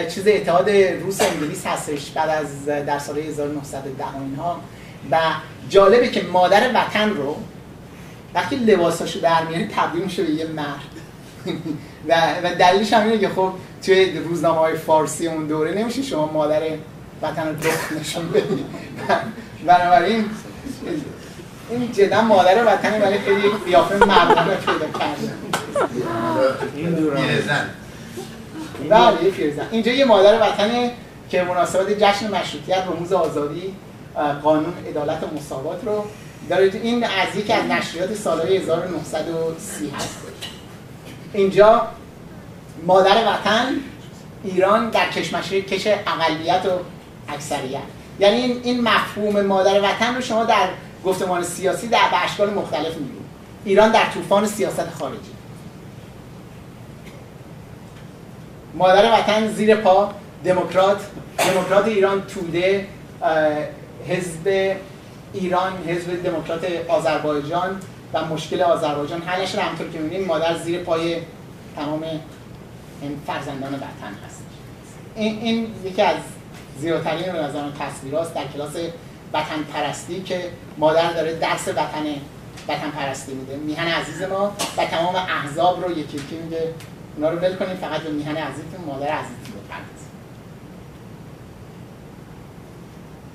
[0.08, 4.60] چیز اتحاد روس انگلیس هستش بعد از در سال 1910 اینها.
[5.12, 5.18] و
[5.70, 7.36] جالبه که مادر وطن رو
[8.34, 10.98] وقتی لباساشو در میاری تبدیل میشه به یه مرد.
[12.10, 12.14] و,
[12.44, 13.52] و دلیلش هم اینه که خب
[13.86, 16.62] توی روزنامه های فارسی اون دوره نمیشه شما مادر
[17.22, 18.66] وطن رو دخت نشون بدید
[19.66, 20.26] بنابراین
[21.70, 25.34] این جدا مادر وطنی ولی خیلی قیافه مردانه پیدا کرده.
[26.76, 27.24] این دوران.
[28.90, 30.92] بله پیرزن اینجا یه مادر وطنه
[31.30, 33.74] که مناسبت جشن مشروطیت رموز آزادی
[34.44, 36.06] قانون عدالت و مساوات رو
[36.50, 36.72] داره.
[36.84, 40.18] این از یکی از نشریات سالهای 1930 هست.
[41.34, 41.88] اینجا
[42.86, 43.76] مادر وطن
[44.44, 46.70] ایران در کشمشه کش اقلیت و
[47.34, 47.80] اکثریت.
[48.20, 50.70] یعنی این, این مفهوم مادر وطن رو شما در
[51.06, 53.28] گفتمان سیاسی در به اشکال مختلف می‌بینید.
[53.66, 55.37] ایران در طوفان سیاست خارجی.
[58.78, 60.12] مادر وطن زیر پا
[60.46, 60.98] دموکرات.
[61.38, 62.88] دموکرات ایران توده
[64.08, 64.76] حزب
[65.34, 67.82] ایران حزب دموکرات آذربایجان
[68.14, 69.22] و مشکل آذربایجان.
[69.22, 71.18] حلش رو همطور که می‌بینید مادر زیر پای
[71.76, 72.04] تمام
[73.02, 74.44] این فرزندان وطن هست.
[75.16, 76.16] این, این یکی از
[76.80, 78.76] زیادترین به نظرم تصویراست در کلاس
[79.34, 80.42] وطن پرستی که
[80.78, 82.06] مادر داره درس وطن
[82.68, 83.56] وطن پرستی میده.
[83.56, 86.74] میهن عزیز ما و تمام احزاب رو یکی یکی میگه
[87.18, 90.08] اونا رو ول کنیم فقط به میهن عزیزتون مادر عزیزتون بپردازیم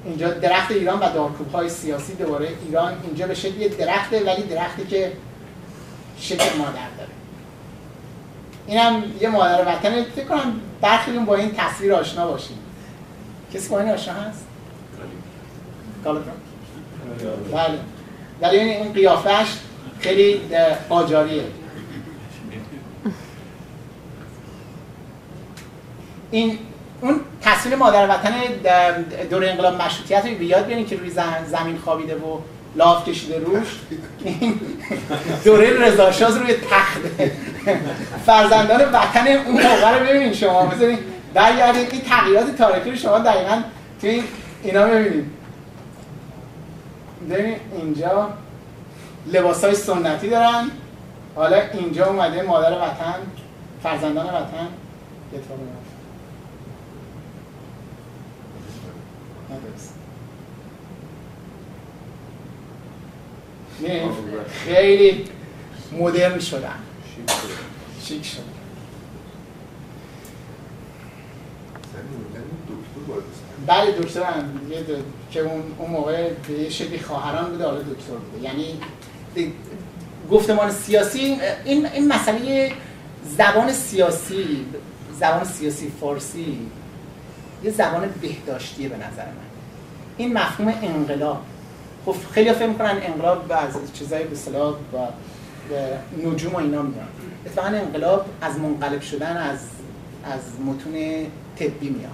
[0.04, 4.86] اینجا درخت ایران و دارکوب های سیاسی دوباره ایران اینجا به شکل درخته ولی درختی
[4.86, 5.12] که
[6.18, 7.10] شکل مادر داره.
[8.66, 12.58] اینم یه مادر وطن فکر کنم برخیتون با این تصویر آشنا باشیم
[13.54, 14.46] کسی با این آشنا هست؟
[17.52, 17.78] بله.
[18.40, 19.48] در این قیافش
[20.00, 20.40] خیلی
[20.88, 21.44] قاجاریه
[26.32, 26.58] این
[27.00, 28.32] اون تصویر مادر وطن
[29.30, 31.10] دور انقلاب مشروطیت رو بیاد بیارین که روی
[31.46, 32.38] زمین خوابیده و
[32.76, 33.80] لاف کشیده روش.
[35.44, 37.00] دوره رضاشاه روی تخت.
[38.26, 40.66] فرزندان وطن اون موقع رو ببینید شما.
[40.66, 40.98] بذارین
[41.34, 43.62] برگردید این تغییرات تاریخی رو شما دقیقا
[44.00, 44.22] توی
[44.62, 45.30] اینا ببینید
[47.30, 48.28] ببینید اینجا
[49.32, 50.70] لباس های سنتی دارن.
[51.34, 53.14] حالا اینجا اومده مادر وطن
[53.82, 54.68] فرزندان وطن.
[59.52, 59.82] others.
[64.64, 65.24] خیلی
[65.92, 66.78] مدرن شدن.
[68.04, 68.42] شیک شدن.
[71.94, 74.60] یعنی یعنی بله دکتر هم.
[75.30, 78.44] که اون اون موقع به یه شکلی خواهران بوده حالا دکتر بوده.
[78.44, 78.80] یعنی
[80.30, 82.72] گفتمان سیاسی این این مسئله
[83.38, 84.66] زبان سیاسی
[85.20, 86.58] زبان سیاسی فارسی.
[87.64, 89.52] یه زبان بهداشتیه به نظر من.
[90.16, 91.40] این مفهوم انقلاب.
[92.06, 95.08] خب خیلی فکر می‌کنن انقلاب از چیزای به اصطلاح با
[96.24, 97.08] نجوم و اینا میاد.
[97.46, 99.58] اتفاقا انقلاب از منقلب شدن از
[100.24, 101.26] از متون
[101.58, 102.10] طبی میاد.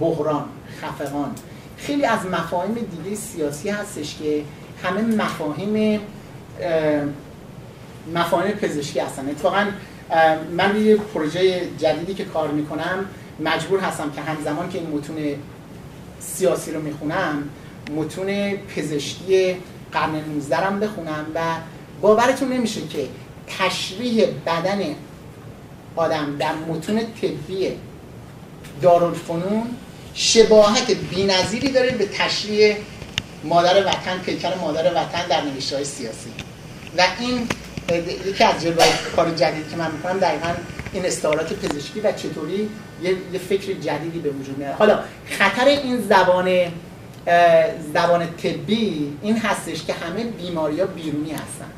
[0.00, 0.44] بحران
[0.80, 1.34] خفقان.
[1.76, 4.42] خیلی از مفاهیم دیگه سیاسی هستش که
[4.82, 6.00] همه مفاهیم
[8.14, 9.28] مفاهیم پزشکی هستن.
[9.28, 9.66] اتفاقا
[10.56, 13.04] من یه پروژه جدیدی که کار می‌کنم
[13.40, 15.16] مجبور هستم که همزمان که این متون
[16.20, 17.48] سیاسی رو می‌خونم
[17.96, 19.56] متون پزشکی
[19.92, 21.40] قرن 19 هم بخونم و
[22.00, 23.08] باورتون نمیشه که
[23.58, 24.80] تشریح بدن
[25.96, 27.72] آدم در متون طبی
[28.82, 29.66] دارالفنون
[30.14, 32.76] شباهت بی‌نظیری داره به تشریح
[33.44, 36.30] مادر وطن پیکر مادر وطن در نوشته های سیاسی.
[36.98, 37.48] و این
[38.26, 38.84] یکی از جلوه
[39.16, 40.48] کار جدید که من می‌کنم دقیقا
[40.92, 42.68] این استعارات پزشکی و چطوری
[43.02, 46.72] یه, یه فکر جدیدی به وجود میاد حالا خطر این زبان
[47.94, 51.70] زبان طبی این هستش که همه بیماری ها بیرونی هستن.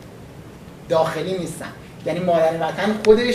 [0.89, 1.73] داخلی نیستن.
[2.07, 3.35] یعنی مادر وطن خودش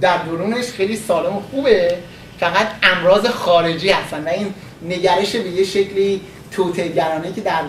[0.00, 1.98] در درونش خیلی سالم و خوبه.
[2.40, 6.20] فقط امراض خارجی هستن و این نگرش به یه شکلی
[6.50, 7.62] توتگرانه که در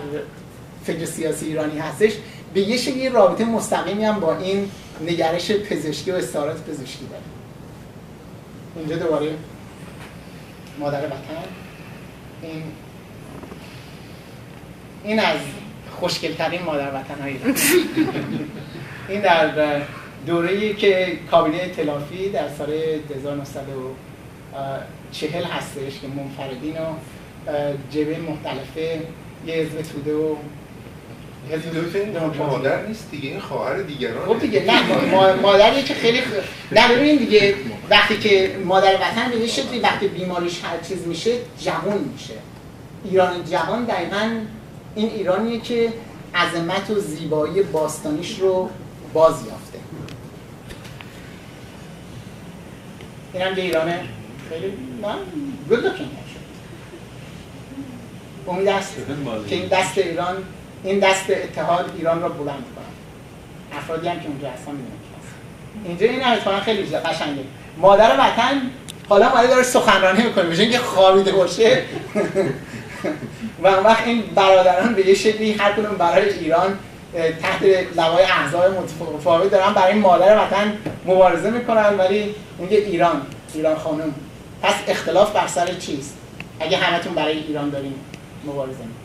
[0.84, 2.12] فکر سیاسی ایرانی هستش
[2.54, 4.70] به یه شکلی رابطه مستقیمی هم با این
[5.06, 7.22] نگرش پزشکی و استعارات پزشکی داره
[8.76, 9.30] اینجا دوباره
[10.78, 11.18] مادر وطن.
[12.42, 12.62] این
[15.04, 15.40] این از
[16.00, 17.32] خوشگلترین مادر وطن های
[19.08, 19.80] این در
[20.26, 22.72] دوره که کابینه تلافی در سال
[23.16, 26.94] 1940 هستش که منفردین و
[27.90, 29.02] جبه مختلفه
[29.46, 30.36] یه حزب توده و
[32.38, 36.20] مادر نیست دیگه این خواهر دیگران خب دیگه نه مادری که خیلی
[36.72, 37.54] نه ببین دیگه
[37.90, 42.34] وقتی که مادر وطن شکلی وقتی بیماریش هر چیز میشه جوان میشه.
[43.04, 44.30] ایران جوان دقیقا
[44.94, 45.92] این ایرانیه که
[46.34, 48.70] عظمت و زیبایی باستانیش رو
[49.12, 49.78] باز یافته.
[53.32, 54.00] این هم ایرانه.
[54.50, 54.72] خیلی
[55.02, 55.14] نه
[55.70, 55.90] گل
[58.48, 58.96] امید است
[59.48, 60.36] که این دست ایران
[60.84, 64.98] این دست اتحاد ایران را بلند کنه افرادی هم که اونجا هستن می‌دونن
[65.84, 67.42] اینجا این هم خیلی قشنگه.
[67.78, 68.62] مادر وطن
[69.08, 71.82] حالا مادر داره سخنرانی می‌کنه بشه اینکه خوابیده باشه.
[73.62, 76.78] و وقت این برادران به یه شکلی هر کدوم برای ایران
[77.42, 77.62] تحت
[77.96, 79.72] لوای احزاب متفاوت دارن.
[79.72, 83.22] برای مادر وطن مبارزه می‌کنن ولی میگه ایران
[83.54, 84.14] ایران خانم.
[84.62, 86.16] پس اختلاف بر سر چیست؟
[86.60, 87.94] اگه همتون برای ایران داریم
[88.44, 88.97] مبارزه می‌کنیم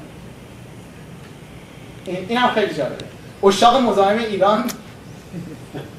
[2.06, 3.06] این, این هم خیلی جالبه.
[3.44, 4.64] اشاق مزاحم ایران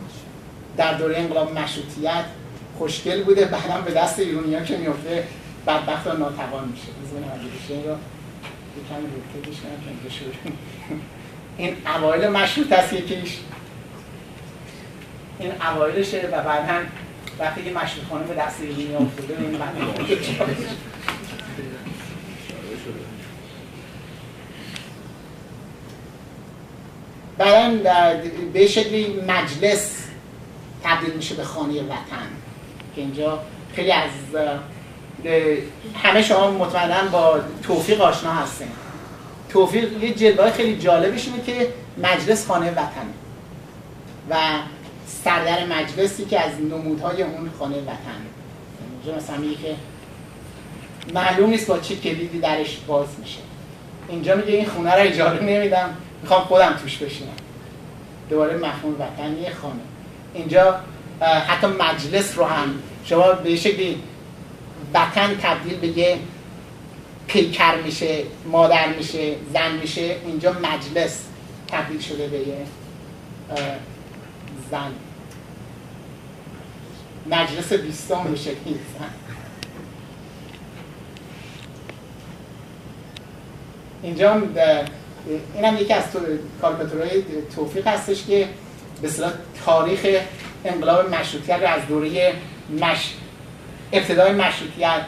[0.76, 2.24] در دوره انقلاب مشروطیت
[2.78, 5.24] خوشگل بوده بعدا به دست ایرونی ها که میفته
[5.66, 6.82] بدبخت و ناتوان میشه.
[7.70, 7.96] این رو
[11.56, 13.38] این اوایل مشروط هست یکیش.
[15.38, 16.86] این اوایلشه و بعدا
[17.42, 19.82] وقتی که مشروط خانم به دست ایرونی افتاده این بعدا
[28.52, 29.96] به شکلی مجلس
[30.84, 32.28] تبدیل میشه به خانه وطن
[32.94, 33.42] که اینجا
[33.74, 34.10] خیلی از
[36.02, 38.68] همه شما مطمئنا با توفیق آشنا هستین.
[39.48, 43.12] توفیق یه جلوه خیلی جالبش اینه که مجلس خانه وطنه
[44.30, 44.36] و
[45.24, 47.92] سردر مجلسی که از نمودهای اون خانه وطن.
[49.04, 49.74] اینجا مثلا میگه که
[51.14, 53.38] معلوم نیست با چه کلیدی درش باز میشه.
[54.08, 57.32] اینجا میگه این خونه رو اجاره نمیدم می‌خوام خودم توش بشینم.
[58.30, 59.80] دوباره مفهوم وطنی خانه.
[60.34, 60.80] اینجا
[61.20, 62.74] حتی مجلس رو هم
[63.04, 64.02] شما به شکلی
[64.94, 66.18] وطن تبدیل به یه
[67.26, 70.16] پیکر میشه مادر میشه زن میشه.
[70.26, 71.18] اینجا مجلس
[71.68, 72.56] تبدیل شده به یه
[74.72, 74.92] زن.
[77.30, 79.10] مجلس بیستم به شکلی زن.
[84.02, 84.42] اینجا
[85.54, 86.04] این هم یکی از
[86.60, 87.22] کارکاتورهای
[87.56, 88.48] توفیق هستش که
[89.02, 89.32] به صلاح
[89.64, 90.06] تاریخ
[90.64, 92.34] انقلاب مشروطیت رو از دوره
[92.80, 93.14] مش...
[93.92, 95.02] ابتدای مشروطیت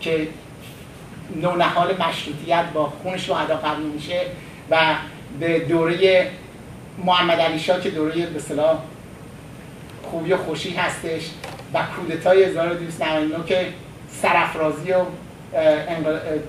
[0.00, 0.28] که
[1.36, 4.20] نونهال مشروطیت با خونش رو ادا قبول میشه
[4.70, 4.94] و
[5.40, 6.30] به دوره
[7.04, 8.78] محمد علی شاه که دوره به صلاح
[10.10, 11.30] خوبی و خوشی هستش
[11.74, 13.72] و کودتای 1299 که
[14.22, 15.04] سرافرازی و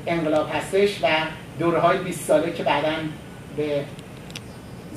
[0.08, 1.08] انقلاب هستش و
[1.60, 2.94] دوره های 20 ساله که بعدا
[3.58, 3.86] به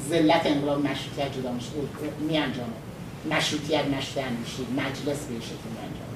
[0.09, 1.51] ذلت انقلاب مشروطیت جدا
[2.21, 2.69] می انجامه
[3.31, 6.09] مشروطیت نشده اندیشی مجلس به شکل می انجامه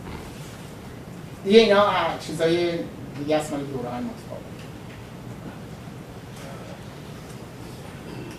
[1.44, 1.92] دیگه اینا
[2.26, 2.78] چیزای
[3.18, 4.42] دیگه است مال دوره های متفاوت.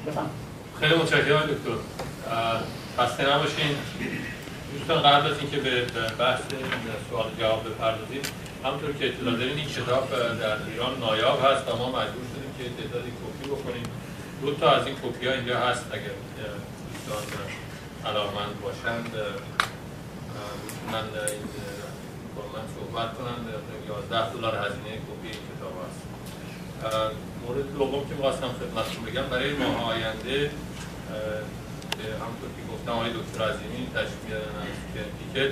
[0.08, 0.30] بفهم.
[0.80, 1.78] خیلی متشکرم دکتر.
[3.00, 3.76] خسته نباشین.
[4.74, 5.82] دوستان قبل از اینکه به
[6.20, 6.42] بحث
[7.10, 8.22] سوال جواب بپردازیم
[8.66, 10.10] همطور که اطلاع دارین این کتاب
[10.40, 13.84] در ایران نایاب هست و ما مجبور شدیم که تعدادی کپی بکنیم
[14.42, 16.14] دو تا از این کپی ها اینجا هست اگر
[16.94, 17.24] دوستان
[18.06, 19.12] علاقمند باشند.
[20.92, 21.04] من
[22.36, 23.36] با من صحبت کنن
[23.88, 26.02] 11 دلار هزینه کپی این کتاب هست.
[27.48, 30.52] مورد دوم که می‌خواستم خدمتتون بگم برای ماه آینده
[32.04, 35.52] همونطور که گفتم آقای دکتر عظیمی تشکیل دادن از پیکت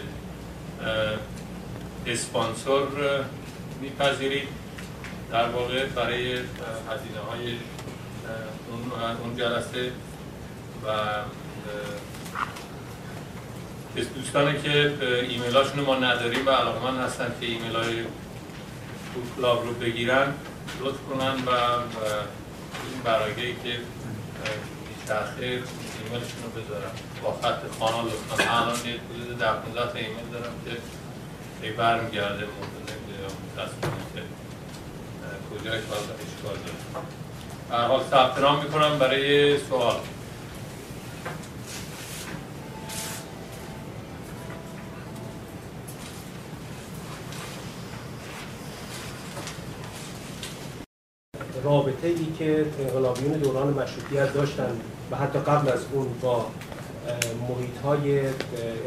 [2.05, 2.87] اسپانسور
[3.81, 4.47] میپذیرید
[5.31, 7.55] در واقع برای هزینه های
[9.23, 9.91] اون جلسه
[10.85, 10.89] و
[14.15, 14.93] دوستانی که
[15.29, 18.03] ایمیل هاشون ما نداریم و علاقه من هستن که ایمیل های
[19.37, 20.33] کلاب رو بگیرن
[20.81, 21.49] لطف کنن و
[22.91, 23.79] این برای که
[25.07, 25.63] تاخیر
[26.11, 26.91] ایمیلشون رو بذارم.
[27.23, 28.61] با خط خانه لطفا.
[28.61, 30.77] الان یه حدود ده 15 تا ایمیل دارم که
[31.61, 32.81] ای برمیگرده مورد
[33.57, 34.21] تصمیم که
[35.51, 37.05] کجایش باید اشکال داره.
[37.71, 39.95] هر حال ثبت نام می‌کنم برای سوال.
[51.63, 54.79] رابطه ای که انقلابیون دوران مشروطیت داشتن.
[55.11, 56.45] و حتی قبل از اون با
[57.49, 58.19] محیط های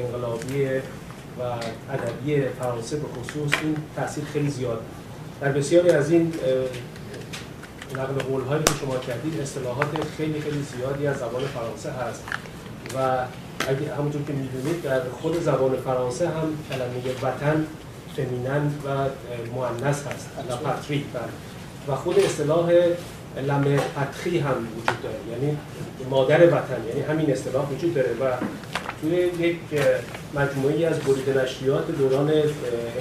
[0.04, 0.66] انقلابی
[1.38, 1.42] و
[1.92, 4.80] ادبی فرانسه به خصوص این تاثیر خیلی زیاد
[5.40, 6.32] در بسیاری از این
[7.92, 9.86] نقل قول هایی که شما کردید اصطلاحات
[10.16, 12.24] خیلی خیلی زیادی از زبان فرانسه هست.
[12.94, 12.98] و
[13.68, 17.66] اگه همونطور که می‌دونید در خود زبان فرانسه هم کلمه وطن
[18.16, 19.08] فمینن و
[19.54, 20.28] مؤنث هست.
[20.48, 21.04] لا پاتری
[21.88, 22.72] و خود اصطلاح
[23.40, 23.64] لم
[23.96, 25.16] پتخی هم وجود داره.
[25.30, 25.56] یعنی
[26.10, 28.32] مادر وطن یعنی همین اصطلاح وجود داره و
[29.00, 29.10] توی
[29.46, 29.58] یک
[30.34, 32.32] مجموعی از برید نشریات دوران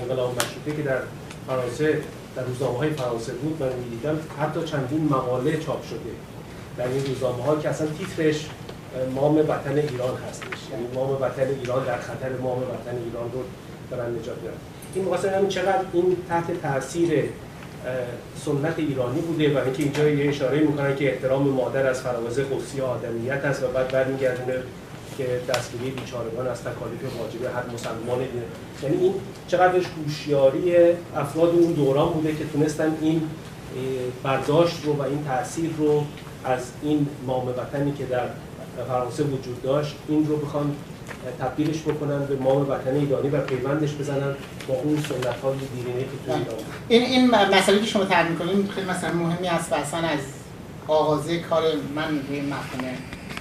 [0.02, 0.98] انقلاب مشروطه که در
[1.48, 2.02] فرانسه
[2.36, 6.00] در روزنامه های فرانسه بود من می‌دیدم حتی چندین مقاله چاپ شده.
[6.78, 8.50] در این روزنامه ها که اصلا تیترش
[9.16, 10.60] مام وطن ایران هستش.
[10.72, 13.44] یعنی مام وطن ایران در خطر مام وطن ایران رو
[13.92, 14.58] دارن نجات میدن.
[14.96, 17.24] این مقصد چقدر این تحت تاثیر
[18.46, 22.82] سنت ایرانی بوده و اینکه اینجا یه اشاره می‌کنن که احترام مادر از فراوز قدسی
[22.82, 24.56] آدمیت است و بعد برمیگردونه
[25.18, 28.44] که دستگیری بیچارگان از تکالیف واجب هر مسلمان دینه
[28.84, 29.14] یعنی این
[29.48, 30.76] چقدرش هوشیاری
[31.16, 33.22] افراد اون دوران بوده که تونستن این
[34.24, 36.04] برداشت رو و این تاثیر رو
[36.46, 38.26] از این مام وطنی که در
[38.88, 40.76] فرانسه وجود داشت این رو بخوان
[41.40, 44.36] تبدیلش بکنن به مام وطن ایرانی و پیوندش بزنن
[44.68, 46.56] با اون سنت های دیرینه که تو ایران
[46.88, 50.20] این این مسئله که شما تعریف می‌کنید خیلی مثلا مهمی است و اصلا از
[50.88, 51.64] آغازه کار
[51.96, 52.94] من روی مفهوم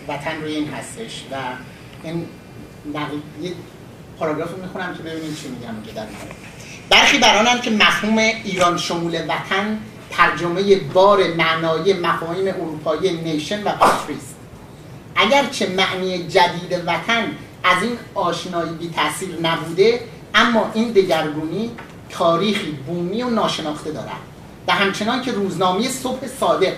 [0.08, 1.36] وطن روی این هستش و
[2.02, 2.26] این
[2.94, 3.52] نقل یه
[4.18, 6.06] پاراگراف رو می‌خونم که ببینید چی میگم اونجا در
[6.90, 9.78] برخی برانند که مفهوم ایران شمول وطن
[10.10, 14.34] ترجمه بار معنایی مفاهیم اروپایی نیشن و پاتریست
[15.16, 17.24] اگرچه معنی جدید وطن
[17.64, 20.00] از این آشنایی بی تاثیر نبوده
[20.34, 21.70] اما این دگرگونی
[22.10, 24.20] تاریخی بومی و ناشناخته دارد.
[24.68, 26.72] و همچنان که روزنامه صبح صادق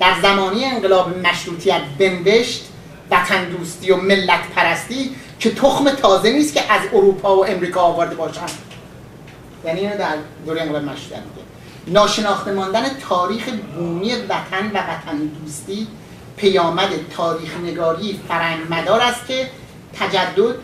[0.00, 2.64] در زمانی انقلاب مشروطیت بنوشت
[3.10, 8.14] وطن دوستی و ملت پرستی که تخم تازه نیست که از اروپا و امریکا آورده
[8.14, 8.50] باشند.
[9.64, 11.50] یعنی اینو در دوره انقلاب مشروطیت میگه.
[11.86, 15.86] ناشناخته ماندن تاریخ بومی وطن و وطن دوستی
[16.36, 19.50] پیامد تاریخ نگاری فرنگ مدار است که
[19.94, 20.54] تجدد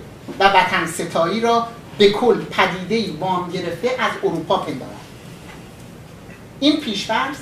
[0.40, 1.66] و وطن ستایی را
[1.98, 5.00] به کل پدیده وام گرفته از اروپا پندارد
[6.60, 7.36] این پیشفرض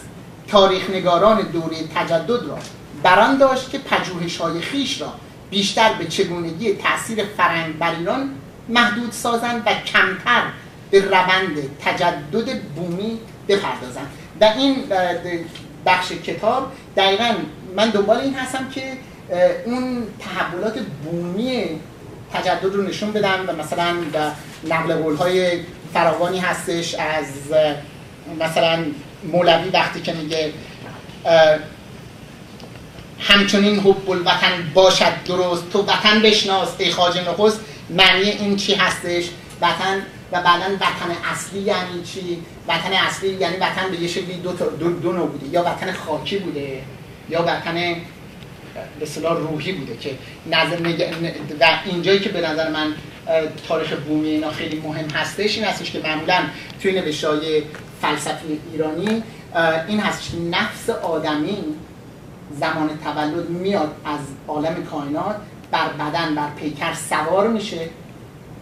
[0.48, 2.58] تاریخ نگاران دوره تجدد را
[3.02, 5.12] بران داشت که پژوهش های خیش را
[5.50, 8.30] بیشتر به چگونگی تاثیر فرنگ بر ایران
[8.68, 10.42] محدود سازند و کمتر
[10.90, 14.10] به روند تجدد بومی بپردازند.
[14.40, 14.84] و این
[15.86, 17.34] بخش کتاب دقیقا
[17.76, 18.92] من دنبال این هستم که
[19.64, 21.80] اون تحولات بومی
[22.32, 23.94] تجدد رو نشون بدم و مثلا
[24.64, 25.60] نقل قول های
[25.94, 27.26] فراوانی هستش از
[28.40, 28.84] مثلا
[29.32, 30.52] مولوی وقتی که میگه
[33.20, 39.24] همچنین حب الوطن باشد درست تو وطن بشناس ای خواجه نخست معنی این چی هستش؟
[39.60, 40.02] وطن
[40.32, 44.90] و بعدا وطن اصلی یعنی چی؟ وطن اصلی یعنی وطن به یه شکلی دو, دو,
[44.90, 46.82] دو نوع بوده یا وطن خاکی بوده
[47.28, 47.96] یا وطن
[49.00, 50.10] به روحی بوده که
[50.46, 50.76] نظر
[51.60, 52.94] و اینجایی که به نظر من
[53.68, 56.42] تاریخ بومی اینا خیلی مهم هستش این هستش که معمولا
[56.82, 57.62] توی نوشتهای
[58.02, 59.22] فلسفی ایرانی
[59.88, 61.58] این هستش که نفس آدمی
[62.60, 65.36] زمان تولد میاد از عالم کائنات
[65.70, 67.88] بر بدن بر پیکر سوار میشه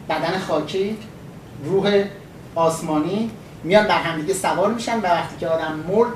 [0.08, 0.96] بدن خاکی
[1.64, 2.04] روح
[2.54, 3.30] آسمانی
[3.64, 6.12] میان بر همدیگه سوار میشن و وقتی که آدم مرد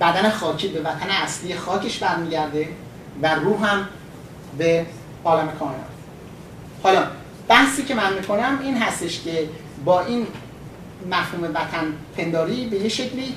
[0.00, 2.68] بدن خاکی به وطن اصلی خاکش برمیگرده
[3.22, 3.88] و روح هم
[4.58, 4.86] به
[5.24, 5.76] عالم کائنات.
[6.82, 7.06] حالا
[7.48, 9.48] بحثی که من می‌کنم این هستش که
[9.84, 10.26] با این
[11.10, 13.34] مفهوم وطن پنداری به یه شکلی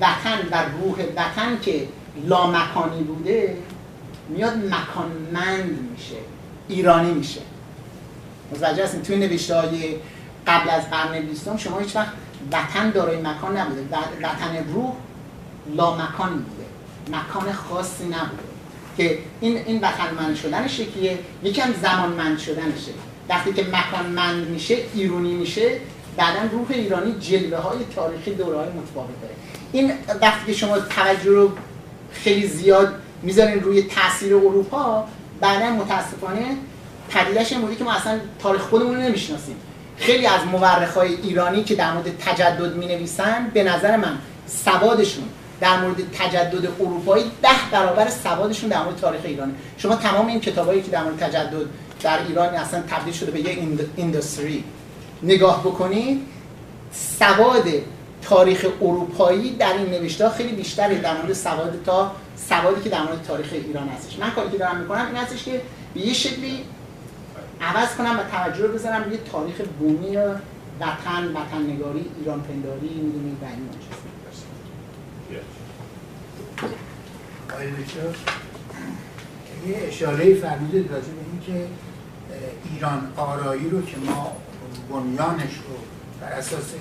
[0.00, 1.88] وطن و روح وطن که
[2.24, 3.56] لامکانی بوده
[4.28, 6.16] میاد مکانمند میشه
[6.68, 7.40] ایرانی میشه.
[8.52, 9.96] متوجه هستیم توی نوشته های
[10.46, 12.12] قبل از قرن بیستم شما هیچ وقت
[12.52, 13.82] وطن دارای مکان نبوده.
[14.22, 14.92] وطن روح
[15.76, 17.18] لامکان بوده.
[17.18, 18.48] مکان خاصی نبوده.
[18.98, 22.92] که این این وطنمند شدن شکیه یکم زمانمند شدنشه
[23.28, 25.70] وقتی که مکانمند میشه ایرونی میشه
[26.16, 29.34] بعدا روح ایرانی جلوه های تاریخی دوره های متفاوت داره
[29.72, 29.92] این
[30.22, 31.52] وقتی که شما توجه رو
[32.12, 35.04] خیلی زیاد می‌ذارین روی تاثیر اروپا
[35.40, 36.56] بعدا متاسفانه
[37.10, 39.56] پدیدش این که ما اصلا تاریخ خودمون رو نمی‌شناسیم.
[39.96, 40.40] خیلی از
[40.96, 45.24] های ایرانی که در مورد تجدد می نویسن به نظر من سوادشون
[45.60, 49.52] در مورد تجدد اروپایی ده برابر سوادشون در مورد تاریخ ایرانه.
[49.78, 51.66] شما تمام این کتابایی که در مورد تجدد
[52.02, 53.58] در ایران اصلا تبدیل شده به یه
[53.96, 54.64] اینداستری
[55.22, 56.20] نگاه بکنید
[56.92, 57.64] سواد
[58.22, 62.12] تاریخ اروپایی در این نوشته خیلی بیشتره در مورد سواد تا
[62.48, 64.18] سوادی که در مورد تاریخ ایران هستش.
[64.18, 65.60] من کاری که دارم می‌کنم این هستش که
[65.94, 66.64] به یه شکلی
[67.60, 70.16] عوض کنم و توجه رو بذارم روی تاریخ بومی
[70.80, 73.68] وطن وطن نگاری ایران پنداری می‌دونید و این
[79.66, 81.68] یه اشاره فرمودید راجع به اینکه
[82.72, 84.36] ایران آرایی رو که ما
[84.90, 85.76] بنیانش رو
[86.20, 86.74] بر اساس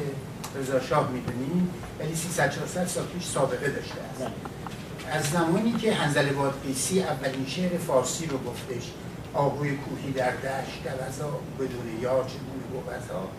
[0.59, 1.69] رضا شاه می‌دونیم
[1.99, 4.31] ولی 300 400 سال پیش سابقه داشته است.
[5.11, 8.91] از زمانی که حنظل بادقیسی اولین شعر فارسی رو گفتش
[9.33, 13.29] آهوی کوهی در دشت دوزا بدون یار چگونه گوزا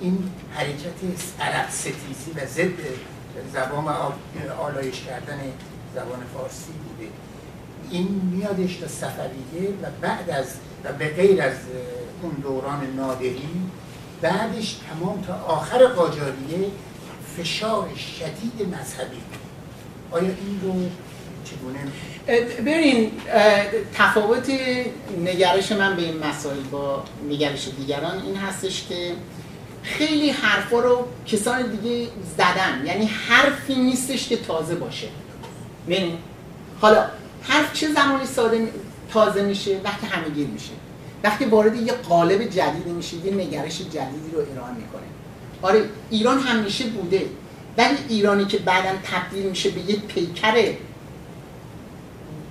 [0.00, 2.80] این حرکت عرب ستیزی و ضد
[3.52, 3.94] زبان
[4.60, 5.38] آلایش کردن
[5.98, 7.10] زبان فارسی بوده.
[7.90, 10.46] این میادش تا صفویه و بعد از
[10.84, 11.54] و به غیر از
[12.22, 13.48] اون دوران نادری
[14.22, 16.70] بعدش تمام تا آخر قاجاریه
[17.36, 19.20] فشار شدید مذهبی.
[20.10, 20.74] آیا این رو
[21.44, 21.78] چگونه
[22.66, 23.12] ببین
[23.94, 24.50] تفاوت
[25.24, 29.14] نگرش من به این مسائل با نگرش دیگران این هستش که
[29.82, 32.86] خیلی حرفا رو کسان دیگه زدن.
[32.86, 35.08] یعنی حرفی نیستش که تازه باشه.
[35.88, 36.18] ببین
[36.80, 37.04] حالا
[37.42, 38.68] حرف چه زمانی ساده
[39.12, 40.70] تازه میشه وقتی همه گیر میشه.
[41.24, 45.02] وقتی وارد یه قالب جدیدی میشه یه نگرش جدیدی رو ارائه می‌کنه.
[45.62, 47.22] آره ایران همیشه بوده.
[47.78, 50.52] ولی ایرانی که بعدا تبدیل میشه به یه پیکر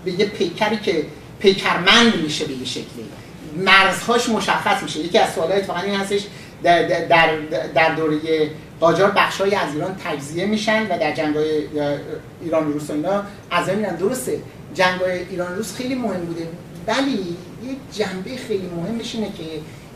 [0.05, 1.05] به یه پیکری که
[1.39, 3.05] پیکرمند میشه به یه شکلی.
[3.57, 4.99] مرزهاش مشخص میشه.
[4.99, 6.21] یکی از سوالات اتفاقا این هستش
[6.63, 7.39] در, در,
[7.75, 8.19] در دوره
[8.79, 11.37] قاجار بخشای از ایران تجزیه میشن و در جنگ
[12.41, 13.95] ایران و روس و اینا از میرن.
[13.95, 14.41] درسته
[14.73, 16.47] جنگ ایران روس خیلی مهم بوده
[16.87, 19.43] ولی یه جنبه خیلی مهمش اینه که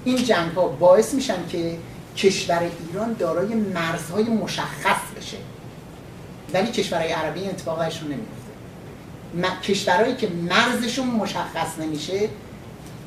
[0.05, 1.77] این جنگ ها باعث میشن که
[2.17, 5.37] کشور ایران دارای مرزهای مشخص بشه.
[6.53, 8.41] ولی کشورهای عربی این اتفاقش رو نمیفته
[9.63, 12.29] کشورهایی که مرزشون مشخص نمیشه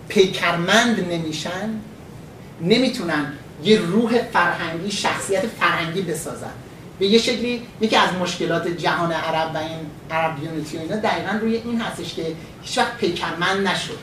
[0.09, 1.81] پیکرمند نمیشن
[2.61, 3.33] نمی‌تونن
[3.65, 6.53] یه روح فرهنگی شخصیت فرهنگی بسازن.
[6.99, 9.79] به یه شکلی یکی از مشکلات جهان عرب و این
[10.11, 12.27] عرب یونیتی و اینا دقیقا روی این هستش که
[12.63, 13.99] هیچ وقت پیکرمند نشد.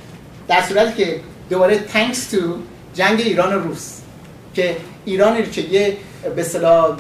[0.48, 1.20] در صورتی که
[1.50, 2.58] دوباره تانکس تو
[2.94, 4.02] جنگ ایران و روس
[4.54, 5.98] که ایران که یه
[6.36, 6.98] به صلاح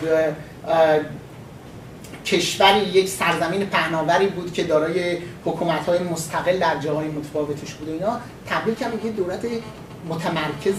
[2.26, 8.20] کشوری یک سرزمین پهناوری بود که دارای حکومت های مستقل در جاهای متفاوتش بود اینا
[8.50, 9.46] تبدیل کرد یه دولت
[10.10, 10.76] متمرکز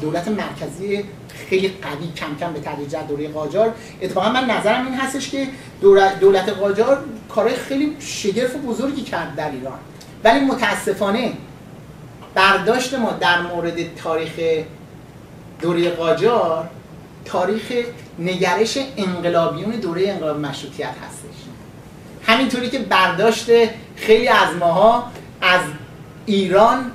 [0.00, 1.04] دولت مرکزی
[1.48, 3.74] خیلی قوی کم کم به تدریج دوره قاجار.
[4.02, 5.48] اتفاقا من نظرم این هستش که
[6.20, 9.78] دولت قاجار کارهای خیلی شگرف و بزرگی کرد در ایران.
[10.24, 11.32] ولی متاسفانه
[12.34, 14.64] برداشت ما در مورد تاریخ
[15.60, 16.70] دوره قاجار
[17.24, 17.72] تاریخ
[18.18, 21.44] نگرش انقلابیون دوره انقلاب مشروطیت هستش.
[22.26, 23.46] همینطوری که برداشت
[23.96, 25.10] خیلی از ماها
[25.40, 25.60] از
[26.26, 26.90] ایران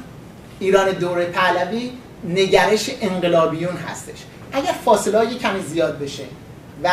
[0.60, 1.92] ایران دوره پهلوی
[2.24, 4.18] نگرش انقلابیون هستش.
[4.52, 6.24] اگر فاصله های کمی زیاد بشه
[6.84, 6.90] و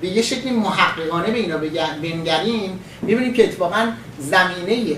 [0.00, 1.56] به یه شکلی محققانه به اینا
[2.02, 4.96] بنگریم می‌بینیم که اتفاقا زمینه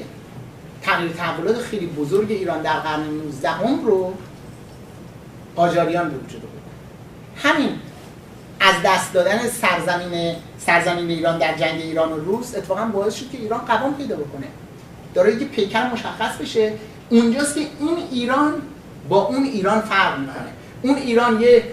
[0.82, 3.50] تغییر تحولات خیلی بزرگ ایران در قرن 19
[3.84, 4.14] رو
[5.56, 6.42] قاجاریان به وجود
[7.36, 7.70] همین
[8.60, 13.38] از دست دادن سرزمین سرزمین ایران در جنگ ایران و روس اتفاقا باعث شد که
[13.38, 14.46] ایران قوام پیدا بکنه.
[15.14, 16.72] داره یه پیکر مشخص بشه
[17.10, 18.62] اونجاست که این ایران
[19.08, 20.34] با اون ایران فرق می‌کنه.
[20.82, 21.64] اون ایران یه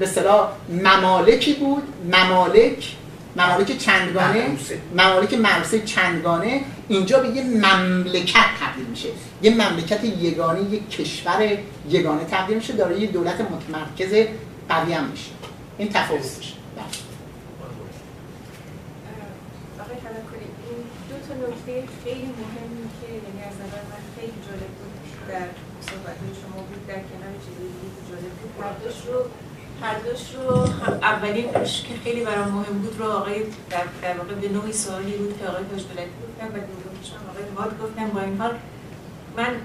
[0.00, 1.82] به صلاح ممالکی بود
[2.12, 2.96] ممالک
[3.36, 4.56] ممالک چندگانه
[4.94, 9.08] ممالک مرسه چندگانه اینجا به یه مملکت تبدیل میشه.
[9.42, 11.58] یه مملکت یگانه یه کشور
[11.88, 14.28] یگانه تبدیل میشه داره یه دولت متمرکز
[14.68, 15.30] قوی هم میشه.
[15.78, 16.54] این تفاوتش
[21.08, 21.74] دو تا نکته
[22.04, 24.94] خیلی مهمی که یعنی از نظر من خیلی جالب بود
[25.28, 25.48] در
[25.88, 27.94] صحبت شما بود در کنار چیزی بود
[28.64, 29.24] هردوش رو
[29.82, 30.58] هردوش رو.
[31.02, 35.38] اولینش که خیلی برام مهم بود رو آقای در, در واقع به نوعی سوالی بود
[35.38, 38.54] که آقای تاجدولتی گفتن و دومش آقای ماد گفتن با این حال
[39.36, 39.56] من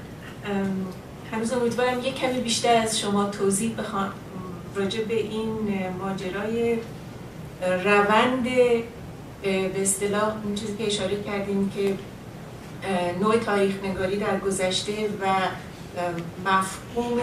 [1.31, 4.11] هنوز امیدوارم یک کمی بیشتر از شما توضیح بخوام.
[4.75, 5.57] راجع به این
[5.99, 6.77] ماجرای
[7.83, 8.43] روند
[9.43, 11.95] به اصطلاح اون چیزی که اشاره کردیم که
[13.19, 15.25] نوع تاریخ نگاری در گذشته و
[16.45, 17.19] مفهوم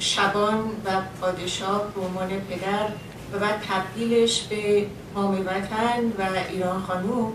[0.00, 0.90] شبان و
[1.20, 2.86] پادشاه به عنوان پدر
[3.32, 7.32] و بعد تبدیلش به مام وطن و ایران خانوم.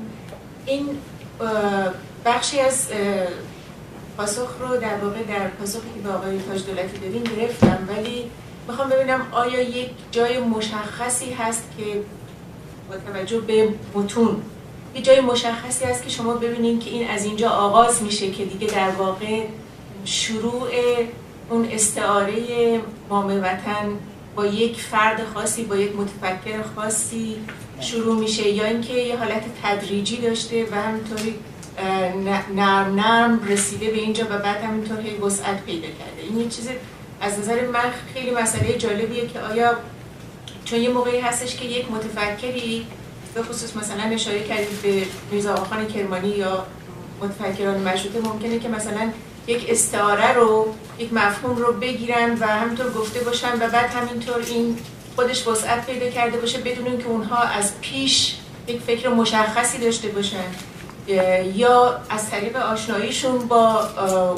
[0.66, 0.90] این
[2.26, 2.88] بخشی از
[4.18, 7.78] پاسخ رو در واقع در پاسخی که به آقای تاج دولتی دادیم گرفتم.
[7.88, 8.32] ولی
[8.68, 12.02] می‌خوام ببینم آیا یک جای مشخصی هست که
[12.90, 14.42] با توجه به متون
[14.96, 18.68] یه جای مشخصی هست که شما ببینید که این از اینجا آغاز میشه که دیگه
[18.68, 19.46] در واقع
[20.06, 20.70] شروع
[21.50, 22.36] اون استعاره
[23.10, 23.98] مام وطن
[24.36, 27.36] با یک فرد خاصی با یک متفکر خاصی
[27.80, 28.50] شروع میشه.
[28.50, 31.36] یا اینکه یه حالت تدریجی داشته و همینطوری
[32.56, 36.22] نرم نرم رسیده به اینجا و بعد همینطور هی وسعت پیدا کرده.
[36.30, 36.70] این یه چیز
[37.22, 39.78] از نظر من خیلی مسئله جالبیه که آیا
[40.66, 42.88] چون یه موقعی هستش که یک متفکری
[43.34, 46.66] به خصوص مثلا اشاره کردید به میرزا آقاخان کرمانی یا
[47.22, 49.12] متفکران مشروطه ممکنه که مثلا
[49.48, 50.68] یک استعاره رو
[51.00, 54.78] یک مفهوم رو بگیرن و همینطور گفته باشن و بعد همینطور این
[55.16, 58.36] خودش وسعت پیدا کرده باشه بدون که اونها از پیش
[58.68, 60.46] یک فکر مشخصی داشته باشن.
[61.56, 63.80] یا از طریق آشناییشون با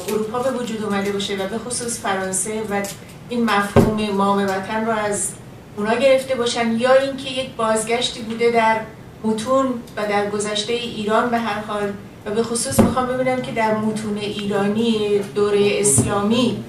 [0.08, 2.82] اروپا به وجود اومده باشه و به خصوص فرانسه و
[3.28, 5.32] این مفهوم مام وطن رو از
[5.76, 8.80] اونا گرفته باشن یا اینکه یک بازگشتی بوده در
[9.24, 9.66] متون
[9.96, 11.92] و در گذشته ایران به هر حال
[12.28, 16.64] و به خصوص می‌خوام ببینم که در متون ایرانی دوره اسلامی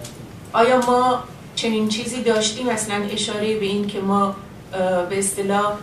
[0.53, 1.23] آیا ما
[1.56, 4.36] چنین چیزی داشتیم؟ مثلا اشاره به این که ما
[5.10, 5.73] به اصطلاح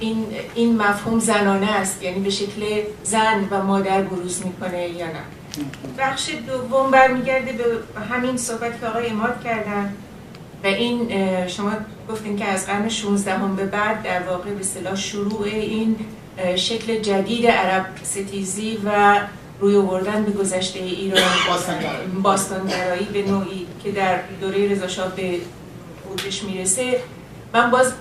[0.00, 5.22] این, این مفهوم زنانه است یعنی به شکل زن و مادر بروز می‌کنه یا نه؟
[5.98, 9.94] بخش دوم برمیگرده به همین صحبت که آقای اماد کردن
[10.64, 11.08] و این
[11.48, 11.72] شما
[12.10, 15.96] گفتین که از قرن 16 هم به بعد در واقع به اصطلاح شروع این
[16.56, 19.20] شکل جدید عرب ستیزی و
[19.60, 21.22] روی آوردن به گذشته ایران
[22.22, 25.40] باستانگرایی به نوعی که در دوره رضا به
[26.10, 27.00] اوجش می‌رسه.
[27.54, 27.92] من باز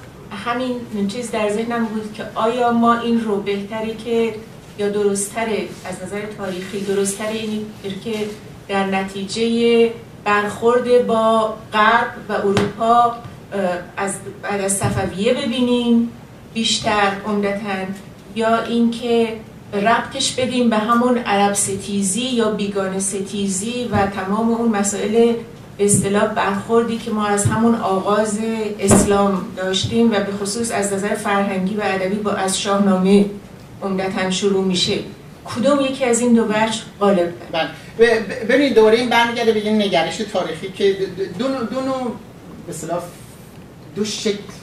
[0.46, 4.36] همین چیز در ذهنم بود که آیا ما این رو بهتری که
[4.80, 7.66] یا درستره از نظر تاریخی درستره اینی
[8.04, 8.14] که
[8.68, 9.92] در نتیجه
[10.24, 13.16] برخورد با غرب و اروپا
[13.98, 16.12] از بعد از صفویه ببینیم
[16.54, 17.86] بیشتر عمدتا
[18.38, 19.34] یا اینکه
[19.74, 25.34] ربطش بدیم به همون عرب ستیزی یا بیگانه ستیزی و تمام اون مسائل
[25.80, 28.40] اصطلاح برخوردی که ما از همون آغاز
[28.80, 33.26] اسلام داشتیم و به خصوص از نظر فرهنگی و ادبی با از شاهنامه
[33.84, 35.00] عمدتا شروع میشه.
[35.46, 37.70] کدوم یکی از این دو وجه غالب؟ بله.
[38.50, 40.98] ببینید دوره این برمیگرده به نگرش تاریخی که
[41.40, 42.12] دو نوع
[42.68, 42.74] به
[43.96, 44.57] دو شکل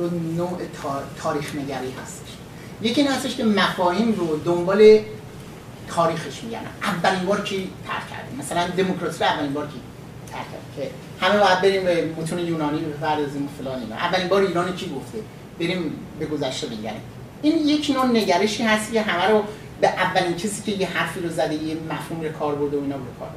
[0.00, 0.58] دو نوع
[1.22, 2.28] تاریخ نگری هستش.
[2.82, 4.98] یکی این هستش که مفاهیم رو دنبال
[5.88, 6.58] تاریخش میگن.
[6.82, 9.80] اولین بار کی ترک کرده؟ مثلا دموکراسی رو اولین بار کی
[10.32, 10.90] ترک کرده؟ که
[11.26, 15.18] همه باید بریم به متون یونانی بپردازیم فلان اینا اولین بار ایران کی گفته؟
[15.60, 17.02] بریم به گذشته بگردیم
[17.42, 19.44] این یک نوع نگرشی هست که همه رو
[19.80, 22.96] به اولین کسی که یه حرفی رو زده یه مفهوم رو کار برده و اینا
[22.96, 23.28] رو کار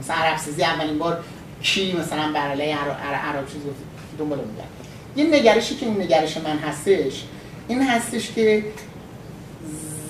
[0.00, 1.24] مثلا عرب اولین بار
[1.62, 3.76] کی مثلا بر علیه عرب چیز گفت
[4.18, 4.79] دنبال میگن
[5.16, 7.24] یه نگرشی که این نگرش من هستش
[7.68, 8.64] این هستش که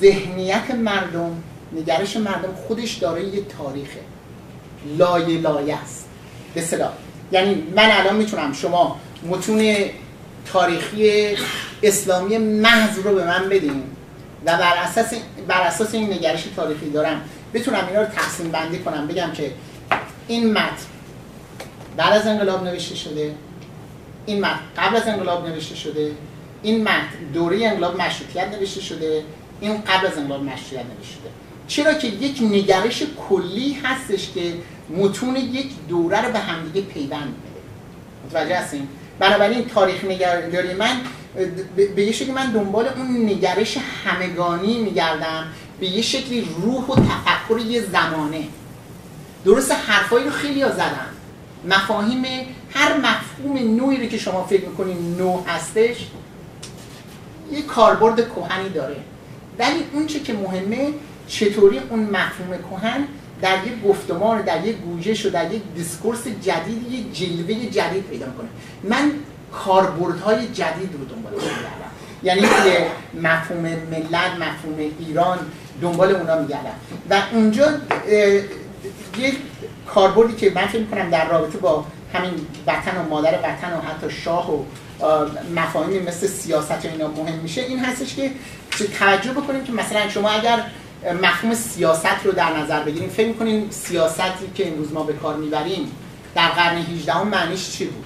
[0.00, 4.00] ذهنیت مردم نگرش مردم خودش داره یه تاریخه.
[4.98, 6.08] لایه لایه است.
[6.54, 6.92] به صدا
[7.32, 9.74] یعنی من الان می‌تونم شما متون
[10.52, 11.36] تاریخی
[11.82, 13.82] اسلامی محض رو به من بدین
[14.46, 15.14] و بر اساس
[15.48, 17.20] بر اساس این نگرش تاریخی دارم
[17.54, 19.52] بتونم اینا رو تقسیم بندی کنم بگم که
[20.28, 20.86] این متن
[21.96, 23.34] بعد از انقلاب نوشته شده
[24.30, 26.12] این متن قبل از انقلاب نوشته شده
[26.62, 29.24] این متن دوره انقلاب مشروطیت نوشته شده
[29.60, 31.30] این قبل از انقلاب مشروطیت نوشته شده.
[31.68, 34.52] چرا که یک نگرش کلی هستش که
[34.96, 37.60] متون یک دوره رو به همدیگه پیوند میده؟
[38.26, 38.88] متوجه هستیم
[39.18, 41.00] بنابراین تاریخ نگاری من
[41.96, 45.46] به یه شکلی من دنبال اون نگرش همگانی میگردم
[45.80, 48.44] به یه شکلی روح و تفکر یه زمانه.
[49.44, 51.06] درست حرفایی رو خیلی ها زدن.
[51.64, 52.24] مفاهیم
[52.74, 56.06] هر مفهوم نوعی رو که شما فکر می‌کنید نو هستش
[57.52, 58.96] یه کاربرد کهنی داره.
[59.58, 60.92] ولی اون چه که مهمه
[61.28, 63.06] چطوری اون مفهوم کهن
[63.42, 68.26] در یک گفتمان در یک گویش و در یک دیسکورس جدید یک جلوه جدید پیدا
[68.26, 68.48] کنه
[68.84, 69.12] من
[69.52, 71.90] کاربردهای جدید رو دنبال میگردم
[72.22, 72.86] یعنی که
[73.22, 75.38] مفهوم ملت مفهوم ایران
[75.82, 76.74] دنبال اونا میگردم.
[77.10, 77.66] و اونجا
[79.18, 79.34] یک
[79.94, 81.84] کاربردی که من فکر کنم در رابطه با
[82.14, 82.32] همین
[82.66, 84.64] وطن و مادر وطن و حتی شاه و
[85.54, 88.30] مفاهیمی مثل سیاست و اینا مهم میشه این هستش که
[88.98, 90.62] توجه بکنیم که مثلا شما اگر
[91.22, 95.92] مفهوم سیاست رو در نظر بگیریم فکر می‌کنیم سیاستی که امروز ما به کار می‌بریم
[96.34, 98.04] در قرن 18 معنیش چی بود؟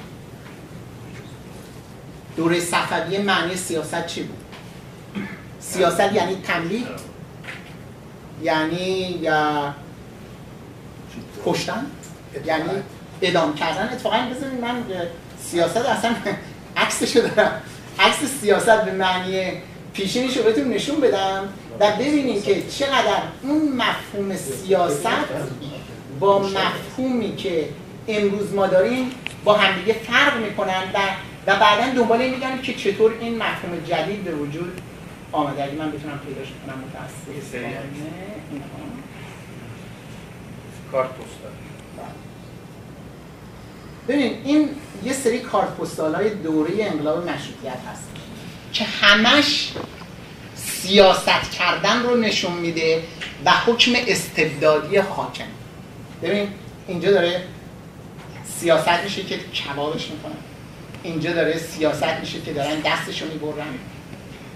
[2.36, 4.44] دوره صفویه معنی سیاست چی بود؟
[5.60, 6.86] سیاست یعنی تملیک
[8.42, 9.74] یعنی یا
[11.44, 11.86] کشتن؟
[12.46, 12.70] یعنی
[13.22, 14.84] ادام کردن؟ اتفاقا بذارید من
[15.42, 16.14] سیاست اصلا
[16.76, 17.62] عکسشو دارم.
[17.98, 19.52] عکس سیاست به معنی
[19.92, 21.48] پیشینیشو بهتون نشون بدم
[21.80, 25.08] و ببینیم که چقدر اون مفهوم سیاست
[26.20, 27.68] با مفهومی که
[28.08, 29.10] امروز ما داریم
[29.44, 30.98] با همدیگه فرق می‌کنن و
[31.46, 34.80] و بعدا دنبال این میگن که چطور این مفهوم جدید به وجود
[35.32, 35.64] آمده.
[35.64, 37.54] اگه من بتونم پیداش کنم متاسف
[40.94, 41.50] کارت پستال.
[44.08, 44.68] ببین این
[45.04, 48.08] یه سری کارت پستال های دوره انقلاب مشروطیت هست
[48.72, 49.72] که همش
[50.54, 53.02] سیاست کردن رو نشون میده
[53.44, 55.44] و حکم استبدادی حاکم.
[56.22, 56.48] ببین
[56.88, 57.42] اینجا داره
[58.58, 60.32] سیاست میشه که کبابش می‌کنن
[61.02, 63.66] اینجا داره سیاست میشه که دارن دستشو می‌برن.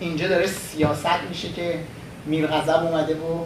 [0.01, 1.79] اینجا داره سیاست میشه که
[2.27, 3.45] میر غضب اومده و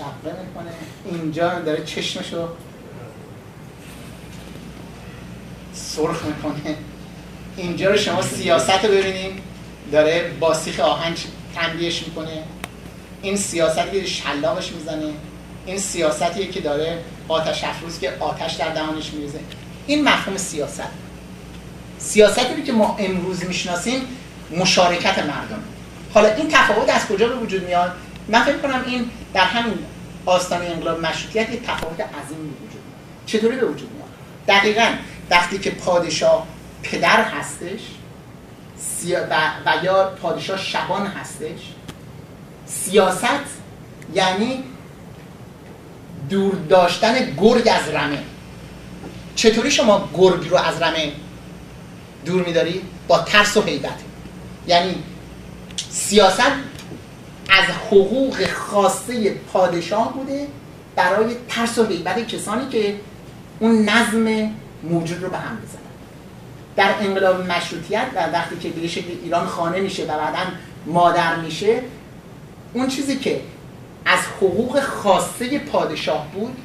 [0.00, 0.70] شقه می‌کنه.
[1.04, 2.48] اینجا داره چشمشو
[5.72, 6.76] سرخ می‌کنه.
[7.56, 9.42] اینجا رو شما سیاست رو ببینیم.
[9.92, 11.14] داره با سیخ آهن
[11.54, 12.42] تنبیهش می‌کنه.
[13.22, 15.12] این سیاستی که شلاقش می‌زنه.
[15.66, 16.98] این سیاستیه که داره
[17.28, 19.40] آتش افروز که آتش در دهانش میریزه.
[19.86, 20.82] این مفهوم سیاست.
[21.98, 24.02] سیاستی که ما امروز می‌شناسیم
[24.56, 25.62] مشارکت مردم.
[26.14, 27.92] حالا این تفاوت از کجا به وجود میاد؟
[28.30, 29.78] من فکر کنم این در همین
[30.26, 32.82] آستانه انقلاب مشروطیت یک تفاوت عظیم وجود
[33.26, 34.08] چطوری به وجود میاد؟
[34.48, 34.94] دقیقا
[35.30, 36.46] وقتی که پادشاه
[36.82, 37.80] پدر هستش
[39.30, 41.60] و یا پادشاه شبان هستش
[42.66, 43.60] سیاست
[44.14, 44.64] یعنی
[46.30, 48.22] دور داشتن گرگ از رمه.
[49.34, 51.12] چطوری شما گرگ رو از رمه
[52.24, 53.98] دور میداری؟ با ترس و حیبت
[54.66, 54.94] یعنی
[55.90, 56.52] سیاست
[57.50, 60.46] از حقوق خاصه پادشاه بوده
[60.96, 61.86] برای ترس و
[62.28, 62.96] کسانی که
[63.60, 64.50] اون نظم
[64.82, 65.80] موجود رو به هم بزنن
[66.76, 70.50] در انقلاب مشروطیت و وقتی که به شکل ایران خانه میشه و بعدا
[70.86, 71.82] مادر میشه
[72.72, 73.40] اون چیزی که
[74.06, 76.56] از حقوق خاصه پادشاه بود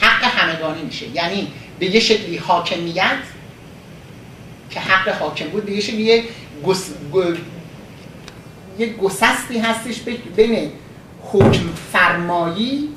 [0.00, 3.18] حق همگانی میشه یعنی به یه شکلی حاکمیت
[4.70, 6.22] که حق حاکم بود به یه شکلی.
[8.78, 10.00] یه گسستی هستش
[10.36, 10.72] بین
[11.32, 12.88] حکم فرمایی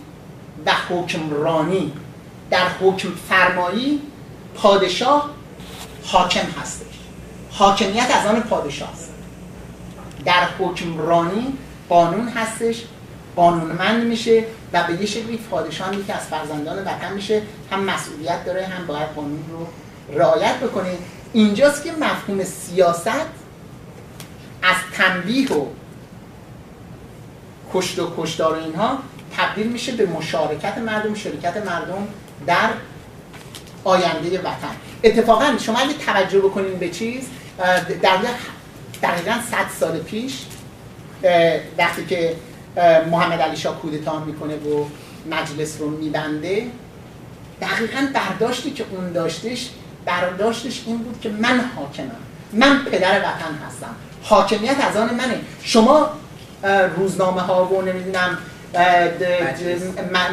[0.66, 1.94] و حکمرانی.
[2.50, 4.02] در حکم فرمایی
[4.56, 5.30] پادشاه
[6.04, 6.86] حاکم هستش.
[7.52, 9.14] حاکمیت از آن پادشاه است.
[10.26, 11.54] در حکمرانی
[11.90, 12.84] قانون هستش
[13.36, 14.44] قانونمند میشه
[14.74, 17.42] و به یه شکلی پادشاه که از فرزندان وطن میشه.
[17.72, 19.68] هم مسئولیت داره هم باید قانون رو
[20.20, 20.98] رعایت بکنه.
[21.34, 23.45] اینجاست که مفهوم سیاست
[24.66, 25.66] از تنبیه و
[27.74, 28.98] کشت و کشتار و اینها
[29.38, 32.08] تبدیل میشه به مشارکت مردم شرکت مردم
[32.48, 32.70] در
[33.84, 34.76] آینده وطن.
[35.04, 37.28] اتفاقا شما اگه توجه بکنین به چیز
[38.02, 38.18] در
[39.04, 40.46] دقیقا 100 سال پیش
[41.78, 42.36] وقتی که
[43.12, 44.86] محمد علی شاه کودتا می‌کنه و
[45.32, 46.68] مجلس رو میبنده
[47.62, 49.70] دقیقا برداشتی که اون داشتش
[50.06, 52.10] برداشتش این بود که من حاکمم
[52.54, 53.96] من پدر وطن هستم.
[54.28, 55.40] حاکمیت از آن منه.
[55.64, 56.10] شما
[56.96, 58.38] روزنامه ها و نمی‌دونم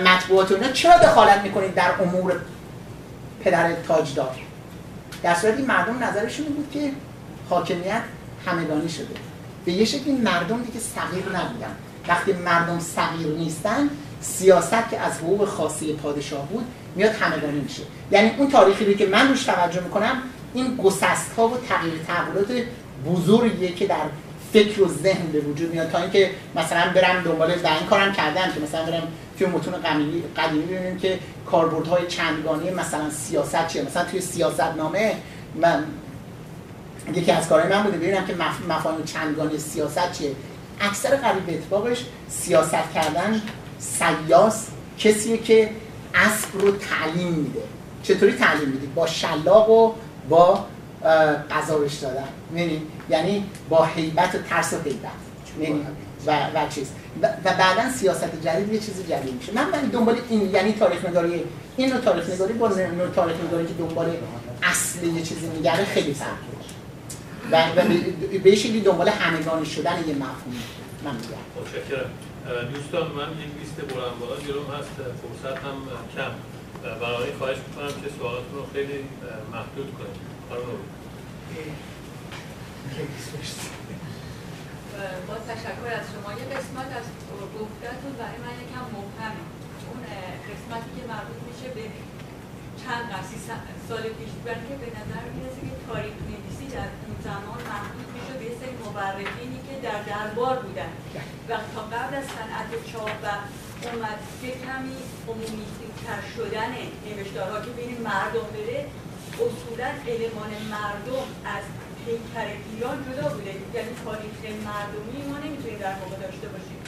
[0.05, 2.41] مطبوعات و اینا چرا دخالت می‌کنید در امور
[3.45, 4.35] پدر تاجدار؟
[5.23, 6.91] در صورتی مردم نظرشون بود که
[7.51, 8.03] حاکمیت
[8.47, 9.15] همگانی شده.
[9.65, 11.77] به یه شکلی مردم دیگه صغیر نبودن.
[12.09, 13.91] وقتی مردم صغیر نیستن
[14.21, 16.65] سیاست که از حقوق خاصی پادشاه بود
[16.97, 17.83] میاد همگانی میشه.
[18.11, 20.23] یعنی اون تاریخی رو که من روش توجه می‌کنم
[20.55, 22.49] این گسست ها و تغییر تحولات
[23.07, 24.05] بزرگیه که در
[24.53, 28.53] فکر و ذهن به وجود میاد تا اینکه مثلا برم دنبال و این کارم کردم
[28.55, 29.09] که مثلا برم
[29.39, 33.83] توی متون قدیمی قدیمی ببینیم که کاربردهای چندگانه مثلا سیاست چیه.
[33.83, 35.15] مثلا توی سیاست نامه
[35.55, 35.85] من
[37.15, 38.35] یکی از کارهای من بوده ببینم که
[38.69, 40.33] مفاهیم چندگانه سیاست چیه.
[40.81, 43.43] اکثر قریب اتفاقش سیاست کردن
[43.79, 44.67] سیاس
[44.99, 45.71] کسیه که
[46.15, 47.63] اسب رو تعلیم میده.
[48.03, 49.93] چطوری تعلیم میده؟ با شلاق و
[50.29, 50.67] با
[51.51, 52.29] قضاوش دادن.
[52.55, 55.11] یعنی یعنی با حیبت و ترس و حیبت.
[55.61, 55.87] یعنی
[56.27, 56.91] و, و چیز.
[57.23, 59.53] و, بعدا سیاست جدید یه چیز جدید میشه.
[59.53, 61.45] من من دنبال این یعنی تاریخ نگاری
[61.77, 64.17] این نوع تاریخ نگاری با نوع تاریخ نگاری که دنبال
[64.63, 66.39] اصل یه چیزی میگره خیلی فرق
[67.53, 67.83] و, و
[68.45, 70.57] به شکلی دنبال همگانی شدن یه مفهوم
[71.05, 71.43] من میگم.
[71.61, 72.11] متشکرم.
[72.75, 74.91] دوستان من این لیست بلند بالا جلوم هست.
[75.23, 75.77] فرصت هم
[76.17, 76.33] کم.
[77.01, 78.99] برای خواهش می‌کنم که سوالاتون رو خیلی
[79.53, 80.32] محدود کنید.
[85.29, 86.31] با تشکر از شما.
[86.41, 87.07] یه قسمت از
[87.61, 89.45] گفتتون برای من یکم مبهمه.
[89.89, 90.03] اون
[90.51, 91.85] قسمتی که مربوط میشه به
[92.83, 93.39] چند قرسی
[93.89, 98.35] سال پیش برای که به نظر می‌رسه که تاریخ نویسی در اون زمان محدود میشه
[98.41, 100.93] به سری مورخینی که در دربار بودن.
[101.49, 103.27] و تا قبل از صنعت چاپ و
[103.87, 104.99] اومد که کمی
[105.29, 105.67] عمومی
[106.07, 106.73] تر شدن
[107.07, 108.81] نوشتارها که بین مردم بره
[109.35, 111.27] اصولا المان مردم
[111.57, 111.65] از
[111.99, 113.55] پیکر ایران جدا بوده.
[113.75, 114.39] یعنی تاریخ
[114.69, 116.81] مردمی ما نمی‌تونیم در واقع داشته باشیم.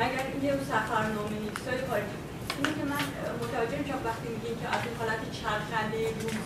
[0.00, 2.12] مگر اینکه اون سفرنامه نویسای تاریخ.
[2.56, 3.04] اینه که من
[3.42, 6.38] متوجه میشم وقتی میگیم که از این حالت چرخنده روز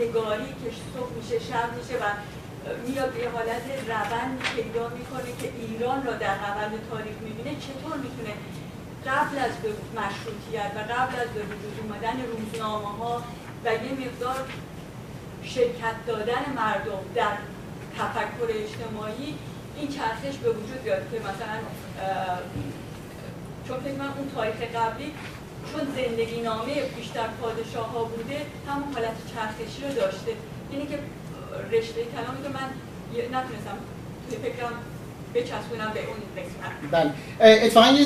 [0.00, 2.06] نگاری که صبح میشه شب میشه و
[2.86, 8.32] میاد به حالت روند پیدا می‌کنه که ایران را در روند تاریخ می‌بینه چطور می‌تونه
[9.06, 9.54] قبل از
[9.98, 13.22] مشروطیت و قبل از به وجود اومدن روزنامه ها
[13.64, 14.38] و یه مقدار
[15.44, 17.32] شرکت دادن مردم در
[17.98, 19.34] تفکر اجتماعی
[19.76, 21.56] این چرخش به وجود بیاد که مثلا
[23.68, 25.12] چون فکر من اون تاریخ قبلی
[25.72, 30.32] چون زندگی نامه بیشتر پادشاه ها بوده همون حالت چرخشی رو داشته.
[30.70, 30.98] اینه که
[31.70, 32.68] رشته کلامی که من
[33.38, 33.78] نتونستم
[34.28, 34.72] توی فکرم
[35.34, 36.90] بچسبونم به اون قسمت.
[36.90, 37.12] بله.
[37.64, 37.96] اتفاقا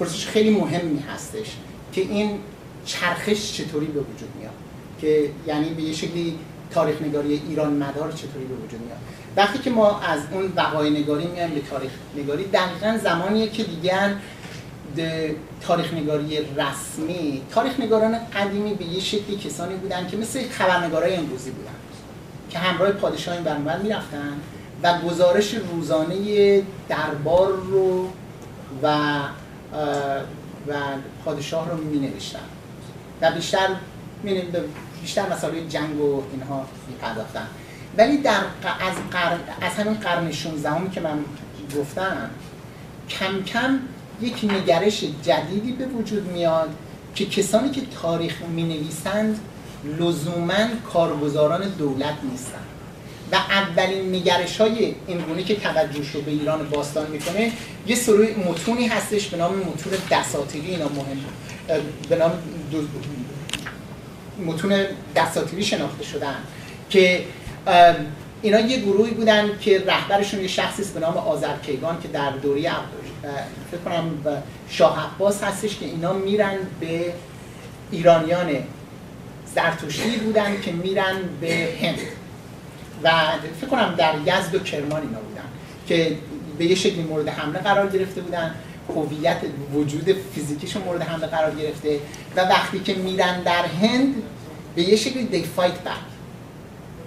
[0.00, 1.56] پرسش خیلی مهمی هستش
[1.92, 2.38] که این
[2.84, 4.28] چرخش چطوری به وجود
[5.04, 6.38] که یعنی به یه شکلی
[6.70, 8.98] تاریخ نگاری ایران مدار چطوری به وجود میاد.
[9.36, 14.14] وقتی که ما از اون وقایع نگاری میایم به تاریخ نگاری دقیقا زمانیه که دیگر
[15.60, 21.50] تاریخ نگاری رسمی تاریخ نگاران قدیمی به یه شکلی کسانی بودن که مثل خبرنگارای امروزی
[21.50, 21.70] بودن
[22.50, 24.32] که همراه پادشاه این برنامه می‌رفتن
[24.82, 28.08] و گزارش روزانه دربار رو
[28.82, 29.18] و
[30.68, 30.74] و
[31.24, 32.38] پادشاه رو می نوشتن
[33.20, 33.68] و بیشتر
[34.24, 34.64] به
[35.04, 37.46] بیشتر مسائل جنگ و اینها میپرداختن.
[37.98, 41.18] ولی در از, قرن، از همین قرن 16 که من
[41.78, 42.30] گفتم
[43.08, 43.78] کم کم
[44.20, 46.68] یک نگرش جدیدی به وجود میاد
[47.14, 49.40] که کسانی که تاریخ می نویسند
[49.98, 52.66] لزوما کارگزاران دولت نیستند
[53.32, 57.52] و اولین نگرش های اینگونه که توجهش رو به ایران باستان می‌کنه
[57.86, 61.18] یه سری متونی هستش به نام متون دساتیری اینا مهم
[62.08, 62.32] به نام
[64.46, 64.84] متون
[65.16, 66.36] دساتیری شناخته شدن
[66.90, 67.24] که
[68.42, 72.70] اینا یه گروهی بودن که رهبرشون یه شخصی است به نام آذرکیگان که در دوره
[73.70, 74.10] فکر کنم
[74.68, 77.12] شاه عباس هستش که اینا میرن به
[77.90, 78.50] ایرانیان
[79.54, 81.98] زرتشتی بودن که میرن به هند.
[83.02, 83.10] و
[83.60, 85.44] فکر کنم در یزد و کرمان اینا بودن
[85.88, 86.16] که
[86.58, 88.54] به یه شکلی مورد حمله قرار گرفته بودن.
[88.88, 89.36] هویت
[89.74, 92.00] وجود فیزیکیشون مورد حمله قرار گرفته
[92.36, 94.14] و وقتی که میرن در هند
[94.74, 95.90] به یه شکلی دی فایت بک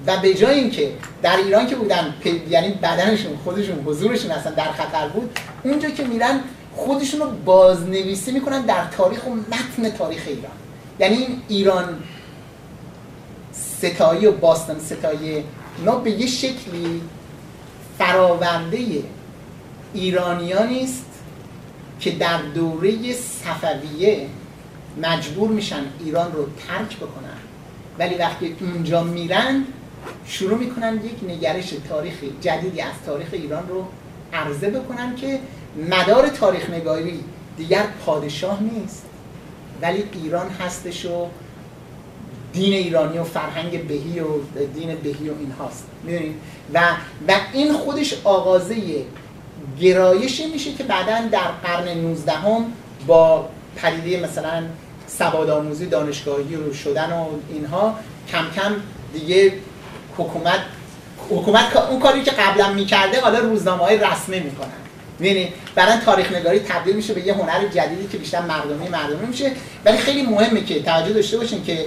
[0.08, 0.92] و به جای اینکه
[1.22, 2.14] در ایران که بودن
[2.50, 6.40] یعنی بدنشون خودشون حضورشون اصلا در خطر بود اونجا که میرن
[6.76, 10.52] خودشون رو بازنویسی می‌کنن در تاریخ و متن تاریخ ایران.
[11.00, 12.04] یعنی این ایران
[13.52, 15.44] ستایی و باستان ستایی
[15.78, 17.02] اینا به یه شکلی
[17.98, 18.78] فراورده
[19.94, 21.06] ایرانیانی است
[22.00, 24.28] که در دوره صفویه
[25.02, 27.38] مجبور میشن ایران رو ترک بکنن.
[28.00, 29.64] ولی وقتی اونجا میرن
[30.26, 33.88] شروع می‌کنن یک نگرش تاریخی جدیدی از تاریخ ایران رو
[34.34, 35.40] عرضه بکنن که
[35.90, 37.20] مدار تاریخ نگاری
[37.58, 39.06] دیگر پادشاه نیست.
[39.82, 41.28] ولی ایران هستش و
[42.54, 44.28] دین ایرانی و فرهنگ بهی و
[44.74, 46.36] دین بهی و این هاست می‌دونید؟
[46.74, 46.82] و
[47.28, 48.76] و این خودش آغازه
[49.82, 52.66] گرایشی میشه که بعدا در قرن 19 هم
[53.08, 54.64] با پدیده مثلا
[55.08, 57.96] سواد آموزی دانشگاهی رو شدن و اینها
[58.32, 58.76] کم کم
[59.14, 59.54] دیگه
[60.18, 60.60] حکومت
[61.30, 64.68] حکومت اون کاری که قبلا می‌کرده حالا روزنامه های رسمی می‌کنن.
[65.20, 69.52] می‌بینید برای تاریخ نگاری تبدیل میشه به یه هنر جدیدی که بیشتر مردمی مردمی میشه.
[69.86, 71.86] ولی خیلی مهمه که توجه داشته باشین که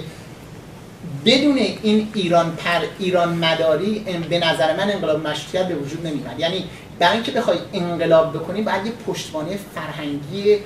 [1.25, 6.39] بدون این ایران پر ایران مداری به نظر من انقلاب مشروطیت به وجود نمیاد.
[6.39, 6.63] یعنی
[7.01, 10.57] برای اینکه بخوای انقلاب بکنی باید یه پشتوانه فرهنگی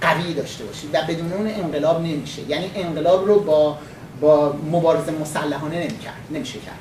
[0.00, 2.42] قوی داشته باشی و بدون اون انقلاب نمیشه.
[2.48, 3.78] یعنی انقلاب رو با
[4.20, 6.78] با مبارزه مسلحانه نمی‌کرد نمیشه کرد.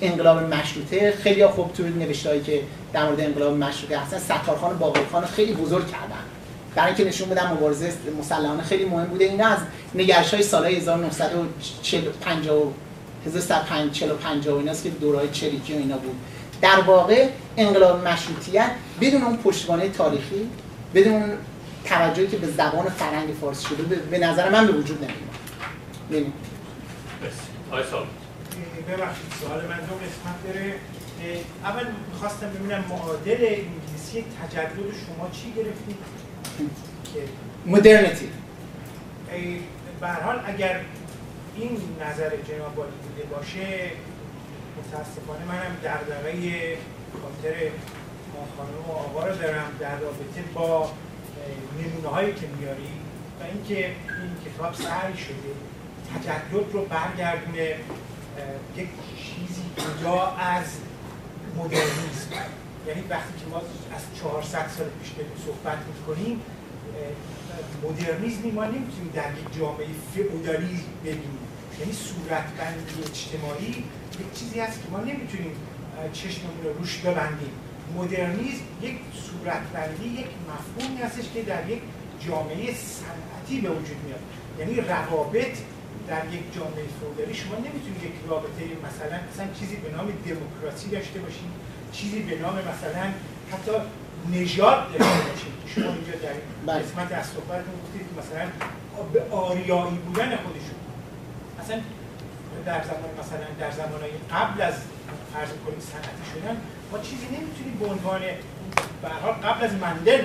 [0.00, 2.62] انقلاب مشروطه خیلی خوب تو نوشتهایی که
[2.92, 6.24] در مورد انقلاب مشروطه هستن ستارخان و باقرخان خیلی بزرگ کردن.
[6.74, 9.24] برای اینکه نشون بدن مبارزه مسلحانه خیلی مهم بوده.
[9.24, 9.58] این از
[9.94, 12.72] نگرش های سال 1950
[13.26, 16.14] 1350 و ایناست که دورای چریکی و اینا بود.
[16.60, 18.70] در واقع انقلاب مشروطیت
[19.00, 20.50] بدون اون پشتوانه تاریخی
[20.94, 21.22] بدون
[21.84, 24.98] توجهی که به زبان فرهنگ فارسی شده به نظر من به وجود
[26.10, 26.32] نمیاد.
[28.88, 30.74] ببخشید سوال من دو قسمت داره.
[31.64, 35.96] اول می‌خواستم ببینم معادل انگلیسی تجدد شما چی گرفتید؟
[37.66, 38.28] مدرنیتی
[40.00, 40.80] به حال اگر
[41.56, 43.90] این نظر جناب بوده باشه
[44.78, 46.76] متاسفانه منم دغدغه
[47.22, 47.70] خاطر
[48.34, 50.90] ما خانم و آقا رو دارم در رابطه با
[51.78, 52.92] نمونه هایی که میاری
[53.40, 55.52] و اینکه این کتاب سعی شده
[56.14, 57.76] تجدد رو برگردونه
[58.76, 60.64] یک چیزی جدا از
[61.56, 62.30] مدرنیسم.
[62.86, 63.56] یعنی وقتی که ما
[63.96, 65.12] از 400 سال پیش
[65.46, 66.40] صحبت می‌کنیم
[67.82, 71.47] مدرنیزمی ما نمی‌تونیم در یک جامعه فئودالیسم ببینیم.
[71.80, 73.84] یعنی صورتبندی اجتماعی
[74.20, 75.52] یک چیزی هست که ما نمی‌تونیم
[76.12, 77.52] چشممون رو روش ببندیم.
[77.96, 78.96] مدرنیزم یک
[79.26, 81.82] صورتبندی یک مفهومی هستش که در یک
[82.26, 84.20] جامعه صنعتی به وجود میاد.
[84.58, 85.54] یعنی روابط
[86.08, 91.18] در یک جامعه فئودالی شما نمی‌تونید یک رابطه مثلا مثلا چیزی به نام دموکراسی داشته
[91.20, 91.52] باشید
[91.92, 93.04] چیزی به نام مثلا
[93.52, 93.72] حتی
[94.32, 96.34] نژاد داشته باشید شما اینجا در
[96.66, 96.82] بله.
[96.82, 98.46] قسمت از صحبت گفتید مثلا
[99.12, 100.77] به آریایی بودن خودشون.
[101.68, 101.80] اصلا
[102.66, 104.74] در زمان مثلا در زمانهای قبل از
[105.34, 106.56] فرض کنید صنعتی شدن
[106.92, 108.20] ما چیزی نمی‌تونیم به عنوان
[109.02, 109.08] به
[109.48, 110.24] قبل از مندل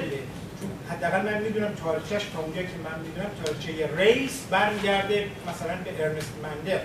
[0.60, 6.03] چون حداقل من می‌دونم تاریخش تا اونجا که من می‌دونم تاریخچه ریس برمیگرده مثلا به
[6.03, 6.84] ارنست مندل.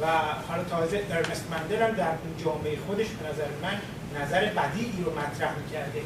[0.00, 0.06] و
[0.48, 3.76] حالا تازه ارنست مندل هم در اون جامعه خودش به نظر من
[4.22, 6.02] نظر بدیعی رو مطرح می‌کرده.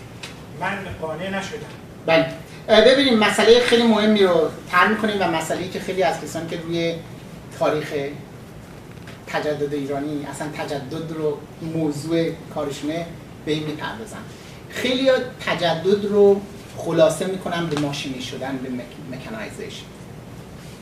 [0.61, 1.75] من قانع نشدم.
[2.07, 2.27] بله.
[2.69, 6.95] ببینیم مسئله خیلی مهمی رو تر می‌کنیم و مسئله که خیلی از کسانی که روی
[7.59, 7.95] تاریخ
[9.27, 11.39] تجدد ایرانی اصلا تجدد رو
[11.75, 13.07] موضوع کارشونه
[13.47, 14.19] به این می‌پردازن
[14.69, 15.11] خیلی
[15.47, 16.41] تجدد رو
[16.77, 18.69] خلاصه می‌کنن به ماشینی شدن به
[19.17, 19.85] مکانایزیشن.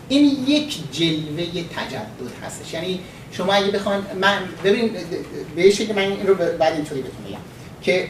[0.09, 1.45] این یک جلوه
[1.77, 2.75] تجدد هستش.
[2.75, 3.01] یعنی
[3.33, 4.91] شما اگه بخوان من ببین
[5.57, 7.39] به که من این رو بعد اینطوری بهتون میگم
[7.83, 8.09] که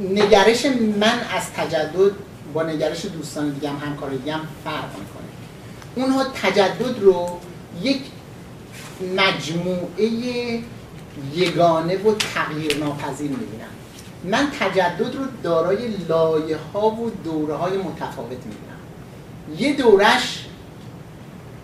[0.00, 0.66] نگرش
[1.00, 2.12] من از تجدد
[2.54, 5.27] با نگرش دوستان دیگه هم همکار هم فرق می‌کنه.
[5.98, 7.38] اونها تجدد رو
[7.82, 8.00] یک
[9.16, 10.08] مجموعه
[11.34, 13.68] یگانه و تغییر ناپذیر می‌بینم
[14.24, 18.78] من تجدد رو دارای لایه ها و دوره های متفاوت می‌بینم.
[19.58, 20.44] یه دورش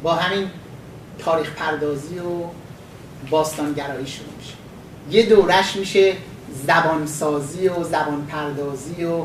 [0.02, 0.50] با همین
[1.18, 2.44] تاریخ پردازی و
[3.30, 4.54] باستانگرایی شروع میشه.
[5.10, 6.16] یه دورش میشه
[6.66, 9.22] زبانسازی و زبان پردازی و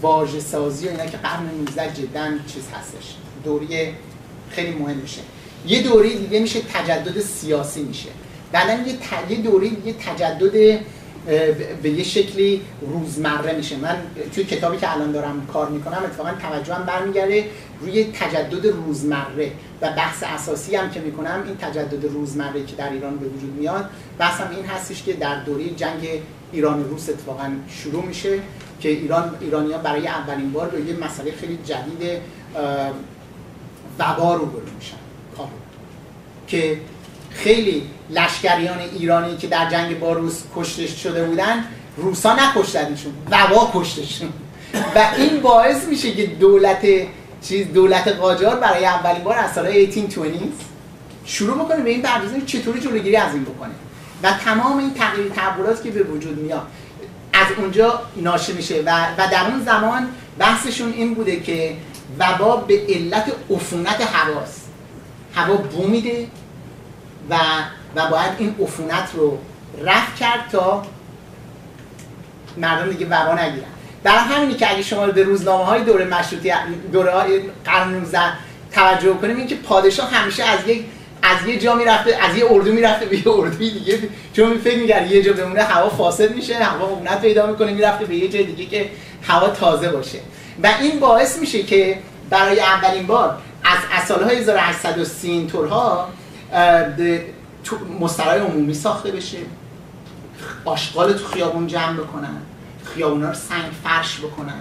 [0.00, 3.14] واژه سازی و اینا که قرن 19 جدا چیز هستش.
[3.44, 3.94] دوره
[4.52, 5.20] خیلی مهم میشه.
[5.66, 8.08] یه دوره دیگه میشه تجدد سیاسی میشه.
[8.52, 9.30] بعدا یه, ت...
[9.30, 10.80] یه دوره دیگه تجدد
[11.82, 13.76] به یه شکلی روزمره میشه.
[13.76, 13.96] من
[14.34, 17.44] توی کتابی که الان دارم کار می‌کنم اتفاقا توجهم برمیگرده
[17.80, 19.50] روی تجدد روزمره
[19.82, 23.90] و بحث اساسی هم که می‌کنم این تجدد روزمره که در ایران به وجود میاد
[24.18, 26.08] بحثم این هستش که در دوره جنگ
[26.52, 28.38] ایران و روس اتفاقا شروع میشه
[28.80, 32.20] که ایران ایرانیا برای اولین بار به یه مسئله خیلی جدید
[33.98, 34.96] وبا رو برو میشن
[36.46, 36.80] که
[37.30, 41.64] خیلی لشکریان ایرانی که در جنگ با روس کشته شده بودن
[41.96, 43.12] روسا نکشتنشون.
[43.30, 44.32] وبا کشتشون.
[44.94, 46.86] و این باعث میشه که دولت
[47.42, 50.42] چیز دولت قاجار برای اولین بار از سال 1820
[51.24, 53.74] شروع بکنه به این پردازی چطوری جلوگیری از این بکنه.
[54.22, 56.66] و تمام این تغییر تحولاتی که به وجود میاد
[57.32, 58.82] از اونجا ناشی میشه.
[58.86, 60.08] و, و در اون زمان
[60.38, 61.76] بحثشون این بوده که
[62.18, 64.68] وبا به علت عفونت هواست
[65.34, 66.26] هوا بو میده
[67.30, 67.36] و
[67.96, 69.38] و باید این عفونت رو
[69.82, 70.82] رفع کرد تا
[72.56, 73.66] مردم دیگه وبا نگیرن.
[74.04, 76.52] در همینی که اگه شما به روزنامه های دوره مشروطی
[76.92, 78.20] دوره های قرن 19
[78.72, 80.84] توجه کنیم این که پادشاه همیشه از یک
[81.22, 83.98] از یه جا می‌رفته از یه اردو می‌رفته به یه اردوی دیگه.
[84.32, 88.14] چون فکر می‌کرد یه جا بمونه هوا فاسد میشه هوا عفونت پیدا می‌کنه می‌رفته به
[88.14, 88.90] یه جای دیگه که
[89.22, 90.18] هوا تازه باشه.
[90.62, 91.98] و این باعث میشه که
[92.30, 93.38] برای اولین بار
[93.92, 96.08] از سالهای 1830 اینطورها
[98.00, 99.38] مسترای عمومی ساخته بشه.
[100.64, 102.36] آشغال تو خیابون جمع بکنن.
[102.84, 104.60] خیابونا رو سنگ فرش بکنن.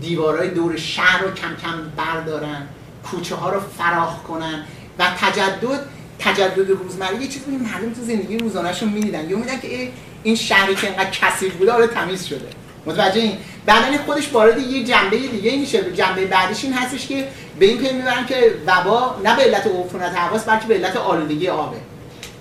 [0.00, 2.66] دیوارهای دور شهر رو کم کم بردارن.
[3.10, 4.64] کوچه ها رو فراخ کنن.
[4.98, 5.80] و تجدد
[6.18, 9.30] تجدد روزمره یه چیزی مردم تو زندگی روزانهشون می‌دیدن.
[9.30, 9.92] یا میدن که
[10.22, 12.48] این شهری که اینقدر کثیف بوده حالا تمیز شده.
[12.86, 13.36] متوجه این؟
[13.66, 15.92] بعدن خودش وارد یه جنبه دیگه میشه.
[15.92, 17.28] جنبه بعدیش این هستش که
[17.58, 21.48] به این پی می‌برن که وبا نه به علت عفونت هواست بلکه به علت آلودگی
[21.48, 21.76] آبه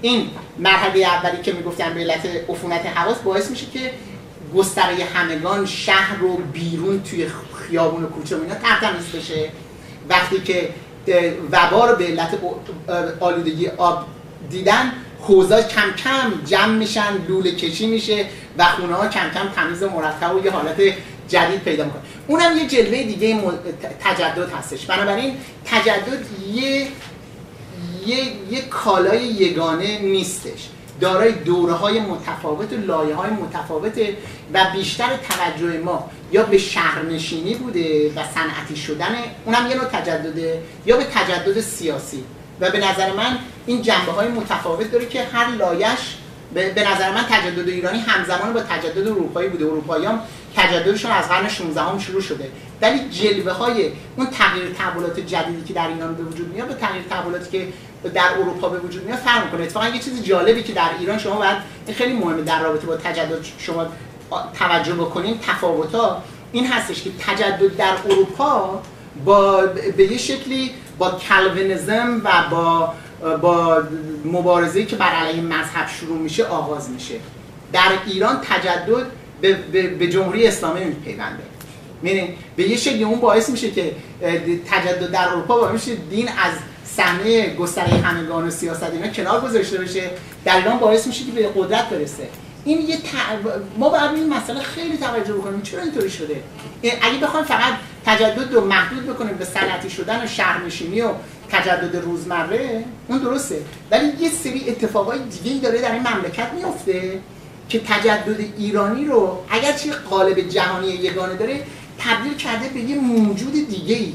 [0.02, 3.94] این مرحله اولی که می‌گفتن به علت عفونت هواست باعث میشه که
[4.56, 7.28] گستره همگان شهر رو بیرون توی
[7.68, 9.50] خیابون و کوچه و اینا ترتمیز بشه.
[10.10, 10.70] وقتی که
[11.52, 12.30] وبا رو به علت
[13.20, 14.06] آلودگی آب
[14.50, 18.26] دیدن حوزا کم کم جمع میشن لوله کشی میشه
[18.57, 20.81] و خونه ها کم کم تمیز و مرتب و یه حالت
[21.27, 22.02] جدید پیدا می‌کنه.
[22.27, 23.41] اونم یه جلوه دیگه
[24.03, 24.85] تجدد هستش.
[24.85, 26.88] بنابراین تجدد یه
[28.06, 28.18] یه,
[28.52, 30.69] یه کالای یگانه نیستش.
[30.99, 34.18] دارای دوره های متفاوت و لایه های متفاوته
[34.53, 39.15] و بیشتر توجه ما یا به شهرنشینی بوده و صنعتی شدن
[39.45, 42.23] اونم یه نوع تجدده یا به تجدد سیاسی.
[42.60, 46.00] و به نظر من این جنبه های متفاوت داره که هر لایش
[46.54, 49.66] به نظر من تجدد ایرانی همزمان با تجدد اروپایی بوده.
[49.66, 50.20] اروپایی هم
[50.56, 52.52] تجددشون از قرن 16 هم شروع شده.
[52.82, 57.04] ولی جلوه های اون تغییر تحولات جدیدی که در ایران به وجود میاد به تغییر
[57.10, 57.68] تحولاتی که
[58.10, 59.64] در اروپا به وجود میاد فرق می‌کنه.
[59.64, 61.58] اتفاقا یه چیز جالبی که در ایران شما باید
[61.96, 63.86] خیلی مهمه در رابطه با تجدد شما
[64.60, 68.82] توجه بکنین تفاوت‌ها این هستش که تجدد در اروپا
[69.26, 69.62] با
[69.98, 72.94] به یه شکلی با کلوینیزم و با
[73.41, 73.84] با
[74.26, 77.15] مبارزه‌ای که بر علیه مذهب شروع میشه آغاز میشه.
[77.73, 79.06] در ایران تجدد
[79.41, 81.43] به, به, به جمهوری اسلامی میپیونده
[82.02, 83.91] میرین به یه شکلی اون باعث میشه که
[84.72, 86.53] تجدد در اروپا باعث میشه دین از
[86.85, 90.10] صحنه گستره همگان و سیاست اینا کنار گذاشته بشه.
[90.45, 92.27] در ایران باعث میشه که به قدرت برسه.
[92.66, 92.98] این یه
[93.78, 95.62] ما باید این مسئله خیلی توجه بکنیم.
[95.62, 96.44] چرا اینطوری شده؟
[96.84, 97.74] اگه بخوایم فقط
[98.06, 101.10] تجدد رو محدود بکنیم به صنعتی شدن و شهرنشینی و
[101.50, 103.62] تجدد روزمره اون درسته.
[103.92, 107.20] ولی یه سری اتفاقای دیگه ای داره در این مملکت میفته
[107.70, 111.64] که تجدد ایرانی رو اگر چی قالب جهانی یگانه داره
[112.00, 114.14] تبدیل کرده به یه موجود دیگه ای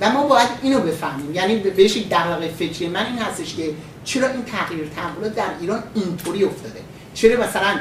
[0.00, 1.34] و ما باید اینو بفهمیم.
[1.34, 3.70] یعنی بهش در واقع فکری من این هستش که
[4.04, 6.80] چرا این تغییر تحولات در ایران اینطوری افتاده.
[7.14, 7.80] چرا مثلا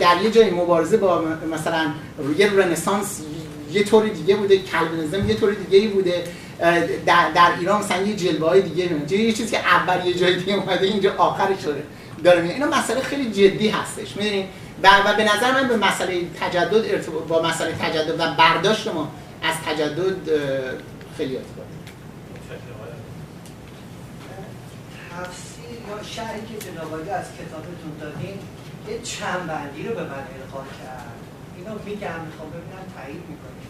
[0.00, 1.86] در یه جای مبارزه با مثلا
[2.18, 3.20] روی رنسانس
[3.72, 6.24] یه طور دیگه بوده کلبنزم یه طور دیگه ای بوده
[7.06, 9.12] در, در ایران مثلا یه جلوه های دیگه میمونه.
[9.12, 11.82] یه چیزی که اول یه جای دیگه اومده اینجا آخر شده
[12.24, 14.46] داره اینا مسئله خیلی جدی هستش می‌دونین
[14.82, 19.10] و, و به نظر من به مسئله تجدد ارتباط با مسئله تجدد و برداشت ما
[19.42, 20.16] از تجدد
[21.16, 21.66] خیلی ارتباط
[26.02, 28.38] شرحی که جناب عالی از کتابتون دادین
[28.88, 31.12] یه چند بندی رو به من القا کرد.
[31.56, 33.68] اینو میگم می‌خوام ببینم تایید می‌کنید.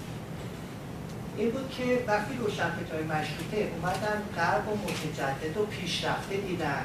[1.36, 6.84] این بود که وقتی روشنفکرهای مشروطه اومدن غرب و متجدد و پیشرفته دیدن.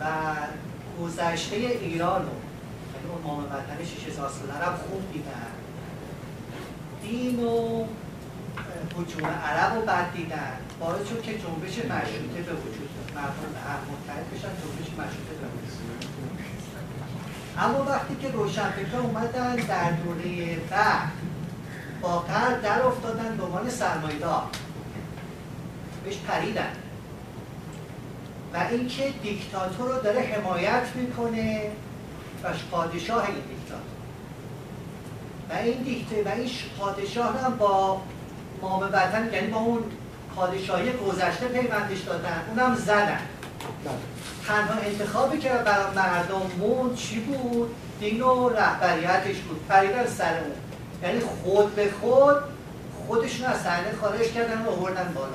[0.00, 0.06] و
[1.02, 2.28] گذشته ایران رو
[2.94, 5.50] یعنی اون مام وطن 6000 ساله رو خوب دیدن.
[7.02, 7.84] دین و
[8.96, 10.56] حجوم عرب رو بد دیدن.
[10.80, 13.03] باعث شد که جنبش مشروطه به وجود
[17.58, 21.12] اما وقتی که روشنفکرها اومدن در دوره بعد
[22.00, 24.42] با غرب در افتادن به عنوان سرمایه‌دار
[26.04, 26.72] بهش پریدن.
[28.54, 31.70] و اینکه دیکتاتور رو داره حمایت می‌کنه
[32.42, 33.94] و پادشاه این دیکتاتور.
[35.50, 38.00] و این دیکته و این پادشاه هم با
[38.62, 39.84] مام وطن یعنی با اون
[40.36, 43.18] پادشاهی گذشته پیوندش دادن اونم زدن.
[44.46, 50.52] تنها انتخابی که برای مردم موند چی بود؟ دین و رهبریتش بود پریدن سر اون.
[51.02, 52.36] یعنی خود به خود
[53.06, 55.28] خودشون از صحنه خارج کردن و آوردن بالا.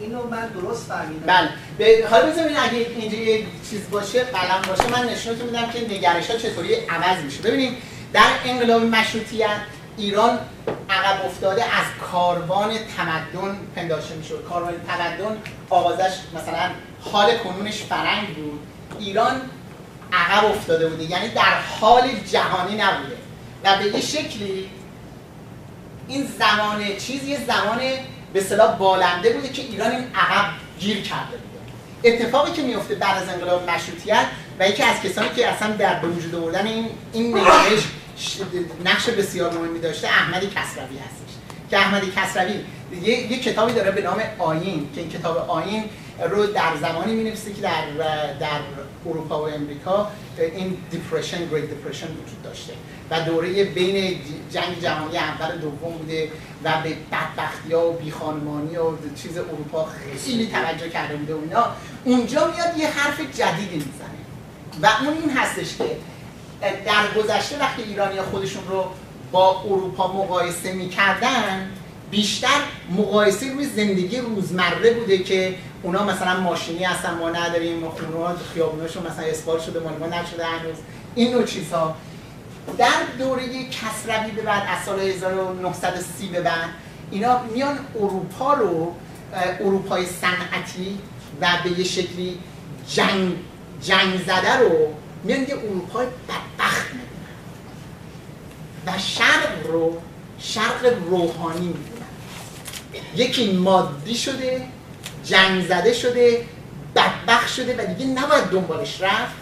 [0.00, 1.26] اینو من درست فهمیدم.
[1.26, 1.48] بله.
[1.78, 6.30] به حالا بذارین اگه اینجا یه چیز باشه قلم باشه من نشونتون میدم که نگرش
[6.30, 7.42] ها چطوری عوض میشه.
[7.42, 7.76] ببینید
[8.12, 9.60] در انقلاب مشروطیت
[10.00, 10.38] ایران
[10.90, 14.44] عقب افتاده از کاروان تمدن پنداشته می‌شد.
[14.48, 15.36] کاروان تمدن
[15.70, 16.70] آغازش مثلا
[17.12, 18.60] حال کنونش فرنگ بود.
[18.98, 19.40] ایران
[20.12, 23.16] عقب افتاده بوده یعنی در حال جهانی نبوده.
[23.64, 24.70] و به یه شکلی
[26.08, 27.78] این زمان چیز یه زمان
[28.32, 32.14] به اصطلاح بالنده بوده که ایران این عقب گیر کرده بوده.
[32.14, 34.26] اتفاقی که میفته بعد از انقلاب مشروطیت
[34.58, 37.34] و یکی از کسانی که اصلا در وجود آوردن این این
[38.84, 41.34] نقش بسیار مهمی داشته احمدی کسروی هستش.
[41.70, 42.54] که احمدی کسروی
[43.02, 45.84] یه, یه کتابی داره به نام آیین که این کتاب آیین
[46.30, 47.86] رو در زمانی می که در
[48.40, 48.60] در
[49.06, 52.72] اروپا و امریکا این depression Great Depression وجود داشته.
[53.10, 54.20] و دوره بین
[54.50, 56.30] جنگ جهانی اول دوم بوده
[56.64, 58.92] و به بدبختی ها و بیخانمانی و
[59.22, 59.88] چیز اروپا
[60.24, 61.66] خیلی توجه کرده بوده و اینا.
[62.04, 64.20] اونجا میاد یه حرف جدیدی می‌زنه.
[64.82, 65.84] و اون این هستش که
[66.60, 68.84] در گذشته وقتی ایرانی خودشون رو
[69.32, 71.70] با اروپا مقایسه می‌کردن
[72.10, 72.60] بیشتر
[72.90, 79.06] مقایسه روی زندگی روزمره بوده که اونا مثلا ماشینی هستن ما نداریم ما خونه خیابوناشون
[79.06, 80.76] مثلا اسپال شده مال ما نشده هنوز
[81.14, 81.94] این نوع چیزها.
[82.78, 86.68] در دوره کسروی به بعد از سال 1930 به بعد
[87.10, 88.94] اینا میان اروپا رو
[89.60, 90.98] اروپای صنعتی
[91.40, 92.38] و به یه شکلی
[92.88, 93.32] جنگ
[93.82, 94.94] جنگ زده رو
[95.24, 97.10] میان یه اروپای بدبخت می‌بینن
[98.86, 99.98] و شرق رو
[100.38, 102.06] شرق روحانی می‌بینن
[103.16, 104.66] یکی مادی شده
[105.24, 106.46] جنگ زده شده
[106.96, 109.34] بدبخت شده و دیگه نباید دنبالش رفت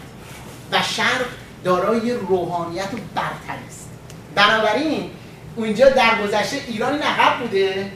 [0.71, 1.25] و شرق
[1.63, 3.89] دارای روحانیت و برتری است.
[4.35, 5.11] بنابراین
[5.55, 7.91] اونجا در گذشته ایران این عقب بوده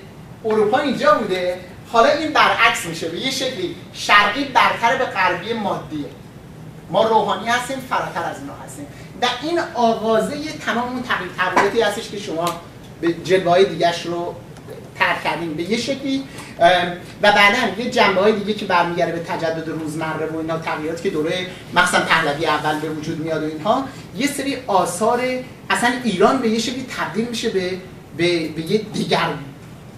[0.45, 1.59] اروپا اینجا بوده
[1.91, 6.05] حالا این برعکس میشه به یه شکلی شرقی برتر به غربی مادیه.
[6.93, 8.85] ما روحانی هستیم فراتر از اینا هستیم.
[9.21, 12.45] و این آغازه تمام اون تغییر تغییراتی هستش که شما
[13.01, 14.35] به جلوه دیگرش رو
[14.99, 16.23] ترک کردیم به یه شکلی
[17.21, 21.09] و بعدا یه جنبه های دیگه که برمیگرده به تجدد روزمره و اینا تغییراتی که
[21.09, 23.83] دوره مخصوصا پهلوی اول به وجود میاد و اینها
[24.17, 25.21] یه سری آثار
[25.69, 27.69] اصلا ایران به یه شکلی تبدیل میشه به
[28.17, 29.27] به, به یه دیگر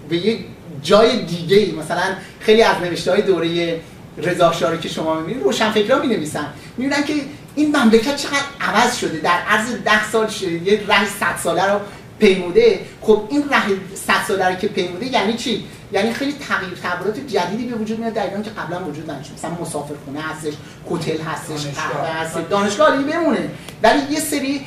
[0.10, 0.40] به یه
[0.84, 3.80] جای دیگه مثلا خیلی از نوشته های دوره
[4.18, 6.48] رضا شاه که شما می‌بینید روشنفکرا می نویسن
[6.78, 7.14] می‌بینن که
[7.56, 9.18] این مملکت چقدر عوض شده.
[9.18, 11.80] در عرض ده سال شده یه ره صد ساله رو
[12.20, 12.80] پیموده.
[13.02, 17.66] خب این ره صد ساله رو که پیموده یعنی چی؟ یعنی خیلی تغییر تغییرات جدیدی
[17.66, 19.32] به وجود میاد در ایران که قبلا وجود نداشت.
[19.38, 20.54] مثلا مسافرخونه هستش
[20.92, 21.68] هتل هستش.
[21.68, 23.50] قهوه هست دانشگاه عالی بمونه.
[23.84, 24.62] ولی یه سری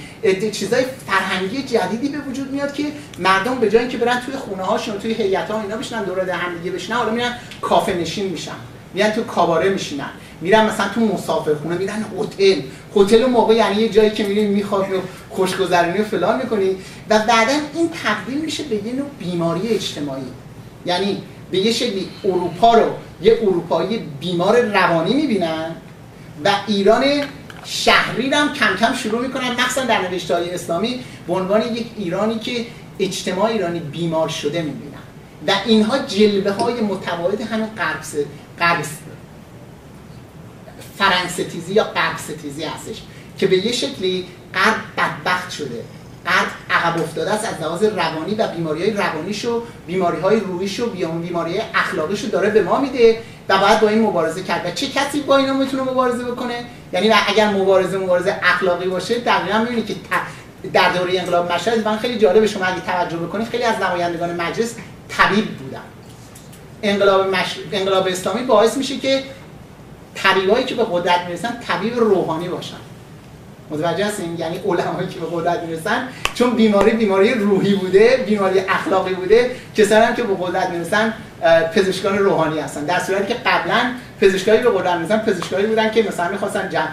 [0.52, 2.84] چیزای فرهنگی جدیدی به وجود میاد که
[3.18, 6.58] مردم به جای اینکه برن توی خونه هاشون توی هیئت ها اینا بشنن دور هم
[6.58, 8.52] دیگه بشنن حالا میرن کافه نشین میشن.
[8.94, 10.10] میرن تو کاباره میشینن.
[10.40, 12.60] میرن مثلا تو مسافرخونه میرن هتل.
[12.96, 15.00] هتل موقع یعنی یه جایی که میری میخوابی و
[15.30, 16.76] خوشگذرونی و فلان می‌کنی.
[17.10, 20.22] و بعدا این تبدیل میشه به یه نوع بیماری اجتماعی.
[20.86, 22.90] یعنی به یه شکلی اروپا رو
[23.22, 25.76] یه اروپایی بیمار روانی می‌بینن
[26.44, 27.04] و ایران
[27.64, 29.50] شهری هم کم کم شروع می‌کنن.
[29.50, 32.66] مخصوصا در نوشته های اسلامی به عنوان یک ایرانی که
[32.98, 34.98] اجتماع ایرانی بیمار شده می‌بینن.
[35.46, 38.02] و اینها جلوه های متباعد همین غرب
[38.58, 38.88] س- غرب س-
[40.98, 43.02] فرانستیزی یا غرب ستیزی هستش
[43.38, 45.84] که به یه شکلی غرب بدبخت شده.
[46.26, 50.80] غرب عقب افتاده است از لحاظ روانی و بیماری های روانیش و بیماری های روحیش
[50.80, 54.66] و بیماری های اخلاقیش رو داره به ما میده و باید با این مبارزه کرد.
[54.66, 59.58] و چه کسی با اینا می‌تونه مبارزه بکنه؟ یعنی اگر مبارزه مبارزه اخلاقی باشه دقیقا
[59.58, 59.94] می‌بینید که
[60.72, 64.74] در دوره انقلاب مشهد من خیلی جالب شما اگه توجه بکنید خیلی از نمایندگان مجلس
[65.08, 65.80] طبیب بودن.
[66.82, 67.56] انقلاب, مش...
[67.72, 69.22] انقلاب اسلامی باعث میشه که
[70.14, 72.76] طبیبایی که به قدرت می‌رسن طبیب روحانی باشن.
[73.70, 76.08] متوجه هستین؟ یعنی علمایی که به قدرت می‌رسن.
[76.34, 81.14] چون بیماری بیماری روحی بوده بیماری اخلاقی بوده کسانی هم که به قدرت می‌رسن
[81.74, 82.84] پزشکان روحانی هستن.
[82.84, 86.88] در صورتی که قبلا پزشکایی به قدرت می‌رسن پزشکایی بودن که مثلا می‌خواستن جم...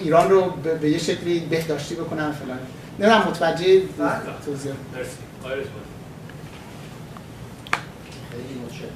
[0.00, 2.58] ایران رو به یه شکلی بهداشتی بکنن فلان.
[2.98, 3.82] نمی‌دونم متوجه
[4.46, 4.72] توضیح.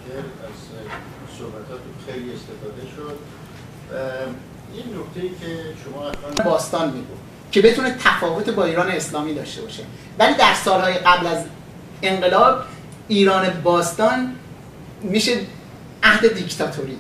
[0.01, 3.19] متشکر از صحبتاتون خیلی استفاده شد.
[4.75, 6.13] این نکته که شما
[6.45, 7.15] باستان میگو
[7.53, 9.83] که بتونه تفاوت با ایران اسلامی داشته باشه.
[10.19, 11.45] ولی در سالهای قبل از
[12.03, 12.63] انقلاب
[13.09, 14.35] ایران باستان
[15.03, 15.33] میشه
[16.03, 16.97] عهد دیکتاتوری.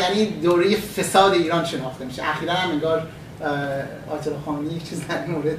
[0.00, 2.28] یعنی دوره فساد ایران شناخته میشه.
[2.28, 3.06] اخیرا هم انگار
[4.44, 5.58] خانی یک چیز در مورد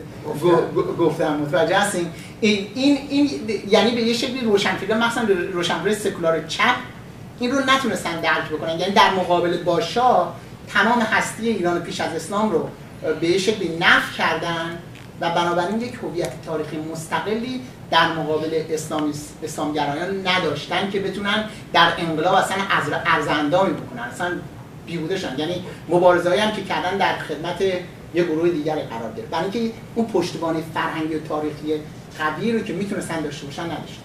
[1.00, 1.38] گفتم.
[1.38, 2.08] متوجه هستین؟
[2.42, 3.30] این, این, این
[3.70, 6.76] یعنی به یه شکلی روشنفکران مثلا روشنفکر سکولار چپ
[7.40, 8.80] این رو نتونستن درک بکنن.
[8.80, 10.36] یعنی در مقابل با شاه
[10.68, 12.70] تمام هستی ایران پیش از اسلام رو
[13.20, 14.80] به یه شکلی نف کردن
[15.22, 19.14] و بنابراین یک هویت تاریخی مستقلی در مقابل اسلامی
[19.44, 22.58] اسلامگرایان نداشتن که بتونن در انقلاب اصلا
[23.06, 24.04] ارزندامی بکنن.
[24.04, 24.32] اصلا
[24.86, 27.62] بیهوده شدن یعنی مبارزه‌ای هم که کردن در خدمت
[28.14, 29.30] یه گروه دیگری قرار گرفت.
[29.30, 31.74] برای اینکه اون پشتوانه فرهنگی و تاریخی
[32.18, 34.02] قوی رو که می‌تونستن داشته باشن نداشتن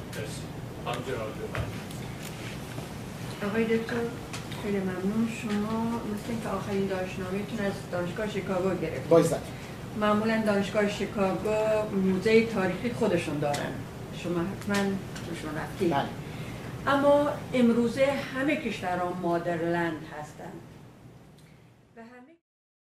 [3.47, 3.95] آقای دکتر
[4.63, 5.29] خیلی ممنون.
[5.43, 9.43] شما مثل اینکه آخرین دانشنامهتون از دانشگاه شیکاگو گرفت بایزد
[10.01, 11.51] معمولا دانشگاه شیکاگو
[12.05, 13.73] موزه تاریخی خودشون دارن.
[14.23, 14.83] شما حتما
[15.29, 15.91] توشون رفتید.
[15.91, 16.05] بله.
[16.87, 20.53] اما امروزه همه کشورها مادرلند هستند